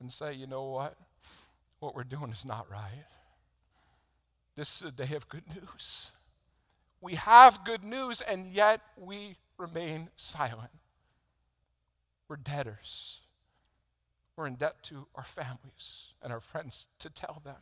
and 0.00 0.12
say, 0.12 0.34
you 0.34 0.48
know 0.48 0.64
what? 0.64 0.96
What 1.78 1.94
we're 1.94 2.02
doing 2.02 2.32
is 2.32 2.44
not 2.44 2.68
right. 2.68 3.06
This 4.56 4.80
is 4.80 4.88
a 4.88 4.90
day 4.90 5.14
of 5.14 5.28
good 5.28 5.44
news. 5.54 6.10
We 7.00 7.14
have 7.14 7.64
good 7.64 7.84
news, 7.84 8.20
and 8.20 8.50
yet 8.50 8.80
we 8.96 9.36
remain 9.58 10.08
silent. 10.16 10.70
We're 12.28 12.36
debtors. 12.36 13.20
We're 14.34 14.48
in 14.48 14.56
debt 14.56 14.82
to 14.84 15.06
our 15.14 15.24
families 15.24 16.14
and 16.20 16.32
our 16.32 16.40
friends 16.40 16.88
to 16.98 17.10
tell 17.10 17.40
them. 17.44 17.54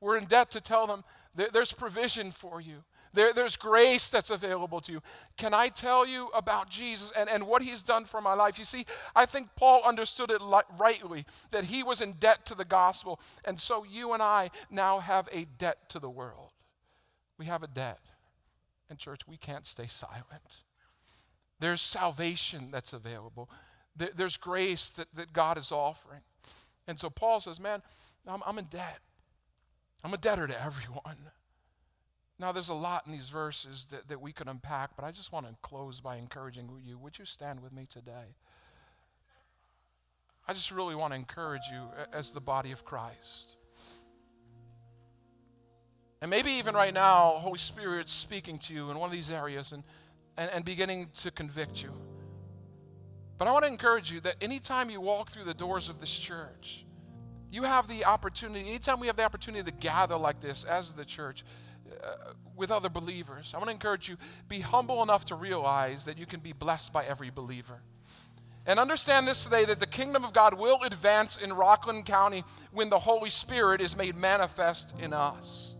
We're 0.00 0.16
in 0.16 0.26
debt 0.26 0.50
to 0.52 0.60
tell 0.60 0.86
them 0.86 1.04
there's 1.34 1.72
provision 1.72 2.30
for 2.32 2.60
you. 2.60 2.82
There, 3.12 3.32
there's 3.32 3.56
grace 3.56 4.10
that's 4.10 4.28
available 4.30 4.80
to 4.82 4.92
you. 4.92 5.02
Can 5.38 5.54
I 5.54 5.70
tell 5.70 6.06
you 6.06 6.28
about 6.34 6.68
Jesus 6.68 7.12
and, 7.16 7.30
and 7.30 7.46
what 7.46 7.62
he's 7.62 7.82
done 7.82 8.04
for 8.04 8.20
my 8.20 8.34
life? 8.34 8.58
You 8.58 8.64
see, 8.66 8.84
I 9.14 9.24
think 9.24 9.48
Paul 9.56 9.82
understood 9.84 10.30
it 10.30 10.42
li- 10.42 10.60
rightly 10.76 11.24
that 11.50 11.64
he 11.64 11.82
was 11.82 12.02
in 12.02 12.12
debt 12.12 12.44
to 12.46 12.54
the 12.54 12.64
gospel. 12.64 13.18
And 13.46 13.58
so 13.58 13.84
you 13.84 14.12
and 14.12 14.22
I 14.22 14.50
now 14.70 14.98
have 14.98 15.30
a 15.32 15.46
debt 15.56 15.88
to 15.90 15.98
the 15.98 16.10
world. 16.10 16.52
We 17.38 17.46
have 17.46 17.62
a 17.62 17.68
debt. 17.68 18.00
And, 18.90 18.98
church, 18.98 19.22
we 19.26 19.38
can't 19.38 19.66
stay 19.66 19.86
silent. 19.88 20.24
There's 21.58 21.80
salvation 21.80 22.70
that's 22.70 22.92
available, 22.92 23.48
there, 23.96 24.10
there's 24.14 24.36
grace 24.36 24.90
that, 24.90 25.08
that 25.14 25.32
God 25.32 25.56
is 25.56 25.72
offering. 25.72 26.20
And 26.86 27.00
so 27.00 27.08
Paul 27.08 27.40
says, 27.40 27.58
Man, 27.58 27.82
I'm, 28.26 28.42
I'm 28.44 28.58
in 28.58 28.66
debt. 28.66 28.98
I'm 30.04 30.14
a 30.14 30.18
debtor 30.18 30.46
to 30.46 30.64
everyone. 30.64 31.16
Now, 32.38 32.52
there's 32.52 32.68
a 32.68 32.74
lot 32.74 33.06
in 33.06 33.12
these 33.12 33.28
verses 33.30 33.86
that, 33.90 34.08
that 34.08 34.20
we 34.20 34.32
could 34.32 34.46
unpack, 34.46 34.90
but 34.94 35.04
I 35.04 35.10
just 35.10 35.32
want 35.32 35.46
to 35.46 35.54
close 35.62 36.00
by 36.00 36.16
encouraging 36.16 36.68
you. 36.84 36.98
Would 36.98 37.18
you 37.18 37.24
stand 37.24 37.62
with 37.62 37.72
me 37.72 37.86
today? 37.90 38.34
I 40.46 40.52
just 40.52 40.70
really 40.70 40.94
want 40.94 41.12
to 41.12 41.16
encourage 41.16 41.62
you 41.72 41.82
as 42.12 42.32
the 42.32 42.40
body 42.40 42.72
of 42.72 42.84
Christ. 42.84 43.56
And 46.20 46.30
maybe 46.30 46.52
even 46.52 46.74
right 46.74 46.94
now, 46.94 47.38
Holy 47.38 47.58
Spirit's 47.58 48.12
speaking 48.12 48.58
to 48.60 48.74
you 48.74 48.90
in 48.90 48.98
one 48.98 49.08
of 49.08 49.12
these 49.12 49.30
areas 49.30 49.72
and, 49.72 49.82
and, 50.36 50.50
and 50.50 50.64
beginning 50.64 51.08
to 51.22 51.30
convict 51.30 51.82
you. 51.82 51.92
But 53.38 53.48
I 53.48 53.52
want 53.52 53.64
to 53.64 53.68
encourage 53.68 54.10
you 54.10 54.20
that 54.20 54.36
anytime 54.40 54.88
you 54.88 55.00
walk 55.00 55.30
through 55.30 55.44
the 55.44 55.54
doors 55.54 55.88
of 55.88 56.00
this 56.00 56.16
church, 56.16 56.86
you 57.50 57.62
have 57.62 57.88
the 57.88 58.04
opportunity, 58.04 58.68
anytime 58.68 59.00
we 59.00 59.06
have 59.06 59.16
the 59.16 59.24
opportunity 59.24 59.70
to 59.70 59.76
gather 59.76 60.16
like 60.16 60.40
this 60.40 60.64
as 60.64 60.92
the 60.92 61.04
church 61.04 61.44
uh, 62.02 62.32
with 62.56 62.70
other 62.70 62.88
believers, 62.88 63.52
I 63.54 63.58
want 63.58 63.68
to 63.68 63.72
encourage 63.72 64.08
you 64.08 64.16
be 64.48 64.60
humble 64.60 65.02
enough 65.02 65.26
to 65.26 65.34
realize 65.34 66.04
that 66.06 66.18
you 66.18 66.26
can 66.26 66.40
be 66.40 66.52
blessed 66.52 66.92
by 66.92 67.04
every 67.04 67.30
believer. 67.30 67.80
And 68.66 68.80
understand 68.80 69.28
this 69.28 69.44
today 69.44 69.64
that 69.66 69.78
the 69.78 69.86
kingdom 69.86 70.24
of 70.24 70.32
God 70.32 70.54
will 70.54 70.82
advance 70.82 71.36
in 71.36 71.52
Rockland 71.52 72.04
County 72.04 72.42
when 72.72 72.90
the 72.90 72.98
Holy 72.98 73.30
Spirit 73.30 73.80
is 73.80 73.96
made 73.96 74.16
manifest 74.16 74.94
in 74.98 75.12
us. 75.12 75.76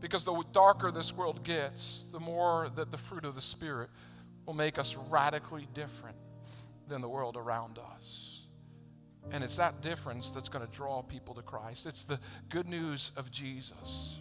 Because 0.00 0.26
the 0.26 0.42
darker 0.52 0.90
this 0.90 1.14
world 1.14 1.44
gets, 1.44 2.04
the 2.12 2.20
more 2.20 2.68
that 2.76 2.90
the 2.90 2.98
fruit 2.98 3.24
of 3.24 3.34
the 3.34 3.40
Spirit 3.40 3.88
will 4.44 4.52
make 4.52 4.78
us 4.78 4.96
radically 5.08 5.66
different 5.72 6.18
than 6.88 7.00
the 7.00 7.08
world 7.08 7.38
around 7.38 7.78
us. 7.78 8.33
And 9.30 9.42
it's 9.42 9.56
that 9.56 9.80
difference 9.80 10.30
that's 10.30 10.48
going 10.48 10.66
to 10.66 10.72
draw 10.72 11.02
people 11.02 11.34
to 11.34 11.42
Christ. 11.42 11.86
It's 11.86 12.04
the 12.04 12.20
good 12.50 12.68
news 12.68 13.12
of 13.16 13.30
Jesus. 13.30 14.18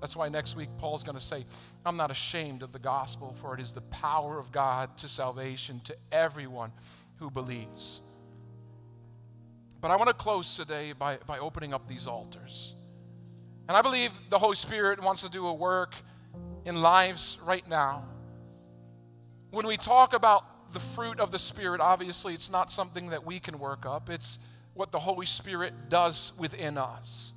That's 0.00 0.14
why 0.16 0.28
next 0.28 0.56
week 0.56 0.68
Paul's 0.78 1.02
going 1.02 1.18
to 1.18 1.24
say, 1.24 1.44
I'm 1.84 1.96
not 1.96 2.10
ashamed 2.10 2.62
of 2.62 2.72
the 2.72 2.78
gospel, 2.78 3.34
for 3.40 3.54
it 3.54 3.60
is 3.60 3.72
the 3.72 3.82
power 3.82 4.38
of 4.38 4.52
God 4.52 4.96
to 4.98 5.08
salvation 5.08 5.80
to 5.84 5.96
everyone 6.12 6.72
who 7.16 7.30
believes. 7.30 8.00
But 9.80 9.90
I 9.90 9.96
want 9.96 10.08
to 10.08 10.14
close 10.14 10.56
today 10.56 10.92
by, 10.92 11.18
by 11.26 11.38
opening 11.38 11.74
up 11.74 11.88
these 11.88 12.06
altars. 12.06 12.74
And 13.68 13.76
I 13.76 13.82
believe 13.82 14.12
the 14.30 14.38
Holy 14.38 14.56
Spirit 14.56 15.02
wants 15.02 15.22
to 15.22 15.28
do 15.28 15.46
a 15.46 15.54
work 15.54 15.94
in 16.64 16.80
lives 16.80 17.38
right 17.44 17.68
now. 17.68 18.04
When 19.50 19.66
we 19.66 19.76
talk 19.76 20.14
about 20.14 20.44
the 20.72 20.80
fruit 20.80 21.20
of 21.20 21.30
the 21.30 21.38
Spirit, 21.38 21.80
obviously 21.80 22.34
it's 22.34 22.50
not 22.50 22.70
something 22.70 23.10
that 23.10 23.24
we 23.24 23.40
can 23.40 23.58
work 23.58 23.86
up, 23.86 24.10
it's 24.10 24.38
what 24.74 24.92
the 24.92 24.98
Holy 24.98 25.26
Spirit 25.26 25.72
does 25.88 26.32
within 26.38 26.78
us. 26.78 27.32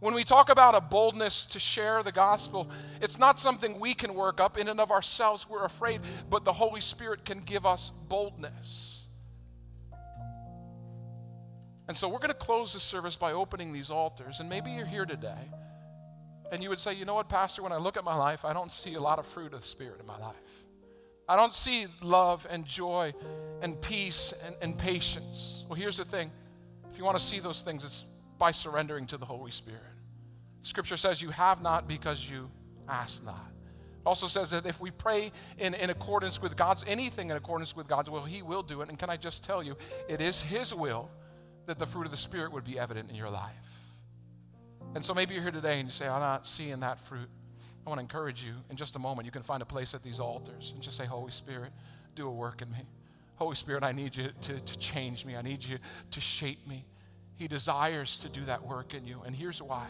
When 0.00 0.14
we 0.14 0.24
talk 0.24 0.48
about 0.48 0.74
a 0.74 0.80
boldness 0.80 1.44
to 1.46 1.60
share 1.60 2.02
the 2.02 2.12
gospel, 2.12 2.70
it's 3.02 3.18
not 3.18 3.38
something 3.38 3.78
we 3.78 3.94
can 3.94 4.14
work 4.14 4.40
up 4.40 4.56
in 4.56 4.68
and 4.68 4.80
of 4.80 4.90
ourselves. 4.90 5.46
We're 5.48 5.66
afraid, 5.66 6.00
but 6.30 6.44
the 6.44 6.52
Holy 6.52 6.80
Spirit 6.80 7.26
can 7.26 7.40
give 7.40 7.66
us 7.66 7.92
boldness. 8.08 9.04
And 11.86 11.96
so 11.96 12.08
we're 12.08 12.18
going 12.18 12.28
to 12.28 12.34
close 12.34 12.72
this 12.72 12.82
service 12.82 13.16
by 13.16 13.32
opening 13.32 13.72
these 13.72 13.90
altars. 13.90 14.40
And 14.40 14.48
maybe 14.48 14.70
you're 14.70 14.86
here 14.86 15.04
today 15.04 15.50
and 16.50 16.62
you 16.62 16.68
would 16.68 16.78
say, 16.78 16.94
you 16.94 17.04
know 17.04 17.14
what, 17.14 17.28
Pastor, 17.28 17.62
when 17.62 17.72
I 17.72 17.76
look 17.76 17.96
at 17.96 18.04
my 18.04 18.14
life, 18.14 18.44
I 18.44 18.52
don't 18.52 18.72
see 18.72 18.94
a 18.94 19.00
lot 19.00 19.18
of 19.18 19.26
fruit 19.26 19.52
of 19.52 19.60
the 19.60 19.66
Spirit 19.66 20.00
in 20.00 20.06
my 20.06 20.18
life. 20.18 20.34
I 21.30 21.36
don't 21.36 21.54
see 21.54 21.86
love 22.02 22.44
and 22.50 22.64
joy 22.64 23.14
and 23.62 23.80
peace 23.80 24.34
and, 24.44 24.56
and 24.60 24.76
patience. 24.76 25.64
Well, 25.68 25.76
here's 25.76 25.96
the 25.96 26.04
thing 26.04 26.32
if 26.90 26.98
you 26.98 27.04
want 27.04 27.16
to 27.16 27.24
see 27.24 27.38
those 27.38 27.62
things, 27.62 27.84
it's 27.84 28.04
by 28.36 28.50
surrendering 28.50 29.06
to 29.06 29.16
the 29.16 29.24
Holy 29.24 29.52
Spirit. 29.52 29.80
Scripture 30.62 30.96
says, 30.96 31.22
You 31.22 31.30
have 31.30 31.62
not 31.62 31.86
because 31.86 32.28
you 32.28 32.50
ask 32.88 33.22
not. 33.22 33.46
It 33.54 34.06
also 34.06 34.26
says 34.26 34.50
that 34.50 34.66
if 34.66 34.80
we 34.80 34.90
pray 34.90 35.30
in, 35.58 35.74
in 35.74 35.90
accordance 35.90 36.42
with 36.42 36.56
God's, 36.56 36.82
anything 36.88 37.30
in 37.30 37.36
accordance 37.36 37.76
with 37.76 37.86
God's 37.86 38.10
will, 38.10 38.24
He 38.24 38.42
will 38.42 38.64
do 38.64 38.80
it. 38.80 38.88
And 38.88 38.98
can 38.98 39.08
I 39.08 39.16
just 39.16 39.44
tell 39.44 39.62
you, 39.62 39.76
it 40.08 40.20
is 40.20 40.40
His 40.40 40.74
will 40.74 41.08
that 41.66 41.78
the 41.78 41.86
fruit 41.86 42.06
of 42.06 42.10
the 42.10 42.16
Spirit 42.16 42.50
would 42.50 42.64
be 42.64 42.76
evident 42.76 43.08
in 43.08 43.14
your 43.14 43.30
life. 43.30 43.54
And 44.96 45.04
so 45.04 45.14
maybe 45.14 45.34
you're 45.34 45.44
here 45.44 45.52
today 45.52 45.78
and 45.78 45.88
you 45.88 45.92
say, 45.92 46.08
I'm 46.08 46.18
not 46.18 46.44
seeing 46.44 46.80
that 46.80 46.98
fruit. 47.06 47.28
I 47.86 47.88
want 47.88 47.98
to 47.98 48.02
encourage 48.02 48.44
you 48.44 48.54
in 48.70 48.76
just 48.76 48.96
a 48.96 48.98
moment. 48.98 49.26
You 49.26 49.32
can 49.32 49.42
find 49.42 49.62
a 49.62 49.66
place 49.66 49.94
at 49.94 50.02
these 50.02 50.20
altars 50.20 50.72
and 50.74 50.82
just 50.82 50.96
say, 50.96 51.06
Holy 51.06 51.30
Spirit, 51.30 51.72
do 52.14 52.28
a 52.28 52.30
work 52.30 52.62
in 52.62 52.70
me. 52.70 52.86
Holy 53.36 53.56
Spirit, 53.56 53.82
I 53.82 53.92
need 53.92 54.14
you 54.14 54.28
to, 54.42 54.60
to 54.60 54.78
change 54.78 55.24
me. 55.24 55.34
I 55.34 55.42
need 55.42 55.64
you 55.64 55.78
to 56.10 56.20
shape 56.20 56.66
me. 56.68 56.84
He 57.36 57.48
desires 57.48 58.20
to 58.20 58.28
do 58.28 58.44
that 58.44 58.62
work 58.62 58.92
in 58.92 59.06
you. 59.06 59.22
And 59.24 59.34
here's 59.34 59.62
why 59.62 59.86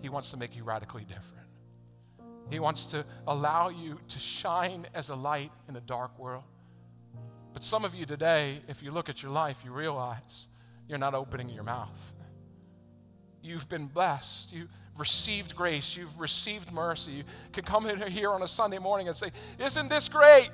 He 0.00 0.08
wants 0.08 0.30
to 0.30 0.38
make 0.38 0.56
you 0.56 0.64
radically 0.64 1.02
different. 1.02 1.34
He 2.50 2.60
wants 2.60 2.86
to 2.86 3.04
allow 3.26 3.68
you 3.68 3.98
to 4.08 4.18
shine 4.18 4.86
as 4.94 5.10
a 5.10 5.14
light 5.14 5.52
in 5.68 5.76
a 5.76 5.80
dark 5.80 6.18
world. 6.18 6.44
But 7.52 7.62
some 7.62 7.84
of 7.84 7.94
you 7.94 8.06
today, 8.06 8.62
if 8.68 8.82
you 8.82 8.90
look 8.90 9.10
at 9.10 9.22
your 9.22 9.32
life, 9.32 9.58
you 9.64 9.70
realize 9.70 10.46
you're 10.88 10.96
not 10.98 11.14
opening 11.14 11.50
your 11.50 11.64
mouth. 11.64 12.12
You've 13.42 13.68
been 13.68 13.86
blessed. 13.86 14.52
You've 14.52 14.70
received 14.98 15.54
grace. 15.54 15.96
You've 15.96 16.18
received 16.18 16.72
mercy. 16.72 17.12
You 17.12 17.24
can 17.52 17.64
come 17.64 17.86
in 17.86 18.00
here 18.10 18.32
on 18.32 18.42
a 18.42 18.48
Sunday 18.48 18.78
morning 18.78 19.08
and 19.08 19.16
say, 19.16 19.30
Isn't 19.58 19.88
this 19.88 20.08
great? 20.08 20.50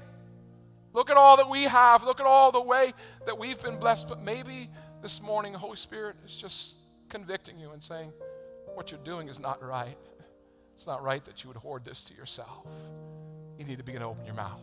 Look 0.92 1.10
at 1.10 1.16
all 1.16 1.36
that 1.38 1.48
we 1.48 1.64
have. 1.64 2.04
Look 2.04 2.20
at 2.20 2.26
all 2.26 2.52
the 2.52 2.60
way 2.60 2.92
that 3.26 3.36
we've 3.36 3.60
been 3.60 3.78
blessed. 3.78 4.08
But 4.08 4.22
maybe 4.22 4.70
this 5.02 5.20
morning, 5.20 5.52
the 5.52 5.58
Holy 5.58 5.76
Spirit 5.76 6.16
is 6.24 6.36
just 6.36 6.74
convicting 7.08 7.58
you 7.58 7.70
and 7.72 7.82
saying, 7.82 8.12
What 8.74 8.90
you're 8.90 9.00
doing 9.04 9.28
is 9.28 9.40
not 9.40 9.62
right. 9.62 9.96
It's 10.74 10.86
not 10.86 11.02
right 11.02 11.24
that 11.24 11.42
you 11.42 11.48
would 11.48 11.56
hoard 11.56 11.84
this 11.84 12.04
to 12.04 12.14
yourself. 12.14 12.66
You 13.58 13.64
need 13.64 13.78
to 13.78 13.84
begin 13.84 14.00
to 14.00 14.08
open 14.08 14.24
your 14.24 14.34
mouth. 14.34 14.60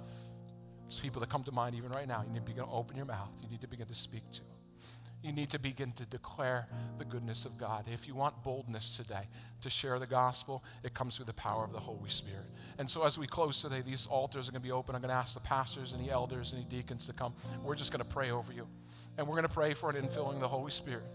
There's 0.83 0.99
people 0.99 1.21
that 1.21 1.29
come 1.29 1.43
to 1.43 1.51
mind 1.51 1.75
even 1.75 1.91
right 1.91 2.07
now. 2.07 2.23
You 2.27 2.33
need 2.33 2.39
to 2.39 2.45
begin 2.45 2.65
to 2.65 2.69
open 2.69 2.97
your 2.97 3.05
mouth. 3.05 3.29
You 3.41 3.49
need 3.49 3.61
to 3.61 3.67
begin 3.67 3.87
to 3.87 3.95
speak 3.95 4.29
to. 4.31 4.41
You 5.21 5.31
need 5.31 5.51
to 5.51 5.59
begin 5.59 5.91
to 5.93 6.05
declare 6.05 6.67
the 6.97 7.05
goodness 7.05 7.45
of 7.45 7.57
God. 7.57 7.85
If 7.91 8.07
you 8.07 8.15
want 8.15 8.43
boldness 8.43 8.97
today 8.97 9.27
to 9.61 9.69
share 9.69 9.99
the 9.99 10.07
gospel, 10.07 10.63
it 10.83 10.93
comes 10.95 11.15
through 11.15 11.25
the 11.25 11.33
power 11.33 11.63
of 11.63 11.71
the 11.71 11.79
Holy 11.79 12.09
Spirit. 12.09 12.47
And 12.79 12.89
so, 12.89 13.03
as 13.03 13.19
we 13.19 13.27
close 13.27 13.61
today, 13.61 13.81
these 13.81 14.07
altars 14.07 14.49
are 14.49 14.51
going 14.51 14.61
to 14.61 14.67
be 14.67 14.71
open. 14.71 14.95
I'm 14.95 15.01
going 15.01 15.09
to 15.09 15.15
ask 15.15 15.35
the 15.35 15.39
pastors 15.41 15.91
and 15.91 16.03
the 16.03 16.11
elders 16.11 16.53
and 16.53 16.61
the 16.61 16.69
deacons 16.69 17.05
to 17.07 17.13
come. 17.13 17.35
We're 17.63 17.75
just 17.75 17.91
going 17.91 18.03
to 18.03 18.09
pray 18.09 18.31
over 18.31 18.51
you. 18.51 18.67
And 19.17 19.27
we're 19.27 19.35
going 19.35 19.47
to 19.47 19.53
pray 19.53 19.73
for 19.75 19.91
an 19.91 19.95
infilling 19.95 20.35
of 20.35 20.41
the 20.41 20.47
Holy 20.47 20.71
Spirit. 20.71 21.05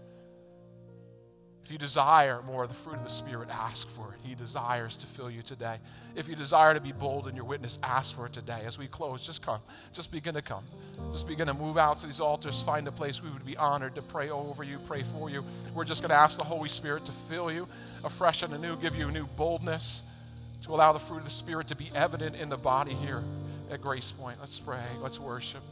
If 1.67 1.73
you 1.73 1.77
desire 1.77 2.41
more 2.43 2.63
of 2.63 2.69
the 2.69 2.75
fruit 2.75 2.95
of 2.95 3.03
the 3.03 3.09
Spirit, 3.09 3.49
ask 3.51 3.89
for 3.89 4.13
it. 4.13 4.21
He 4.25 4.35
desires 4.35 4.95
to 4.95 5.05
fill 5.05 5.29
you 5.29 5.41
today. 5.41 5.79
If 6.15 6.29
you 6.29 6.35
desire 6.37 6.73
to 6.73 6.79
be 6.79 6.93
bold 6.93 7.27
in 7.27 7.35
your 7.35 7.43
witness, 7.43 7.77
ask 7.83 8.15
for 8.15 8.27
it 8.27 8.31
today. 8.31 8.61
As 8.65 8.77
we 8.77 8.87
close, 8.87 9.25
just 9.25 9.41
come. 9.41 9.59
Just 9.91 10.09
begin 10.09 10.33
to 10.35 10.41
come. 10.41 10.63
Just 11.11 11.27
begin 11.27 11.45
to 11.47 11.53
move 11.53 11.77
out 11.77 11.99
to 11.99 12.07
these 12.07 12.21
altars, 12.21 12.61
find 12.61 12.87
a 12.87 12.91
place 12.93 13.21
we 13.21 13.29
would 13.31 13.45
be 13.45 13.57
honored 13.57 13.95
to 13.95 14.01
pray 14.01 14.29
over 14.29 14.63
you, 14.63 14.79
pray 14.87 15.03
for 15.13 15.29
you. 15.29 15.43
We're 15.75 15.83
just 15.83 16.01
going 16.01 16.11
to 16.11 16.15
ask 16.15 16.37
the 16.37 16.45
Holy 16.45 16.69
Spirit 16.69 17.05
to 17.05 17.11
fill 17.27 17.51
you 17.51 17.67
afresh 18.05 18.43
and 18.43 18.53
anew, 18.53 18.77
give 18.77 18.95
you 18.95 19.09
a 19.09 19.11
new 19.11 19.25
boldness, 19.35 20.03
to 20.63 20.73
allow 20.73 20.93
the 20.93 20.99
fruit 20.99 21.17
of 21.17 21.25
the 21.25 21.29
Spirit 21.29 21.67
to 21.67 21.75
be 21.75 21.89
evident 21.93 22.37
in 22.37 22.47
the 22.47 22.55
body 22.55 22.93
here 22.93 23.25
at 23.69 23.81
Grace 23.81 24.13
Point. 24.13 24.37
Let's 24.39 24.57
pray. 24.57 24.85
Let's 25.01 25.19
worship. 25.19 25.63